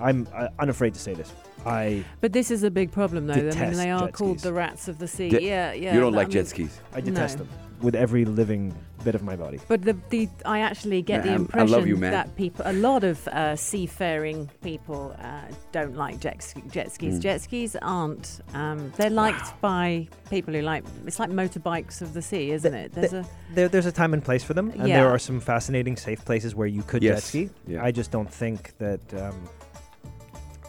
i'm 0.00 0.26
uh, 0.34 0.48
unafraid 0.64 0.94
to 0.94 1.00
say 1.06 1.14
this 1.20 1.30
i 1.66 2.04
But 2.20 2.32
this 2.32 2.50
is 2.56 2.62
a 2.62 2.70
big 2.70 2.88
problem, 2.92 3.26
though. 3.26 3.34
I 3.34 3.42
mean, 3.42 3.72
they 3.84 3.90
are 3.90 4.08
called 4.20 4.38
skis. 4.38 4.42
the 4.48 4.52
rats 4.52 4.86
of 4.88 4.96
the 5.02 5.08
sea. 5.08 5.28
Jet- 5.30 5.42
yeah, 5.42 5.72
yeah. 5.72 5.92
you 5.94 6.00
don't 6.00 6.12
but 6.12 6.18
I 6.18 6.22
like 6.22 6.30
jet 6.30 6.46
skis. 6.46 6.80
i 6.94 7.00
detest 7.00 7.38
No. 7.38 7.44
them 7.44 7.52
with 7.82 7.94
every 7.94 8.24
living 8.24 8.74
bit 9.04 9.14
of 9.14 9.22
my 9.22 9.36
body 9.36 9.60
But 9.68 9.82
the, 9.82 9.96
the 10.10 10.28
I 10.44 10.58
actually 10.60 11.02
get 11.02 11.22
the 11.22 11.28
Man, 11.30 11.38
I 11.38 11.40
impression 11.40 11.70
love 11.70 11.86
you, 11.86 11.96
man. 11.96 12.10
that 12.10 12.34
people, 12.36 12.64
a 12.66 12.72
lot 12.72 13.04
of 13.04 13.26
uh, 13.28 13.54
seafaring 13.54 14.50
people, 14.62 15.14
uh, 15.22 15.42
don't 15.70 15.94
like 15.94 16.18
jet, 16.18 16.42
ski, 16.42 16.62
jet 16.72 16.90
skis. 16.90 17.18
Mm. 17.18 17.22
Jet 17.22 17.40
skis 17.40 17.76
aren't. 17.80 18.40
Um, 18.54 18.92
they're 18.96 19.08
liked 19.10 19.60
by 19.60 20.08
people 20.30 20.52
who 20.52 20.62
like. 20.62 20.82
It's 21.06 21.20
like 21.20 21.30
motorbikes 21.30 22.02
of 22.02 22.12
the 22.12 22.22
sea, 22.22 22.50
isn't 22.50 22.74
it? 22.74 22.92
There's 22.92 23.12
a 23.12 23.24
there, 23.54 23.68
there's 23.68 23.86
a 23.86 23.92
time 23.92 24.12
and 24.14 24.24
place 24.24 24.42
for 24.42 24.54
them 24.54 24.70
and 24.70 24.88
Yeah. 24.88 25.00
there 25.00 25.08
are 25.08 25.18
some 25.18 25.40
fascinating 25.40 25.96
safe 25.96 26.24
places 26.24 26.54
where 26.54 26.66
you 26.66 26.82
could 26.82 27.02
jet 27.02 27.22
ski 27.22 27.48
Yeah. 27.66 27.82
i 27.84 27.90
just 27.90 28.10
don't 28.10 28.30
think 28.30 28.76
that 28.78 29.00
um, 29.14 29.48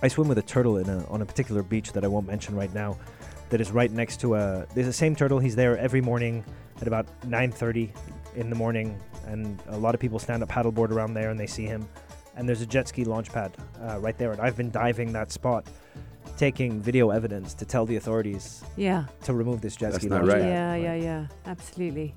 i 0.01 0.07
swim 0.07 0.27
with 0.27 0.37
a 0.37 0.41
turtle 0.41 0.77
in 0.77 0.87
a, 0.89 1.05
on 1.09 1.21
a 1.21 1.25
particular 1.25 1.61
beach 1.63 1.91
that 1.93 2.03
i 2.03 2.07
won't 2.07 2.27
mention 2.27 2.55
right 2.55 2.73
now 2.73 2.97
that 3.49 3.59
is 3.59 3.71
right 3.71 3.91
next 3.91 4.21
to 4.21 4.35
a 4.35 4.65
there's 4.75 4.87
the 4.87 4.93
same 4.93 5.15
turtle 5.15 5.39
he's 5.39 5.55
there 5.55 5.77
every 5.77 6.01
morning 6.01 6.43
at 6.81 6.87
about 6.87 7.07
9.30 7.21 7.89
in 8.35 8.49
the 8.49 8.55
morning 8.55 8.99
and 9.25 9.61
a 9.67 9.77
lot 9.77 9.93
of 9.93 10.01
people 10.01 10.19
stand 10.19 10.43
up 10.43 10.49
paddleboard 10.49 10.91
around 10.91 11.13
there 11.13 11.29
and 11.29 11.39
they 11.39 11.47
see 11.47 11.65
him 11.65 11.87
and 12.35 12.47
there's 12.47 12.61
a 12.61 12.65
jet 12.65 12.87
ski 12.87 13.03
launch 13.03 13.31
pad 13.31 13.55
uh, 13.81 13.99
right 13.99 14.17
there 14.17 14.31
and 14.31 14.41
i've 14.41 14.55
been 14.55 14.71
diving 14.71 15.11
that 15.11 15.31
spot 15.31 15.65
taking 16.39 16.81
video 16.81 17.09
evidence 17.09 17.53
to 17.53 17.65
tell 17.65 17.85
the 17.85 17.97
authorities 17.97 18.63
yeah, 18.77 19.05
to 19.23 19.33
remove 19.33 19.59
this 19.59 19.75
jet 19.75 19.91
That's 19.91 20.03
ski 20.03 20.09
not 20.09 20.21
launch 20.21 20.33
right. 20.33 20.41
pad. 20.41 20.49
yeah, 20.49 20.75
yeah, 20.75 20.95
yeah. 20.95 21.25
Absolutely. 21.45 22.15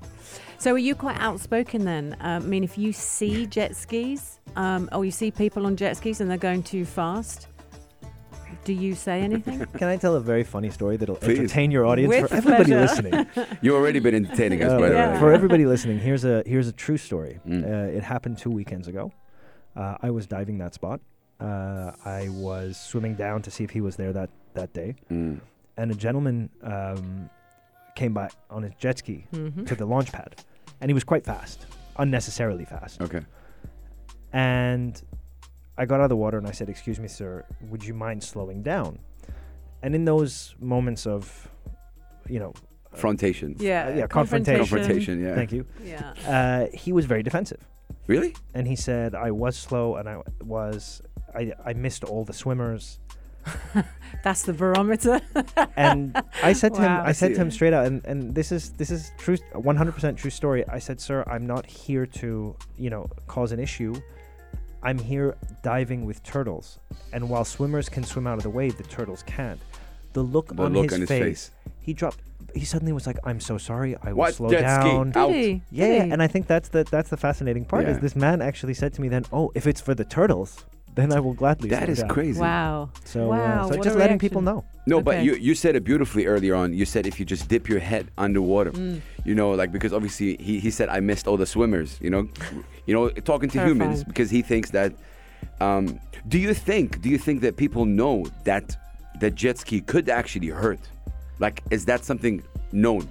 So, 0.57 0.73
are 0.73 0.77
you 0.77 0.95
quite 0.95 1.19
outspoken 1.19 1.83
then? 1.83 2.15
Uh, 2.21 2.39
I 2.41 2.47
mean, 2.47 2.63
if 2.63 2.77
you 2.77 2.93
see 2.93 3.45
jet 3.57 3.75
skis, 3.75 4.39
um, 4.55 4.87
or 4.93 5.03
you 5.03 5.11
see 5.11 5.29
people 5.29 5.65
on 5.65 5.75
jet 5.75 5.97
skis 5.97 6.21
and 6.21 6.31
they're 6.31 6.37
going 6.37 6.63
too 6.63 6.85
fast, 6.85 7.47
do 8.63 8.73
you 8.73 8.95
say 8.95 9.21
anything? 9.21 9.65
Can 9.79 9.87
I 9.87 9.97
tell 9.97 10.15
a 10.15 10.19
very 10.21 10.43
funny 10.43 10.69
story 10.69 10.97
that'll 10.97 11.15
Please. 11.15 11.39
entertain 11.39 11.71
your 11.71 11.85
audience 11.85 12.09
With 12.09 12.29
for 12.29 12.35
everybody 12.35 12.71
pleasure. 12.71 12.81
listening? 12.81 13.27
You've 13.61 13.75
already 13.75 13.99
been 13.99 14.15
entertaining 14.15 14.63
us, 14.63 14.71
Uh, 14.71 14.79
by 14.79 14.89
the 14.89 14.95
Yeah. 14.95 15.13
way. 15.13 15.19
For 15.19 15.31
everybody 15.33 15.65
listening, 15.65 15.99
here's 15.99 16.23
a 16.25 16.43
here's 16.45 16.67
a 16.67 16.71
true 16.71 16.97
story. 16.97 17.39
Mm. 17.47 17.63
Uh, 17.63 17.97
it 17.97 18.03
happened 18.03 18.37
two 18.37 18.49
weekends 18.51 18.87
ago. 18.87 19.11
Uh, 19.75 19.97
I 20.01 20.09
was 20.11 20.25
diving 20.27 20.57
that 20.59 20.73
spot. 20.73 21.01
Uh, 21.39 21.91
I 22.05 22.29
was 22.29 22.77
swimming 22.77 23.15
down 23.15 23.41
to 23.41 23.51
see 23.51 23.63
if 23.63 23.71
he 23.71 23.81
was 23.81 23.95
there 23.95 24.13
that 24.13 24.29
that 24.53 24.71
day, 24.73 24.95
Mm. 25.11 25.39
and 25.77 25.91
a 25.91 25.95
gentleman 25.95 26.49
um, 26.61 27.29
came 27.95 28.13
by 28.13 28.29
on 28.49 28.63
his 28.63 28.73
jet 28.75 28.97
ski 28.99 29.25
hmm 29.31 29.65
to 29.65 29.75
the 29.75 29.85
launch 29.85 30.11
pad, 30.11 30.35
and 30.79 30.89
he 30.89 30.93
was 30.93 31.03
quite 31.03 31.25
fast, 31.25 31.65
unnecessarily 31.97 32.65
fast. 32.65 33.01
Okay. 33.01 33.21
And 34.31 35.01
I 35.77 35.85
got 35.85 35.99
out 35.99 36.03
of 36.05 36.09
the 36.09 36.15
water 36.15 36.37
and 36.37 36.47
I 36.47 36.51
said, 36.51 36.69
"Excuse 36.69 36.99
me, 36.99 37.07
sir, 37.07 37.45
would 37.69 37.83
you 37.83 37.93
mind 37.93 38.23
slowing 38.23 38.61
down?" 38.63 38.99
And 39.81 39.95
in 39.95 40.05
those 40.05 40.55
moments 40.59 41.05
of, 41.05 41.49
you 42.29 42.39
know, 42.39 42.53
Frontations. 42.95 43.59
Yeah, 43.59 43.95
yeah, 43.95 44.07
confrontation. 44.07 44.59
Confrontation, 44.59 45.19
yeah. 45.19 45.33
thank 45.35 45.51
you, 45.51 45.65
Yeah. 45.83 46.13
uh, 46.27 46.67
he 46.77 46.93
was 46.93 47.05
very 47.05 47.23
defensive. 47.23 47.59
Really? 48.05 48.35
and 48.53 48.67
he 48.67 48.75
said 48.75 49.15
I 49.15 49.31
was 49.31 49.55
slow 49.57 49.95
and 49.95 50.09
I 50.09 50.21
was 50.43 51.01
I, 51.33 51.53
I 51.65 51.71
missed 51.73 52.03
all 52.03 52.25
the 52.25 52.33
swimmers 52.33 52.99
That's 54.23 54.43
the 54.43 54.53
barometer. 54.53 55.21
and 55.77 56.21
I 56.41 56.53
said 56.53 56.73
to 56.75 56.81
him 56.81 56.91
I 56.91 57.11
said 57.13 57.33
to 57.35 57.41
him 57.41 57.49
straight 57.51 57.71
out 57.73 57.85
and, 57.85 58.03
and 58.05 58.35
this 58.35 58.51
is 58.51 58.71
this 58.71 58.91
is 58.91 59.11
true 59.17 59.37
100% 59.53 60.17
true 60.17 60.29
story 60.29 60.67
I 60.67 60.79
said 60.79 60.99
sir 60.99 61.23
I'm 61.27 61.45
not 61.47 61.65
here 61.65 62.05
to 62.21 62.55
you 62.77 62.89
know 62.89 63.07
cause 63.27 63.51
an 63.53 63.59
issue 63.59 63.95
I'm 64.83 64.97
here 64.99 65.35
diving 65.63 66.05
with 66.05 66.21
turtles, 66.23 66.79
and 67.13 67.29
while 67.29 67.45
swimmers 67.45 67.89
can 67.89 68.03
swim 68.03 68.27
out 68.27 68.37
of 68.37 68.43
the 68.43 68.49
way, 68.49 68.69
the 68.69 68.83
turtles 68.83 69.23
can't. 69.23 69.59
The 70.13 70.21
look, 70.21 70.55
The 70.55 70.63
on, 70.63 70.73
look 70.73 70.83
his 70.85 70.93
on 70.93 70.99
his 71.01 71.09
face, 71.09 71.23
face. 71.23 71.51
he 71.81 71.93
dropped. 71.93 72.19
He 72.53 72.65
suddenly 72.65 72.93
was 72.93 73.07
like, 73.07 73.17
"I'm 73.23 73.39
so 73.39 73.57
sorry. 73.57 73.95
I 74.03 74.09
will 74.13 74.17
What? 74.19 74.35
slow 74.35 74.49
Jet 74.49 74.61
down." 74.61 75.07
Did 75.11 75.17
Out. 75.17 75.31
he? 75.31 75.61
Yeah, 75.71 75.87
Did 75.87 76.07
yeah, 76.07 76.13
and 76.13 76.21
I 76.21 76.27
think 76.27 76.45
that's 76.47 76.69
the 76.69 76.83
that's 76.83 77.09
the 77.09 77.17
fascinating 77.17 77.65
part. 77.65 77.87
Is 77.87 77.97
this 77.99 78.15
man 78.15 78.41
actually 78.41 78.75
said 78.75 78.93
to 78.93 79.01
me 79.01 79.07
then, 79.09 79.25
"Oh, 79.31 79.51
if 79.55 79.65
it's 79.65 79.81
for 79.81 79.95
the 79.95 80.03
turtles, 80.05 80.63
then 80.93 81.11
I 81.11 81.19
will 81.19 81.33
gladly." 81.33 81.69
That 81.69 81.83
slow 81.85 81.91
is 81.93 81.99
down." 82.01 82.09
crazy. 82.09 82.39
Wow. 82.39 82.89
So, 83.05 83.29
Wow, 83.29 83.63
uh, 83.65 83.71
so 83.73 83.81
just 83.81 83.97
letting 83.97 84.19
people 84.19 84.41
know. 84.41 84.65
No, 84.85 85.01
but 85.01 85.23
you 85.23 85.33
you 85.35 85.55
said 85.55 85.75
it 85.75 85.83
beautifully 85.83 86.27
earlier 86.27 86.53
on. 86.53 86.73
You 86.73 86.85
said 86.85 87.07
if 87.07 87.19
you 87.19 87.25
just 87.25 87.47
dip 87.47 87.67
your 87.67 87.79
head 87.79 88.11
underwater, 88.19 88.71
Mm. 88.71 89.01
you 89.25 89.33
know, 89.33 89.51
like 89.51 89.71
because 89.71 89.91
obviously 89.93 90.37
he, 90.39 90.59
he 90.59 90.69
said 90.69 90.89
I 90.89 90.99
missed 90.99 91.27
all 91.27 91.37
the 91.37 91.47
swimmers. 91.47 91.97
You 92.01 92.11
know, 92.11 92.27
you 92.85 92.93
know, 92.93 93.09
talking 93.09 93.49
to 93.49 93.65
humans 93.65 94.03
because 94.03 94.29
he 94.29 94.41
thinks 94.41 94.71
that. 94.71 94.93
Um, 95.59 95.99
do 96.27 96.37
you 96.39 96.53
think? 96.53 97.01
Do 97.01 97.09
you 97.09 97.17
think 97.17 97.41
that 97.41 97.57
people 97.57 97.85
know 97.85 98.25
that 98.45 98.77
that 99.19 99.35
jet 99.35 99.57
ski 99.57 99.81
could 99.81 100.09
actually 100.09 100.47
hurt? 100.49 100.79
Like, 101.39 101.61
is 101.71 101.85
that 101.85 102.03
something 102.05 102.43
known? 102.71 103.07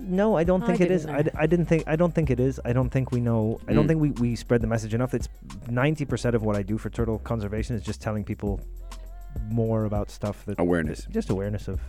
No, 0.00 0.36
I 0.36 0.44
don't 0.44 0.64
think 0.64 0.80
it 0.80 0.84
didn't 0.88 0.96
is. 0.96 1.06
know. 1.06 1.14
I, 1.14 1.22
d- 1.22 1.30
I 1.38 1.46
didn't 1.46 1.66
think. 1.66 1.84
I 1.86 1.96
don't 1.96 2.14
think 2.14 2.30
it 2.30 2.40
is. 2.40 2.60
I 2.64 2.72
don't 2.72 2.90
think 2.90 3.12
we 3.12 3.20
know. 3.20 3.60
I 3.68 3.72
don't 3.72 3.84
Mm. 3.84 3.88
think 3.88 4.00
we, 4.00 4.10
we 4.12 4.36
spread 4.36 4.60
the 4.60 4.66
message 4.66 4.92
enough. 4.94 5.14
It's 5.14 5.28
ninety 5.68 6.04
percent 6.04 6.34
of 6.34 6.42
what 6.42 6.56
I 6.56 6.62
do 6.62 6.78
for 6.78 6.90
turtle 6.90 7.18
conservation 7.18 7.76
is 7.76 7.82
just 7.82 8.00
telling 8.00 8.24
people 8.24 8.60
more 9.50 9.84
about 9.84 10.10
stuff 10.10 10.44
that 10.46 10.58
Awareness. 10.58 11.06
just 11.10 11.30
awareness 11.30 11.68
of 11.68 11.80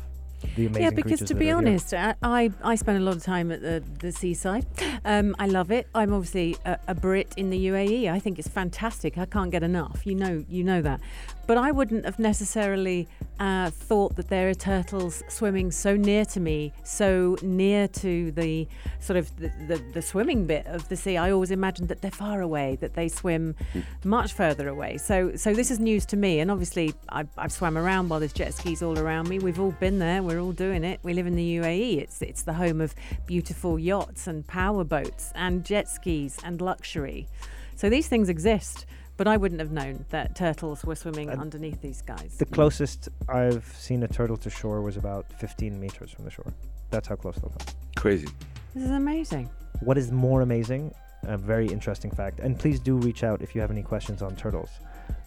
the 0.56 0.68
amazing 0.68 0.84
Yeah, 0.84 0.90
because 0.92 1.20
to 1.22 1.34
be 1.36 1.52
honest, 1.52 1.94
I, 1.94 2.16
I 2.22 2.52
I 2.64 2.76
spend 2.76 2.98
a 2.98 3.02
lot 3.02 3.16
of 3.16 3.24
time 3.24 3.52
at 3.52 3.62
the, 3.62 3.84
the 4.00 4.12
seaside. 4.12 4.66
Um, 5.04 5.36
I 5.40 5.48
love 5.48 5.72
it. 5.72 5.88
I'm 5.94 6.14
obviously 6.14 6.58
a, 6.66 6.78
a 6.88 6.96
Brit 6.96 7.34
in 7.38 7.50
the 7.50 7.68
UAE. 7.68 8.12
I 8.12 8.20
think 8.20 8.40
it's 8.40 8.48
fantastic. 8.48 9.18
I 9.18 9.26
can't 9.26 9.52
get 9.52 9.64
enough. 9.64 10.06
You 10.06 10.16
know, 10.16 10.46
you 10.50 10.64
know 10.64 10.82
that. 10.82 11.00
But 11.48 11.58
I 11.58 11.72
wouldn't 11.72 12.06
have 12.06 12.18
necessarily 12.18 13.08
uh, 13.40 13.70
thought 13.70 14.16
that 14.16 14.30
there 14.30 14.50
are 14.50 14.54
turtles 14.54 15.22
swimming 15.28 15.72
so 15.72 15.96
near 15.96 16.26
to 16.26 16.40
me, 16.40 16.74
so 16.84 17.38
near 17.44 17.88
to 17.88 18.32
the 18.32 18.68
sort 19.00 19.18
of 19.18 19.36
the, 19.38 19.52
the, 19.68 19.84
the 19.94 20.02
swimming 20.02 20.48
bit 20.48 20.66
of 20.66 20.88
the 20.90 20.96
sea. 20.96 21.18
I 21.18 21.32
always 21.32 21.52
imagined 21.52 21.90
that 21.90 22.02
they're 22.02 22.10
far 22.10 22.42
away, 22.42 22.78
that 22.82 22.96
they 22.96 23.08
swim 23.08 23.56
much 24.04 24.34
further 24.34 24.68
away. 24.68 24.98
So 24.98 25.36
so 25.36 25.54
this 25.54 25.70
is 25.70 25.80
news 25.80 26.06
to 26.08 26.18
me. 26.18 26.40
And 26.40 26.50
obviously, 26.50 26.94
I've, 27.10 27.30
I've 27.38 27.52
swam 27.52 27.78
around 27.78 28.10
while 28.10 28.20
there's 28.20 28.34
jet 28.34 28.54
skis 28.54 28.82
all 28.82 28.98
around 28.98 29.30
me. 29.30 29.40
We've 29.40 29.60
all 29.60 29.72
been 29.72 30.00
there. 30.00 30.24
We're 30.24 30.40
all 30.40 30.54
doing 30.54 30.84
it. 30.84 31.00
We 31.04 31.14
live 31.14 31.28
in 31.28 31.36
the 31.36 31.58
UAE. 31.58 32.00
It's 32.00 32.22
it's 32.22 32.44
the 32.44 32.54
home 32.54 32.82
of 32.82 32.96
beautiful 33.28 33.78
yachts 33.78 34.28
and 34.28 34.48
power 34.48 34.84
boats 34.84 35.32
and 35.36 35.64
jet 35.64 35.88
skis 35.90 36.38
and 36.44 36.60
luxury. 36.62 37.28
So 37.76 37.90
these 37.90 38.08
things 38.08 38.30
exist. 38.30 38.86
But 39.18 39.28
I 39.28 39.38
wouldn't 39.38 39.62
have 39.62 39.72
known 39.72 40.06
that 40.10 40.36
turtles 40.36 40.84
were 40.84 40.96
swimming 40.96 41.30
And 41.30 41.40
underneath 41.40 41.82
these 41.82 42.02
guys. 42.02 42.36
The 42.38 42.46
closest 42.46 43.10
I've 43.30 43.66
seen 43.78 44.04
a 44.04 44.08
turtle 44.08 44.38
to 44.38 44.50
shore 44.50 44.82
was 44.82 44.98
about 44.98 45.32
15 45.40 45.80
meters 45.80 46.12
from 46.12 46.26
the 46.26 46.32
shore. 46.32 46.54
That's 46.90 47.08
how 47.08 47.16
close 47.16 47.36
they'll 47.36 47.50
come. 47.50 47.68
Crazy. 47.96 48.28
This 48.74 48.84
is 48.84 48.92
amazing. 48.92 49.50
What 49.80 49.98
is 49.98 50.12
more 50.12 50.42
amazing, 50.42 50.94
a 51.24 51.38
very 51.38 51.68
interesting 51.68 52.12
fact, 52.12 52.40
and 52.40 52.60
please 52.60 52.80
do 52.80 52.98
reach 52.98 53.24
out 53.24 53.42
if 53.42 53.56
you 53.56 53.62
have 53.62 53.72
any 53.72 53.84
questions 53.84 54.22
on 54.22 54.36
turtles. 54.36 54.70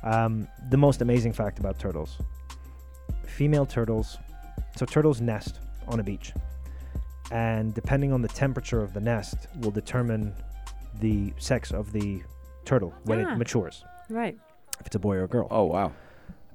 Um, 0.03 0.47
the 0.71 0.77
most 0.77 1.01
amazing 1.01 1.33
fact 1.33 1.59
about 1.59 1.79
turtles 1.79 2.19
female 3.27 3.67
turtles, 3.67 4.19
so 4.77 4.85
turtles 4.85 5.21
nest 5.21 5.61
on 5.87 6.01
a 6.01 6.03
beach, 6.03 6.33
and 7.31 7.73
depending 7.75 8.13
on 8.13 8.21
the 8.21 8.29
temperature 8.29 8.83
of 8.83 8.93
the 8.93 9.01
nest, 9.01 9.47
will 9.61 9.71
determine 9.71 10.35
the 11.01 11.33
sex 11.39 11.71
of 11.71 11.93
the 11.93 12.21
turtle 12.69 12.93
when 13.05 13.25
Ah. 13.25 13.33
it 13.33 13.37
matures, 13.39 13.85
Right. 14.11 14.37
if 14.81 14.87
it's 14.87 14.97
a 14.97 14.99
boy 14.99 15.17
or 15.17 15.25
a 15.25 15.29
girl. 15.29 15.49
Oh 15.51 15.65
wow. 15.65 15.93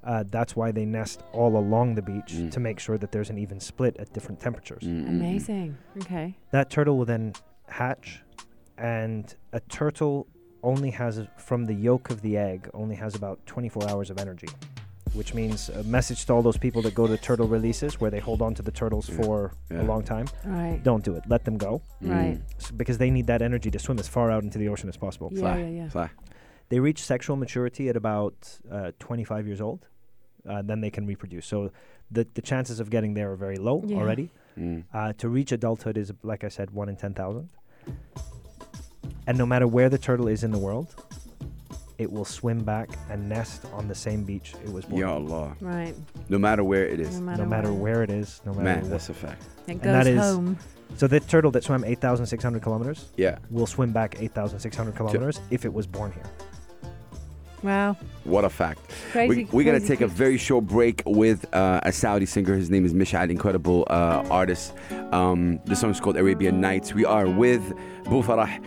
Uh, 0.04 0.22
that's 0.36 0.54
why 0.54 0.70
they 0.70 0.84
nest 0.84 1.22
all 1.32 1.56
along 1.56 1.94
the 1.94 2.02
beach 2.02 2.32
Mm. 2.34 2.50
to 2.52 2.60
make 2.60 2.78
sure 2.78 2.98
that 2.98 3.10
there's 3.10 3.30
an 3.30 3.38
even 3.38 3.58
split 3.58 3.96
at 3.98 4.12
different 4.12 4.38
temperatures. 4.38 4.82
Mm, 4.84 4.90
mm, 4.90 5.04
mm. 5.06 5.08
Amazing. 5.08 5.76
Okay. 6.02 6.36
That 6.50 6.68
turtle 6.70 6.96
will 6.98 7.06
then 7.06 7.32
hatch, 7.68 8.22
and 8.78 9.34
a 9.52 9.60
turtle 9.60 10.26
only 10.62 10.90
has, 10.90 11.22
from 11.36 11.64
the 11.64 11.74
yolk 11.74 12.10
of 12.10 12.20
the 12.22 12.36
egg, 12.36 12.68
only 12.74 12.96
has 12.96 13.14
about 13.14 13.44
24 13.46 13.88
hours 13.90 14.10
of 14.10 14.18
energy. 14.18 14.48
Which 15.14 15.32
means 15.32 15.68
a 15.68 15.82
message 15.84 16.26
to 16.26 16.32
all 16.32 16.42
those 16.42 16.56
people 16.58 16.82
that 16.82 16.94
go 16.94 17.06
to 17.06 17.16
turtle 17.16 17.46
releases 17.46 18.00
where 18.00 18.10
they 18.10 18.18
hold 18.18 18.42
on 18.42 18.52
to 18.56 18.62
the 18.62 18.72
turtles 18.72 19.08
Yeah. 19.08 19.16
for 19.22 19.52
Yeah. 19.70 19.82
a 19.82 19.84
long 19.84 20.02
time. 20.02 20.26
Right. 20.44 20.80
Don't 20.82 21.04
do 21.04 21.14
it. 21.14 21.22
Let 21.28 21.44
them 21.44 21.56
go 21.56 21.82
Right. 22.00 22.40
s- 22.58 22.70
because 22.72 22.98
they 22.98 23.10
need 23.10 23.26
that 23.28 23.40
energy 23.40 23.70
to 23.70 23.78
swim 23.78 23.98
as 24.00 24.08
far 24.08 24.30
out 24.30 24.42
into 24.42 24.58
the 24.58 24.68
ocean 24.68 24.88
as 24.88 24.96
possible. 24.96 25.28
Yeah, 25.32 25.40
Fly, 25.40 25.58
yeah, 25.58 25.68
yeah. 25.68 25.88
fly. 25.88 26.10
They 26.68 26.80
reach 26.80 27.00
sexual 27.04 27.36
maturity 27.36 27.88
at 27.88 27.96
about 27.96 28.58
uh, 28.70 28.90
25 28.98 29.46
years 29.46 29.60
old. 29.60 29.86
Uh, 30.48 30.62
then 30.62 30.80
they 30.80 30.90
can 30.90 31.06
reproduce. 31.06 31.46
So 31.46 31.70
the, 32.10 32.26
the 32.34 32.42
chances 32.42 32.80
of 32.80 32.90
getting 32.90 33.14
there 33.14 33.30
are 33.30 33.36
very 33.36 33.56
low 33.56 33.82
Yeah. 33.86 33.98
already. 33.98 34.30
Mm. 34.58 34.84
Uh, 34.92 35.12
to 35.14 35.28
reach 35.28 35.52
adulthood 35.52 35.96
is, 35.96 36.12
like 36.22 36.42
I 36.44 36.48
said, 36.48 36.70
one 36.72 36.88
in 36.88 36.96
10,000. 36.96 37.48
And 39.26 39.38
no 39.38 39.46
matter 39.46 39.66
where 39.66 39.88
the 39.88 39.98
turtle 39.98 40.28
is 40.28 40.42
in 40.44 40.50
the 40.50 40.58
world, 40.58 40.94
it 41.98 42.10
will 42.10 42.24
swim 42.24 42.62
back 42.64 42.88
and 43.10 43.28
nest 43.28 43.64
on 43.72 43.86
the 43.88 43.94
same 43.94 44.24
beach 44.24 44.54
it 44.64 44.72
was 44.72 44.84
born. 44.84 45.00
Ya. 45.00 45.12
Allah. 45.14 45.56
Right. 45.60 45.94
No 46.28 46.38
matter 46.38 46.64
where 46.64 46.86
it 46.86 47.00
is. 47.00 47.14
No 47.18 47.24
matter, 47.24 47.42
No 47.44 47.48
matter 47.48 47.72
where 47.72 48.02
it 48.02 48.10
is, 48.10 48.40
no 48.44 48.52
matter 48.52 48.64
Man, 48.64 48.80
what. 48.82 48.90
that's 48.90 49.08
a 49.08 49.14
fact. 49.14 49.42
It 49.66 49.72
and 49.72 49.82
goes 49.82 49.92
that 49.92 50.06
is- 50.06 50.20
home. 50.20 50.58
So 50.96 51.08
the 51.08 51.18
turtle 51.18 51.50
that 51.52 51.64
swam 51.64 51.82
8,600 51.84 52.62
kilometers 52.62 53.06
Yeah. 53.16 53.38
will 53.50 53.66
swim 53.66 53.92
back 53.92 54.16
8,600 54.20 54.94
kilometers 54.94 55.40
if 55.50 55.64
it 55.64 55.72
was 55.72 55.86
born 55.86 56.12
here. 56.12 56.22
Wow. 57.62 57.96
What 58.24 58.44
a 58.44 58.50
fact. 58.50 58.80
Crazy. 59.10 59.28
we, 59.28 59.44
we're 59.50 59.64
going 59.64 59.80
to 59.80 59.86
take 59.88 60.02
a 60.02 60.06
very 60.06 60.36
short 60.36 60.66
break 60.66 61.02
with 61.06 61.46
uh, 61.54 61.80
a 61.82 61.92
Saudi 61.92 62.26
singer. 62.26 62.54
His 62.54 62.68
name 62.70 62.84
is 62.84 62.92
Mishad, 62.92 63.30
incredible 63.30 63.86
uh, 63.88 64.22
artist. 64.30 64.74
Um, 65.12 65.58
the 65.64 65.74
song 65.74 65.90
is 65.90 65.98
called 65.98 66.18
Arabian 66.18 66.60
Nights. 66.60 66.92
We 66.92 67.06
are 67.06 67.26
with 67.26 67.62
Bu 68.04 68.22
Farah, 68.22 68.62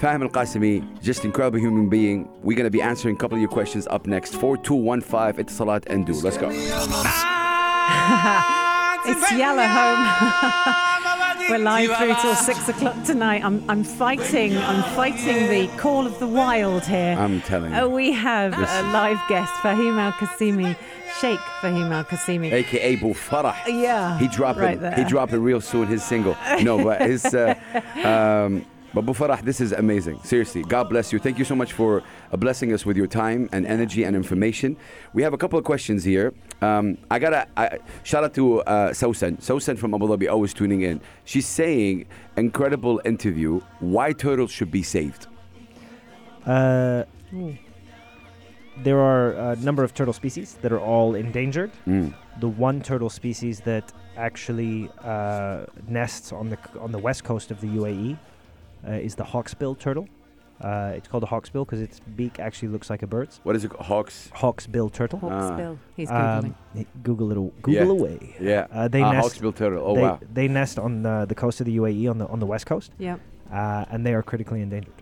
Fahim 0.00 0.22
Al 0.22 0.28
Qasimi, 0.28 1.02
just 1.02 1.24
incredible 1.24 1.58
human 1.58 1.88
being. 1.88 2.28
We're 2.42 2.56
going 2.56 2.64
to 2.64 2.70
be 2.70 2.80
answering 2.80 3.16
a 3.16 3.18
couple 3.18 3.36
of 3.36 3.40
your 3.40 3.50
questions 3.50 3.86
up 3.88 4.06
next. 4.06 4.34
4215 4.36 5.48
Salat 5.48 5.84
and 5.88 6.06
Do. 6.06 6.12
Let's 6.20 6.38
go. 6.38 6.50
It's 9.10 9.32
Yalla 9.32 9.66
Home. 9.66 10.74
We're 11.48 11.58
live 11.58 11.96
through 11.96 12.14
till 12.20 12.34
six 12.34 12.68
o'clock 12.68 13.02
tonight. 13.04 13.42
I'm, 13.42 13.64
I'm 13.70 13.82
fighting. 13.82 14.54
I'm 14.58 14.82
fighting 14.94 15.48
the 15.48 15.66
call 15.78 16.06
of 16.06 16.18
the 16.18 16.26
wild 16.26 16.84
here. 16.84 17.16
I'm 17.18 17.40
telling 17.40 17.72
you. 17.72 17.78
Oh, 17.78 17.88
we 17.88 18.12
have 18.12 18.52
a 18.52 18.82
live 18.92 19.18
guest, 19.28 19.50
Fahim 19.62 19.98
Al 19.98 20.12
Qasimi, 20.12 20.76
Sheikh 21.20 21.38
Fahim 21.62 21.90
Al 21.90 22.04
Qasimi. 22.04 22.52
AKA 22.52 22.96
Bu 22.96 23.14
Farah. 23.14 23.56
Yeah, 23.66 24.18
He 24.18 24.28
dropping. 24.28 24.62
right 24.62 24.80
there. 24.80 24.94
He 24.94 25.04
dropping 25.04 25.42
real 25.42 25.62
soon. 25.62 25.86
His 25.86 26.04
single. 26.04 26.36
No, 26.60 26.84
but 26.84 27.00
his. 27.00 27.24
Uh, 27.24 27.54
um, 28.04 28.66
but 28.94 29.04
Bu 29.04 29.12
Farah, 29.12 29.42
this 29.42 29.60
is 29.60 29.72
amazing. 29.72 30.18
Seriously, 30.24 30.62
God 30.62 30.88
bless 30.88 31.12
you. 31.12 31.18
Thank 31.18 31.38
you 31.38 31.44
so 31.44 31.54
much 31.54 31.72
for 31.72 32.02
uh, 32.32 32.36
blessing 32.36 32.72
us 32.72 32.86
with 32.86 32.96
your 32.96 33.06
time 33.06 33.48
and 33.52 33.66
energy 33.66 34.04
and 34.04 34.16
information. 34.16 34.76
We 35.12 35.22
have 35.22 35.34
a 35.34 35.38
couple 35.38 35.58
of 35.58 35.64
questions 35.64 36.04
here. 36.04 36.32
Um, 36.62 36.96
I 37.10 37.18
gotta 37.18 37.46
shout 38.02 38.24
out 38.24 38.34
to 38.34 38.62
uh, 38.62 38.90
Sausan. 38.90 39.38
Sausan 39.38 39.78
from 39.78 39.94
Abu 39.94 40.06
Dhabi, 40.06 40.30
always 40.30 40.54
tuning 40.54 40.80
in. 40.82 41.00
She's 41.24 41.46
saying, 41.46 42.06
incredible 42.36 43.00
interview. 43.04 43.60
Why 43.80 44.12
turtles 44.12 44.50
should 44.50 44.70
be 44.70 44.82
saved? 44.82 45.26
Uh, 46.46 47.04
there 48.78 48.98
are 48.98 49.52
a 49.52 49.56
number 49.56 49.84
of 49.84 49.92
turtle 49.92 50.14
species 50.14 50.54
that 50.62 50.72
are 50.72 50.80
all 50.80 51.14
endangered. 51.14 51.72
Mm. 51.86 52.14
The 52.40 52.48
one 52.48 52.80
turtle 52.80 53.10
species 53.10 53.60
that 53.60 53.92
actually 54.16 54.90
uh, 55.04 55.66
nests 55.86 56.32
on 56.32 56.48
the 56.48 56.58
on 56.80 56.90
the 56.90 56.98
west 56.98 57.24
coast 57.24 57.50
of 57.50 57.60
the 57.60 57.66
UAE 57.68 58.18
uh, 58.86 58.92
is 58.92 59.14
the 59.14 59.24
hawksbill 59.24 59.78
turtle. 59.78 60.08
Uh, 60.60 60.92
it's 60.96 61.06
called 61.06 61.22
a 61.22 61.26
hawksbill 61.26 61.64
because 61.64 61.80
its 61.80 62.00
beak 62.16 62.40
actually 62.40 62.66
looks 62.68 62.90
like 62.90 63.02
a 63.02 63.06
bird's. 63.06 63.38
What 63.44 63.54
is 63.54 63.64
it? 63.64 63.72
Hawks. 63.74 64.28
Hawksbill 64.34 64.92
turtle. 64.92 65.20
Hawksbill. 65.20 65.78
He's 65.96 66.08
googling. 66.10 66.44
Um, 66.74 66.86
Google 67.04 67.30
it. 67.30 67.62
Google 67.62 67.72
Yeah. 67.86 67.92
away. 67.92 68.36
Yeah. 68.40 68.66
Uh, 68.72 68.88
they 68.88 69.00
Ah, 69.02 69.12
nest. 69.12 69.40
Hawksbill 69.40 69.54
turtle. 69.54 69.84
Oh 69.86 69.94
they, 69.94 70.02
wow. 70.02 70.18
they 70.32 70.48
nest 70.48 70.78
on 70.80 71.02
the, 71.04 71.26
the 71.28 71.34
coast 71.36 71.60
of 71.60 71.66
the 71.66 71.76
UAE 71.76 72.10
on 72.10 72.18
the 72.18 72.26
on 72.26 72.40
the 72.40 72.46
west 72.46 72.66
coast, 72.66 72.90
yeah. 72.98 73.18
uh, 73.52 73.84
and 73.90 74.04
they 74.04 74.14
are 74.14 74.22
critically 74.22 74.60
endangered. 74.60 74.92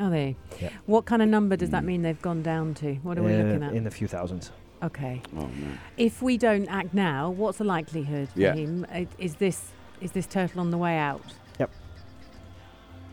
Are 0.00 0.10
they? 0.10 0.34
Yeah. 0.60 0.70
What 0.86 1.04
kind 1.04 1.22
of 1.22 1.28
number 1.28 1.54
does 1.56 1.70
that 1.70 1.84
Mm. 1.84 1.86
mean 1.86 2.02
they've 2.02 2.20
gone 2.20 2.42
down 2.42 2.74
to? 2.74 2.94
What 3.04 3.16
are 3.16 3.22
we 3.22 3.32
uh, 3.34 3.38
looking 3.44 3.62
at? 3.62 3.72
In 3.74 3.84
the 3.84 3.92
few 3.92 4.08
thousands. 4.08 4.50
okay. 4.82 5.22
Oh 5.36 5.42
man. 5.42 5.78
If 5.96 6.22
we 6.22 6.36
don't 6.36 6.66
act 6.66 6.92
now, 6.92 7.30
what's 7.30 7.58
the 7.58 7.64
likelihood, 7.64 8.28
Yeah. 8.34 8.54
Uh, 8.92 9.04
Is 9.18 9.36
this 9.36 9.70
is 10.00 10.10
this 10.10 10.26
turtle 10.26 10.60
on 10.60 10.72
the 10.72 10.78
way 10.78 10.98
out? 10.98 11.22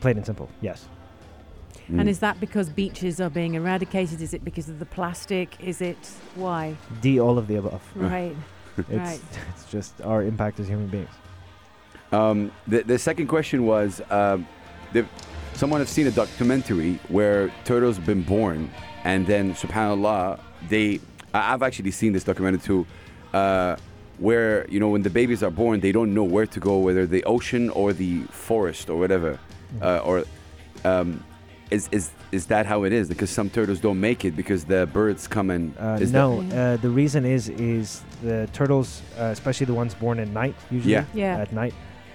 Plain 0.02 0.18
and 0.18 0.26
simple. 0.26 0.50
Yes. 0.62 0.88
And 1.88 2.02
Mm. 2.02 2.08
is 2.10 2.20
that 2.20 2.40
because 2.40 2.70
beaches 2.70 3.20
are 3.22 3.30
being 3.30 3.54
eradicated? 3.56 4.22
Is 4.22 4.34
it 4.34 4.44
because 4.44 4.68
of 4.70 4.80
the 4.80 4.86
plastic? 4.86 5.56
Is 5.62 5.82
it 5.82 5.98
why? 6.36 6.76
D. 7.02 7.20
All 7.20 7.38
of 7.38 7.48
the 7.48 7.56
above. 7.56 7.82
Right. 7.96 8.36
It's 8.78 8.90
Right. 8.90 9.20
it's 9.54 9.66
just 9.70 10.02
our 10.02 10.24
impact 10.24 10.60
as 10.60 10.68
human 10.68 10.88
beings. 10.88 11.10
Um, 12.14 12.52
the, 12.68 12.84
the 12.84 12.98
second 12.98 13.28
question 13.28 13.66
was 13.66 14.02
um, 14.10 14.48
the, 14.94 15.06
someone 15.54 15.82
has 15.82 15.90
seen 15.90 16.08
a 16.08 16.12
documentary 16.12 16.98
where 17.10 17.52
turtles 17.66 17.98
have 17.98 18.06
been 18.06 18.22
born 18.24 18.70
and 19.04 19.28
then 19.28 19.54
subhanallah, 19.54 20.40
they. 20.70 21.00
I- 21.34 21.54
I've 21.54 21.64
actually 21.64 21.92
seen 21.92 22.14
this 22.14 22.24
documentary 22.24 22.62
too, 22.62 22.86
uh, 23.34 23.76
where 24.20 24.66
you 24.70 24.80
know 24.80 24.90
when 24.90 25.02
the 25.04 25.10
babies 25.10 25.44
are 25.44 25.52
born, 25.52 25.80
they 25.82 25.92
don't 25.92 26.14
know 26.14 26.24
where 26.24 26.46
to 26.48 26.60
go, 26.60 26.78
whether 26.80 27.06
the 27.06 27.24
ocean 27.26 27.70
or 27.72 27.92
the 27.94 28.22
forest 28.32 28.90
or 28.90 28.98
whatever, 29.00 29.38
uh, 29.82 30.00
or 30.04 30.24
um, 30.86 31.24
is 31.70 31.88
is 31.92 32.12
is 32.32 32.46
that 32.48 32.66
how 32.66 32.84
it 32.84 32.92
is? 32.94 33.08
Because 33.10 33.30
some 33.30 33.50
turtles 33.50 33.80
don't 33.80 34.00
make 34.00 34.26
it 34.26 34.36
because 34.36 34.66
the 34.66 34.88
birds 34.94 35.28
come 35.28 35.50
and 35.50 35.74
Uh, 35.78 35.98
is 36.02 36.12
no, 36.12 36.42
that- 36.44 36.58
uh, 36.58 36.82
the 36.82 36.90
reason 36.90 37.26
is 37.26 37.50
is 37.50 38.04
the 38.24 38.48
turtles, 38.54 39.02
uh, 39.20 39.24
especially 39.32 39.66
the 39.66 39.74
ones 39.74 39.94
born 39.94 40.20
at 40.20 40.28
night, 40.30 40.56
usually 40.70 40.94
Yeah. 40.94 41.06
Yeah. 41.14 41.42
at 41.42 41.52
night, 41.54 41.74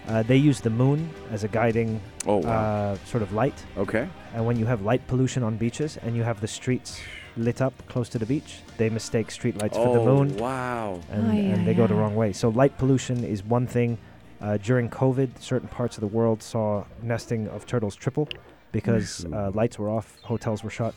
uh, 0.09 0.23
they 0.23 0.37
use 0.37 0.61
the 0.61 0.71
moon 0.71 1.09
as 1.33 1.45
a 1.45 1.49
guiding 1.49 2.01
oh 2.27 2.37
wow. 2.39 2.51
uh, 2.51 2.97
sort 3.07 3.23
of 3.23 3.33
light. 3.33 3.55
okay. 3.79 4.07
And 4.35 4.45
when 4.47 4.59
you 4.59 4.67
have 4.67 4.83
light 4.83 5.07
pollution 5.07 5.43
on 5.43 5.57
beaches 5.57 5.99
and 6.03 6.15
you 6.17 6.25
have 6.25 6.41
the 6.41 6.49
streets 6.49 7.01
lit 7.39 7.61
up 7.61 7.73
close 7.89 8.09
to 8.11 8.19
the 8.19 8.27
beach, 8.27 8.61
they 8.77 8.91
mistake 8.91 9.31
street 9.31 9.61
lights 9.63 9.77
for 9.77 9.93
the 9.93 10.01
Oh, 10.01 10.05
moon 10.15 10.37
wow. 10.37 11.01
and, 11.13 11.31
Aye, 11.33 11.37
and 11.53 11.61
aye, 11.63 11.65
they 11.65 11.75
go 11.75 11.87
the 11.87 11.95
wrong 11.95 12.15
way. 12.15 12.33
So 12.33 12.49
light 12.51 12.77
pollution 12.79 13.25
is 13.25 13.43
one 13.45 13.67
thing. 13.67 13.99
Uh, 14.41 14.57
during 14.59 14.89
COVID, 14.91 15.41
certain 15.41 15.69
parts 15.69 15.97
of 15.97 16.01
the 16.03 16.07
world 16.07 16.43
saw 16.43 16.85
nesting 17.03 17.49
of 17.49 17.67
turtles 17.67 17.97
triple 17.97 18.29
because 18.73 19.25
uh, 19.27 19.51
lights 19.55 19.79
were 19.79 19.89
off, 19.89 20.19
hotels 20.23 20.63
were 20.63 20.71
shut. 20.71 20.95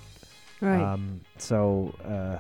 Right. 0.61 0.81
Um, 0.81 1.21
so 1.37 1.95
uh, 2.03 2.39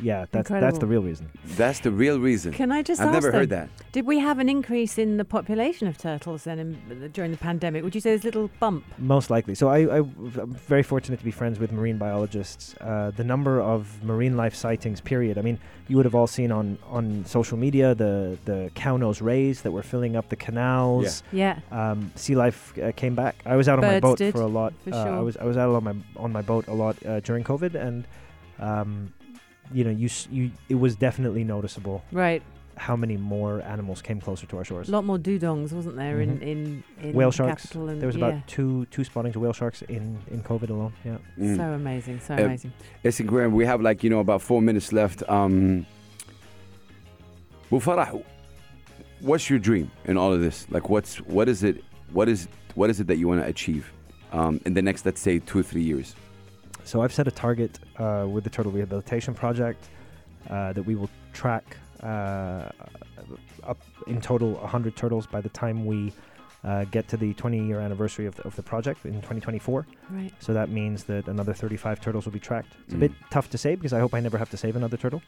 yeah, 0.00 0.26
that's 0.30 0.48
that's 0.50 0.78
the 0.78 0.86
real 0.86 1.02
reason. 1.02 1.30
That's 1.44 1.80
the 1.80 1.90
real 1.90 2.20
reason. 2.20 2.52
Can 2.52 2.70
I 2.70 2.82
just 2.82 3.00
I've 3.00 3.08
ask 3.08 3.14
never 3.14 3.32
heard 3.32 3.50
that. 3.50 3.68
Did 3.92 4.06
we 4.06 4.18
have 4.18 4.38
an 4.38 4.48
increase 4.48 4.98
in 4.98 5.16
the 5.16 5.24
population 5.24 5.88
of 5.88 5.96
turtles 5.96 6.44
then 6.44 6.58
in, 6.58 7.10
during 7.12 7.30
the 7.30 7.36
pandemic? 7.36 7.82
Would 7.82 7.94
you 7.94 8.00
say 8.00 8.10
there's 8.10 8.22
a 8.22 8.26
little 8.26 8.50
bump? 8.60 8.84
Most 8.98 9.30
likely. 9.30 9.54
So 9.54 9.68
I, 9.68 9.78
I, 9.80 9.96
am 9.98 10.54
very 10.66 10.82
fortunate 10.82 11.18
to 11.18 11.24
be 11.24 11.30
friends 11.30 11.58
with 11.58 11.72
marine 11.72 11.98
biologists. 11.98 12.74
Uh, 12.80 13.10
the 13.16 13.24
number 13.24 13.60
of 13.60 14.02
marine 14.04 14.36
life 14.36 14.54
sightings, 14.54 15.00
period. 15.00 15.38
I 15.38 15.42
mean, 15.42 15.58
you 15.88 15.96
would 15.96 16.04
have 16.04 16.14
all 16.14 16.26
seen 16.26 16.52
on, 16.52 16.78
on 16.86 17.24
social 17.24 17.56
media 17.56 17.94
the 17.94 18.38
the 18.44 18.70
cow 18.74 18.96
nose 18.96 19.22
rays 19.22 19.62
that 19.62 19.70
were 19.70 19.82
filling 19.82 20.16
up 20.16 20.28
the 20.28 20.36
canals. 20.36 21.22
Yeah. 21.32 21.60
Um, 21.70 22.12
sea 22.16 22.34
life 22.34 22.76
uh, 22.78 22.92
came 22.92 23.14
back. 23.14 23.36
I 23.46 23.56
was 23.56 23.68
out 23.68 23.78
on 23.78 23.84
my 23.84 24.00
boat 24.00 24.18
did, 24.18 24.32
for 24.32 24.42
a 24.42 24.46
lot. 24.46 24.72
for 24.84 24.94
uh, 24.94 25.18
I 25.18 25.20
was 25.20 25.36
I 25.36 25.44
was 25.44 25.56
out 25.56 25.74
on 25.74 25.84
my 25.84 25.94
on 26.16 26.32
my 26.32 26.42
boat 26.42 26.66
a 26.68 26.74
lot 26.74 26.96
uh, 27.06 27.20
during 27.20 27.44
COVID, 27.44 27.74
and 27.74 28.06
um, 28.58 29.12
you 29.72 29.84
know, 29.84 29.90
you 29.90 30.08
you 30.30 30.50
it 30.68 30.76
was 30.76 30.96
definitely 30.96 31.44
noticeable 31.44 32.02
Right. 32.12 32.42
how 32.76 32.94
many 32.96 33.16
more 33.16 33.62
animals 33.62 34.02
came 34.02 34.20
closer 34.20 34.46
to 34.46 34.56
our 34.58 34.64
shores. 34.64 34.88
A 34.88 34.92
lot 34.92 35.04
more 35.04 35.18
dugongs, 35.18 35.72
wasn't 35.72 35.96
there, 35.96 36.20
in, 36.20 36.42
in, 36.42 36.84
in 37.02 37.12
Whale 37.14 37.30
the 37.30 37.36
sharks. 37.36 37.62
capital? 37.62 37.88
And 37.88 38.00
There 38.00 38.06
was 38.06 38.16
yeah. 38.16 38.28
about 38.28 38.46
two 38.48 38.84
two 38.90 39.02
spottings 39.04 39.34
of 39.36 39.42
whale 39.42 39.52
sharks 39.54 39.82
in 39.82 40.18
in 40.30 40.42
COVID 40.42 40.70
alone. 40.70 40.92
Yeah. 41.04 41.18
Mm. 41.38 41.56
So 41.56 41.62
amazing, 41.72 42.20
so 42.20 42.34
Uh, 42.34 42.38
amazing. 42.44 42.72
Listen, 43.04 43.26
Graham, 43.26 43.52
we 43.52 43.64
have 43.66 43.80
like, 43.80 44.02
you 44.04 44.10
know, 44.10 44.20
about 44.20 44.42
four 44.42 44.60
minutes 44.62 44.92
left. 44.92 45.22
Um, 45.28 45.86
Bu 47.70 47.80
Farah, 47.80 48.22
what's 49.20 49.50
your 49.50 49.58
dream 49.58 49.90
in 50.04 50.16
all 50.16 50.32
of 50.32 50.40
this? 50.40 50.66
Like, 50.70 50.88
what's, 50.88 51.16
what 51.22 51.48
is 51.48 51.62
it, 51.64 51.82
what 52.12 52.28
is, 52.28 52.46
what 52.74 52.90
is 52.90 53.00
it 53.00 53.06
that 53.08 53.16
you 53.16 53.26
want 53.26 53.40
to 53.42 53.46
achieve 53.48 53.90
um, 54.32 54.60
in 54.66 54.74
the 54.74 54.82
next, 54.82 55.04
let's 55.04 55.20
say, 55.20 55.40
two 55.40 55.58
or 55.58 55.62
three 55.64 55.82
years? 55.82 56.14
So 56.86 57.02
I've 57.02 57.12
set 57.12 57.26
a 57.26 57.32
target 57.32 57.80
uh, 57.98 58.26
with 58.30 58.44
the 58.44 58.50
turtle 58.50 58.70
rehabilitation 58.70 59.34
project 59.34 59.88
uh, 60.48 60.72
that 60.72 60.82
we 60.84 60.94
will 60.94 61.10
track 61.32 61.76
uh, 62.00 62.70
up 63.64 63.78
in 64.06 64.20
total 64.20 64.52
100 64.52 64.94
turtles 64.94 65.26
by 65.26 65.40
the 65.40 65.48
time 65.48 65.84
we 65.84 66.12
uh, 66.62 66.84
get 66.84 67.08
to 67.08 67.16
the 67.16 67.34
20 67.34 67.66
year 67.66 67.80
anniversary 67.80 68.26
of 68.26 68.36
the, 68.36 68.44
of 68.44 68.54
the 68.54 68.62
project 68.62 69.04
in 69.04 69.14
2024. 69.14 69.84
Right. 70.10 70.32
So 70.38 70.54
that 70.54 70.68
means 70.68 71.02
that 71.04 71.26
another 71.26 71.52
35 71.52 72.00
turtles 72.00 72.24
will 72.24 72.32
be 72.32 72.38
tracked. 72.38 72.74
It's 72.84 72.94
a 72.94 72.96
Mm. 72.96 73.00
bit 73.00 73.12
tough 73.30 73.50
to 73.50 73.58
say 73.58 73.74
because 73.74 73.92
I 73.92 73.98
hope 73.98 74.14
I 74.14 74.20
never 74.20 74.38
have 74.38 74.50
to 74.50 74.56
save 74.56 74.76
another 74.76 74.96
turtle 74.96 75.22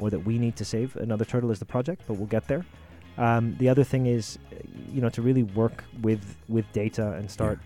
or 0.00 0.10
that 0.10 0.18
we 0.18 0.36
need 0.38 0.56
to 0.56 0.64
save 0.64 0.96
another 0.96 1.24
turtle 1.24 1.52
as 1.52 1.60
the 1.60 1.64
project, 1.64 2.02
but 2.08 2.14
we'll 2.14 2.26
get 2.26 2.48
there. 2.48 2.64
Um, 3.18 3.54
the 3.58 3.68
other 3.68 3.84
thing 3.84 4.06
is, 4.06 4.38
uh, 4.50 4.56
you 4.92 5.00
know, 5.00 5.10
to 5.10 5.22
really 5.22 5.44
work 5.44 5.84
with 6.02 6.36
with 6.48 6.66
data 6.72 7.12
and 7.12 7.30
start 7.30 7.60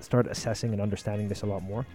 start 0.00 0.26
assessing 0.26 0.72
and 0.72 0.80
understanding 0.82 1.28
this 1.28 1.42
a 1.42 1.46
lot 1.46 1.62
more. 1.62 1.86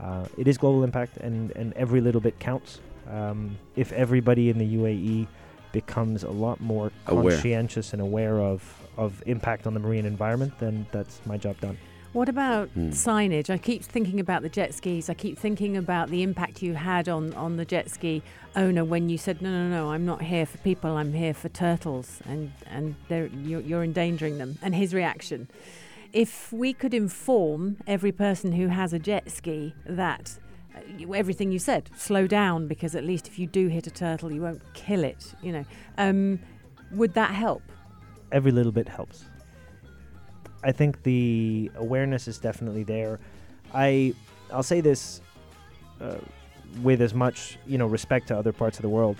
Uh, 0.00 0.26
it 0.36 0.48
is 0.48 0.58
global 0.58 0.82
impact, 0.84 1.16
and 1.18 1.50
and 1.52 1.72
every 1.74 2.00
little 2.00 2.20
bit 2.20 2.38
counts. 2.38 2.80
Um, 3.10 3.58
if 3.76 3.92
everybody 3.92 4.50
in 4.50 4.58
the 4.58 4.76
UAE 4.76 5.26
becomes 5.72 6.22
a 6.24 6.30
lot 6.30 6.60
more 6.60 6.90
Aware. 7.06 7.32
conscientious 7.34 7.92
and 7.92 8.00
aware 8.02 8.40
of 8.40 8.62
of 8.96 9.22
impact 9.26 9.66
on 9.66 9.74
the 9.74 9.80
marine 9.80 10.06
environment, 10.06 10.52
then 10.58 10.86
that's 10.92 11.20
my 11.26 11.36
job 11.36 11.60
done. 11.60 11.76
What 12.12 12.28
about 12.28 12.68
Hmm. 12.70 12.90
signage? 12.90 13.50
I 13.50 13.58
keep 13.58 13.82
thinking 13.82 14.20
about 14.20 14.42
the 14.42 14.48
jet 14.48 14.72
skis. 14.72 15.10
I 15.10 15.14
keep 15.14 15.36
thinking 15.36 15.76
about 15.76 16.10
the 16.10 16.22
impact 16.22 16.62
you 16.62 16.74
had 16.74 17.08
on, 17.08 17.34
on 17.34 17.56
the 17.56 17.64
jet 17.64 17.90
ski 17.90 18.22
owner 18.54 18.84
when 18.84 19.08
you 19.08 19.18
said, 19.18 19.42
"No, 19.42 19.50
no, 19.50 19.68
no, 19.68 19.90
I'm 19.90 20.06
not 20.06 20.22
here 20.22 20.46
for 20.46 20.58
people. 20.58 20.96
I'm 20.96 21.12
here 21.12 21.34
for 21.34 21.48
turtles," 21.48 22.20
and 22.24 22.52
and 22.66 22.94
they're, 23.08 23.26
you're, 23.26 23.60
you're 23.60 23.82
endangering 23.82 24.38
them. 24.38 24.58
And 24.62 24.74
his 24.76 24.94
reaction. 24.94 25.48
If 26.14 26.50
we 26.52 26.72
could 26.72 26.94
inform 26.94 27.76
every 27.86 28.12
person 28.12 28.52
who 28.52 28.68
has 28.68 28.94
a 28.94 28.98
jet 28.98 29.30
ski 29.30 29.74
that 29.84 30.38
uh, 30.74 31.12
everything 31.12 31.52
you 31.52 31.58
said, 31.58 31.90
slow 31.96 32.26
down 32.26 32.68
because 32.68 32.94
at 32.94 33.04
least 33.04 33.28
if 33.28 33.38
you 33.38 33.46
do 33.46 33.68
hit 33.68 33.86
a 33.86 33.90
turtle, 33.90 34.32
you 34.32 34.40
won't 34.40 34.62
kill 34.72 35.04
it. 35.04 35.34
You 35.42 35.52
know, 35.52 35.64
um, 35.98 36.38
would 36.92 37.12
that 37.14 37.32
help? 37.32 37.62
every 38.34 38.50
little 38.50 38.72
bit 38.72 38.88
helps. 38.88 39.24
I 40.62 40.72
think 40.72 41.02
the 41.04 41.70
awareness 41.76 42.26
is 42.28 42.38
definitely 42.38 42.82
there. 42.82 43.20
I 43.72 44.12
I'll 44.52 44.62
say 44.62 44.80
this 44.80 45.20
uh, 46.00 46.16
with 46.82 47.00
as 47.00 47.14
much 47.14 47.58
you 47.66 47.78
know 47.78 47.86
respect 47.86 48.28
to 48.28 48.38
other 48.38 48.52
parts 48.52 48.78
of 48.78 48.82
the 48.82 48.88
world. 48.88 49.16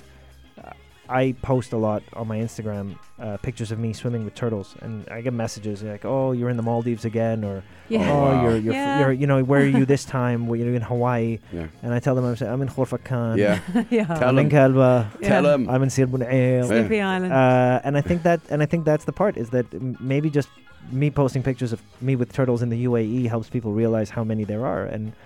I 1.09 1.33
post 1.43 1.73
a 1.73 1.77
lot 1.77 2.03
on 2.15 2.27
my 2.29 2.39
Instagram 2.39 2.97
uh, 3.21 3.37
pictures 3.39 3.71
of 3.73 3.79
me 3.79 3.93
swimming 3.93 4.25
with 4.25 4.35
turtles, 4.35 4.75
and 4.81 5.09
I 5.09 5.21
get 5.21 5.33
messages 5.33 5.83
like, 5.83 6.05
"Oh, 6.05 6.33
you're 6.33 6.49
in 6.51 6.57
the 6.57 6.63
Maldives 6.63 7.05
again," 7.05 7.45
or 7.45 7.63
Yeah. 7.89 8.11
"Oh, 8.11 8.23
wow. 8.23 8.43
you're 8.43 8.57
you're, 8.57 8.75
Yeah. 8.75 9.01
you're 9.01 9.13
you 9.13 9.27
know 9.27 9.43
where 9.45 9.61
are 9.61 9.67
you 9.67 9.85
this 9.85 10.05
time? 10.05 10.47
Well, 10.47 10.59
you're 10.59 10.75
in 10.75 10.83
Hawaii." 10.83 11.39
Yeah. 11.53 11.67
And 11.83 11.93
I 11.93 12.01
tell 12.01 12.15
them 12.15 12.25
I'm, 12.25 12.37
I'm 12.49 12.63
in 12.63 12.69
Khorfakan. 12.69 13.37
Yeah. 13.37 13.61
yeah. 13.91 14.05
Tell 14.07 14.29
I'm 14.31 14.39
in 14.39 14.47
'em. 14.47 14.51
Kalba. 14.51 15.11
Tell 15.23 15.47
him. 15.47 15.69
I'm 15.69 15.83
in 15.83 15.91
Sir 15.91 16.07
Bu 16.07 16.19
Nair. 16.19 16.65
Sleepy 16.65 17.01
Island. 17.01 17.33
Uh, 17.33 17.81
and 17.85 17.97
I 17.97 18.01
think 18.01 18.23
that, 18.23 18.41
and 18.51 18.63
I 18.63 18.67
think 18.67 18.85
that's 18.85 19.05
the 19.05 19.13
part 19.13 19.37
is 19.37 19.51
that 19.51 19.67
m- 19.75 19.97
maybe 20.01 20.31
just 20.31 20.49
me 20.93 21.11
posting 21.11 21.43
pictures 21.43 21.73
of 21.73 21.81
me 22.01 22.15
with 22.17 22.33
turtles 22.33 22.61
in 22.63 22.69
the 22.69 22.85
UAE 22.85 23.27
helps 23.29 23.49
people 23.49 23.73
realize 23.73 24.11
how 24.11 24.23
many 24.25 24.45
there 24.45 24.67
are, 24.67 24.85
and 24.85 25.13
th- 25.13 25.17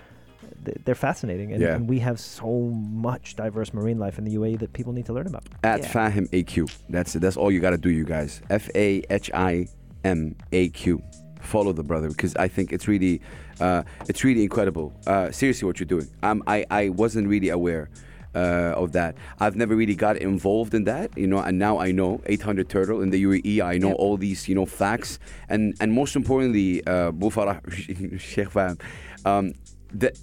they're 0.84 0.94
fascinating. 0.94 1.52
And, 1.52 1.62
Yeah. 1.62 1.74
and 1.76 1.88
we 1.88 1.98
have 2.00 2.18
so 2.20 2.60
much 3.08 3.36
diverse 3.36 3.72
marine 3.74 3.98
life 3.98 4.18
in 4.18 4.24
the 4.24 4.34
UAE 4.34 4.58
that 4.60 4.72
people 4.72 4.92
need 4.92 5.06
to 5.06 5.12
learn 5.12 5.26
about. 5.26 5.44
At 5.64 5.80
Yeah. 5.80 5.92
Fahim 5.92 6.28
AQ. 6.32 6.66
That's 6.88 7.14
it. 7.16 7.20
That's 7.20 7.36
all 7.36 7.50
you 7.50 7.60
got 7.60 7.70
to 7.70 7.78
do, 7.78 7.90
you 7.90 8.04
guys. 8.04 8.40
F 8.50 8.68
A 8.74 9.02
H 9.10 9.30
I 9.34 9.66
M 10.04 10.34
A 10.52 10.68
Q. 10.70 11.02
Follow 11.40 11.72
the 11.72 11.84
brother 11.84 12.08
because 12.08 12.34
I 12.36 12.48
think 12.48 12.72
it's 12.72 12.88
really, 12.88 13.20
uh, 13.60 13.82
it's 14.08 14.24
really 14.24 14.42
incredible. 14.42 14.92
Uh, 15.06 15.30
seriously, 15.30 15.66
what 15.66 15.78
you're 15.80 15.86
doing. 15.86 16.08
Um, 16.22 16.42
I 16.46 16.64
I 16.70 16.88
wasn't 16.90 17.28
really 17.28 17.48
aware. 17.50 17.88
Uh, 18.34 18.74
of 18.76 18.92
that, 18.92 19.16
I've 19.40 19.56
never 19.56 19.74
really 19.74 19.94
got 19.96 20.18
involved 20.18 20.74
in 20.74 20.84
that, 20.84 21.16
you 21.16 21.26
know, 21.26 21.38
and 21.38 21.58
now 21.58 21.78
I 21.78 21.90
know 21.92 22.20
800 22.26 22.68
turtle 22.68 23.00
in 23.00 23.08
the 23.10 23.20
UAE. 23.24 23.62
I 23.62 23.78
know 23.78 23.88
Yep. 23.88 23.96
all 23.98 24.16
these, 24.18 24.46
you 24.48 24.54
know, 24.54 24.66
facts, 24.66 25.18
and 25.48 25.74
and 25.80 25.92
most 25.92 26.14
importantly, 26.14 26.86
uh, 26.86 27.10
Bou 27.10 27.30
Sheikh 28.18 28.50
Fahim, 28.50 28.78
um, 29.24 29.54
that 29.94 30.18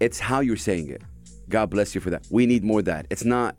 it's 0.00 0.18
how 0.20 0.40
you're 0.40 0.56
saying 0.56 0.88
it. 0.90 1.02
God 1.48 1.70
bless 1.70 1.94
you 1.94 2.00
for 2.00 2.10
that. 2.10 2.26
We 2.30 2.46
need 2.46 2.64
more 2.64 2.80
of 2.80 2.84
that. 2.86 3.06
It's 3.10 3.24
not 3.24 3.56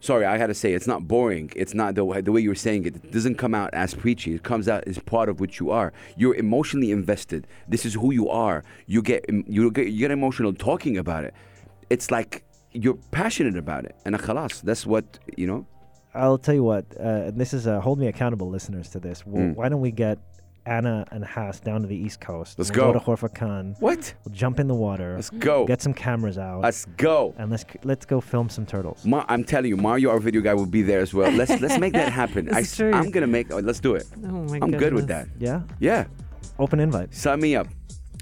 sorry, 0.00 0.24
I 0.24 0.38
had 0.38 0.46
to 0.46 0.54
say 0.54 0.72
it's 0.72 0.86
not 0.86 1.06
boring. 1.06 1.52
It's 1.54 1.74
not 1.74 1.94
the 1.94 2.04
way, 2.04 2.20
the 2.22 2.32
way 2.32 2.40
you're 2.40 2.54
saying 2.54 2.86
it. 2.86 2.96
It 2.96 3.12
doesn't 3.12 3.36
come 3.36 3.54
out 3.54 3.70
as 3.74 3.94
preachy. 3.94 4.34
It 4.34 4.42
comes 4.42 4.66
out 4.68 4.84
as 4.86 4.98
part 4.98 5.28
of 5.28 5.40
what 5.40 5.60
you 5.60 5.70
are. 5.70 5.92
You're 6.16 6.34
emotionally 6.36 6.90
invested. 6.90 7.46
This 7.68 7.84
is 7.84 7.94
who 7.94 8.12
you 8.12 8.28
are. 8.28 8.64
You 8.86 9.02
get 9.02 9.24
you 9.46 9.70
get 9.70 9.88
you 9.88 9.98
get 9.98 10.10
emotional 10.10 10.52
talking 10.54 10.96
about 10.96 11.24
it. 11.24 11.34
It's 11.90 12.10
like 12.10 12.44
you're 12.72 12.98
passionate 13.10 13.56
about 13.56 13.84
it. 13.84 13.96
And 14.04 14.16
khalas, 14.16 14.62
that's 14.62 14.86
what 14.86 15.18
you 15.36 15.46
know. 15.46 15.66
I'll 16.12 16.38
tell 16.38 16.54
you 16.56 16.64
what, 16.64 16.86
uh, 16.98 17.28
and 17.28 17.40
this 17.40 17.54
is 17.54 17.68
uh, 17.68 17.80
hold 17.80 18.00
me 18.00 18.08
accountable, 18.08 18.48
listeners, 18.48 18.88
to 18.90 18.98
this. 18.98 19.24
Well, 19.24 19.44
Mm. 19.44 19.54
Why 19.54 19.68
don't 19.68 19.80
we 19.80 19.92
get 19.92 20.18
Anna 20.66 21.06
and 21.10 21.24
Hass 21.24 21.60
down 21.60 21.80
to 21.82 21.86
the 21.88 21.96
East 21.96 22.20
Coast? 22.20 22.58
Let's 22.58 22.70
We'll 22.70 22.92
go. 22.92 22.98
to 22.98 23.00
Khorfakan. 23.00 23.80
What? 23.80 24.14
We'll 24.24 24.34
jump 24.34 24.60
in 24.60 24.68
the 24.68 24.74
water. 24.74 25.14
Let's 25.16 25.30
go. 25.30 25.66
Get 25.66 25.80
some 25.82 25.94
cameras 25.94 26.38
out. 26.38 26.60
Let's 26.60 26.84
go. 26.96 27.34
and 27.38 27.50
let's 27.50 27.64
let's 27.84 28.04
go 28.06 28.20
film 28.20 28.48
some 28.48 28.66
turtles. 28.66 29.04
Ma- 29.04 29.24
I'm 29.28 29.44
telling 29.44 29.68
you, 29.70 29.76
Mario, 29.76 30.10
our 30.10 30.18
video 30.20 30.40
guy, 30.40 30.54
will 30.54 30.66
be 30.66 30.82
there 30.82 31.00
as 31.00 31.12
well. 31.14 31.30
Let's 31.32 31.60
let's 31.60 31.78
make 31.78 31.92
that 31.94 32.12
happen. 32.22 32.46
This 32.46 32.54
I, 32.54 32.60
is 32.60 32.76
true. 32.76 32.92
am 32.94 33.10
gonna 33.10 33.26
make. 33.26 33.52
oh, 33.52 33.58
let's 33.58 33.80
do 33.80 33.94
it. 33.94 34.06
oh 34.24 34.28
my 34.28 34.58
I'm 34.62 34.70
good 34.72 34.94
with 34.94 35.08
that. 35.08 35.28
Yeah, 35.38 35.62
Yeah, 35.78 36.06
open 36.58 36.80
invite. 36.80 37.14
sign 37.14 37.40
me 37.40 37.56
up. 37.56 37.66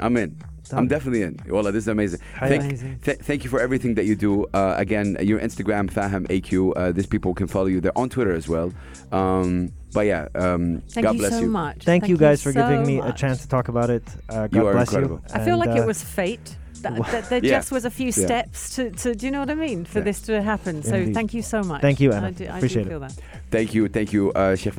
I'm 0.01 0.17
in. 0.17 0.37
I'm 0.73 0.89
definitely 0.89 1.23
in. 1.23 1.39
Well, 1.47 1.63
this 1.65 1.77
is 1.77 1.89
amazing. 1.89 2.21
Thank, 2.39 3.03
th- 3.03 3.19
thank 3.19 3.45
you 3.45 3.51
for 3.51 3.61
everything 3.61 3.95
that 3.95 4.05
you 4.05 4.17
do. 4.17 4.47
Uh, 4.53 4.75
again, 4.77 5.17
your 5.21 5.41
Instagram, 5.41 5.91
Fahim 5.91 6.27
AQ. 6.29 6.73
Uh, 6.77 6.93
these 6.93 7.07
people 7.07 7.35
can 7.35 7.47
follow 7.47 7.67
you. 7.67 7.81
They're 7.81 7.97
on 7.97 8.09
Twitter 8.09 8.35
as 8.35 8.49
well. 8.49 8.73
Um, 9.13 9.73
but 9.93 10.07
yeah, 10.07 10.29
um, 10.35 10.83
thank 10.91 11.05
God 11.05 11.15
you 11.15 11.21
bless 11.21 11.33
so 11.33 11.41
you. 11.41 11.47
Much. 11.49 11.85
Thank, 11.85 12.03
thank 12.03 12.09
you 12.11 12.17
guys 12.17 12.45
you 12.45 12.53
for 12.53 12.59
so 12.59 12.69
giving 12.69 12.87
me 12.87 12.99
much. 12.99 13.15
a 13.15 13.19
chance 13.19 13.43
to 13.43 13.49
talk 13.49 13.69
about 13.69 13.91
it. 13.91 14.03
Uh, 14.29 14.47
God 14.47 14.55
you 14.55 14.67
are 14.67 14.73
bless 14.73 14.89
incredible. 14.89 15.17
you. 15.17 15.35
I 15.35 15.45
feel 15.45 15.57
like 15.57 15.71
it 15.71 15.81
uh, 15.81 15.87
was 15.87 16.03
fate. 16.03 16.57
That, 16.83 16.97
that, 17.11 17.29
there 17.29 17.45
yeah. 17.45 17.59
just 17.59 17.73
was 17.73 17.85
a 17.85 17.91
few 17.91 18.13
steps 18.13 18.77
to, 18.77 18.91
to, 18.91 19.13
do 19.13 19.27
you 19.27 19.33
know 19.33 19.41
what 19.41 19.51
I 19.51 19.57
mean 19.57 19.85
for 19.85 19.99
yeah. 19.99 20.05
this 20.05 20.21
to 20.23 20.41
happen 20.41 20.85
so 20.85 20.95
Indeed. 20.95 21.15
thank 21.15 21.35
you 21.35 21.43
so 21.43 21.65
much 21.65 21.81
thank 21.81 21.99
you 21.99 22.13
Anna. 22.13 22.29
I 22.29 22.31
do, 22.31 22.47
I 22.47 22.57
appreciate 22.59 22.89
do 22.89 22.99
it 22.99 23.01
that. 23.01 23.21
thank 23.51 23.75
you 23.75 23.89
thank 23.89 24.13
you 24.13 24.33
uh, 24.35 24.55
Chef 24.55 24.79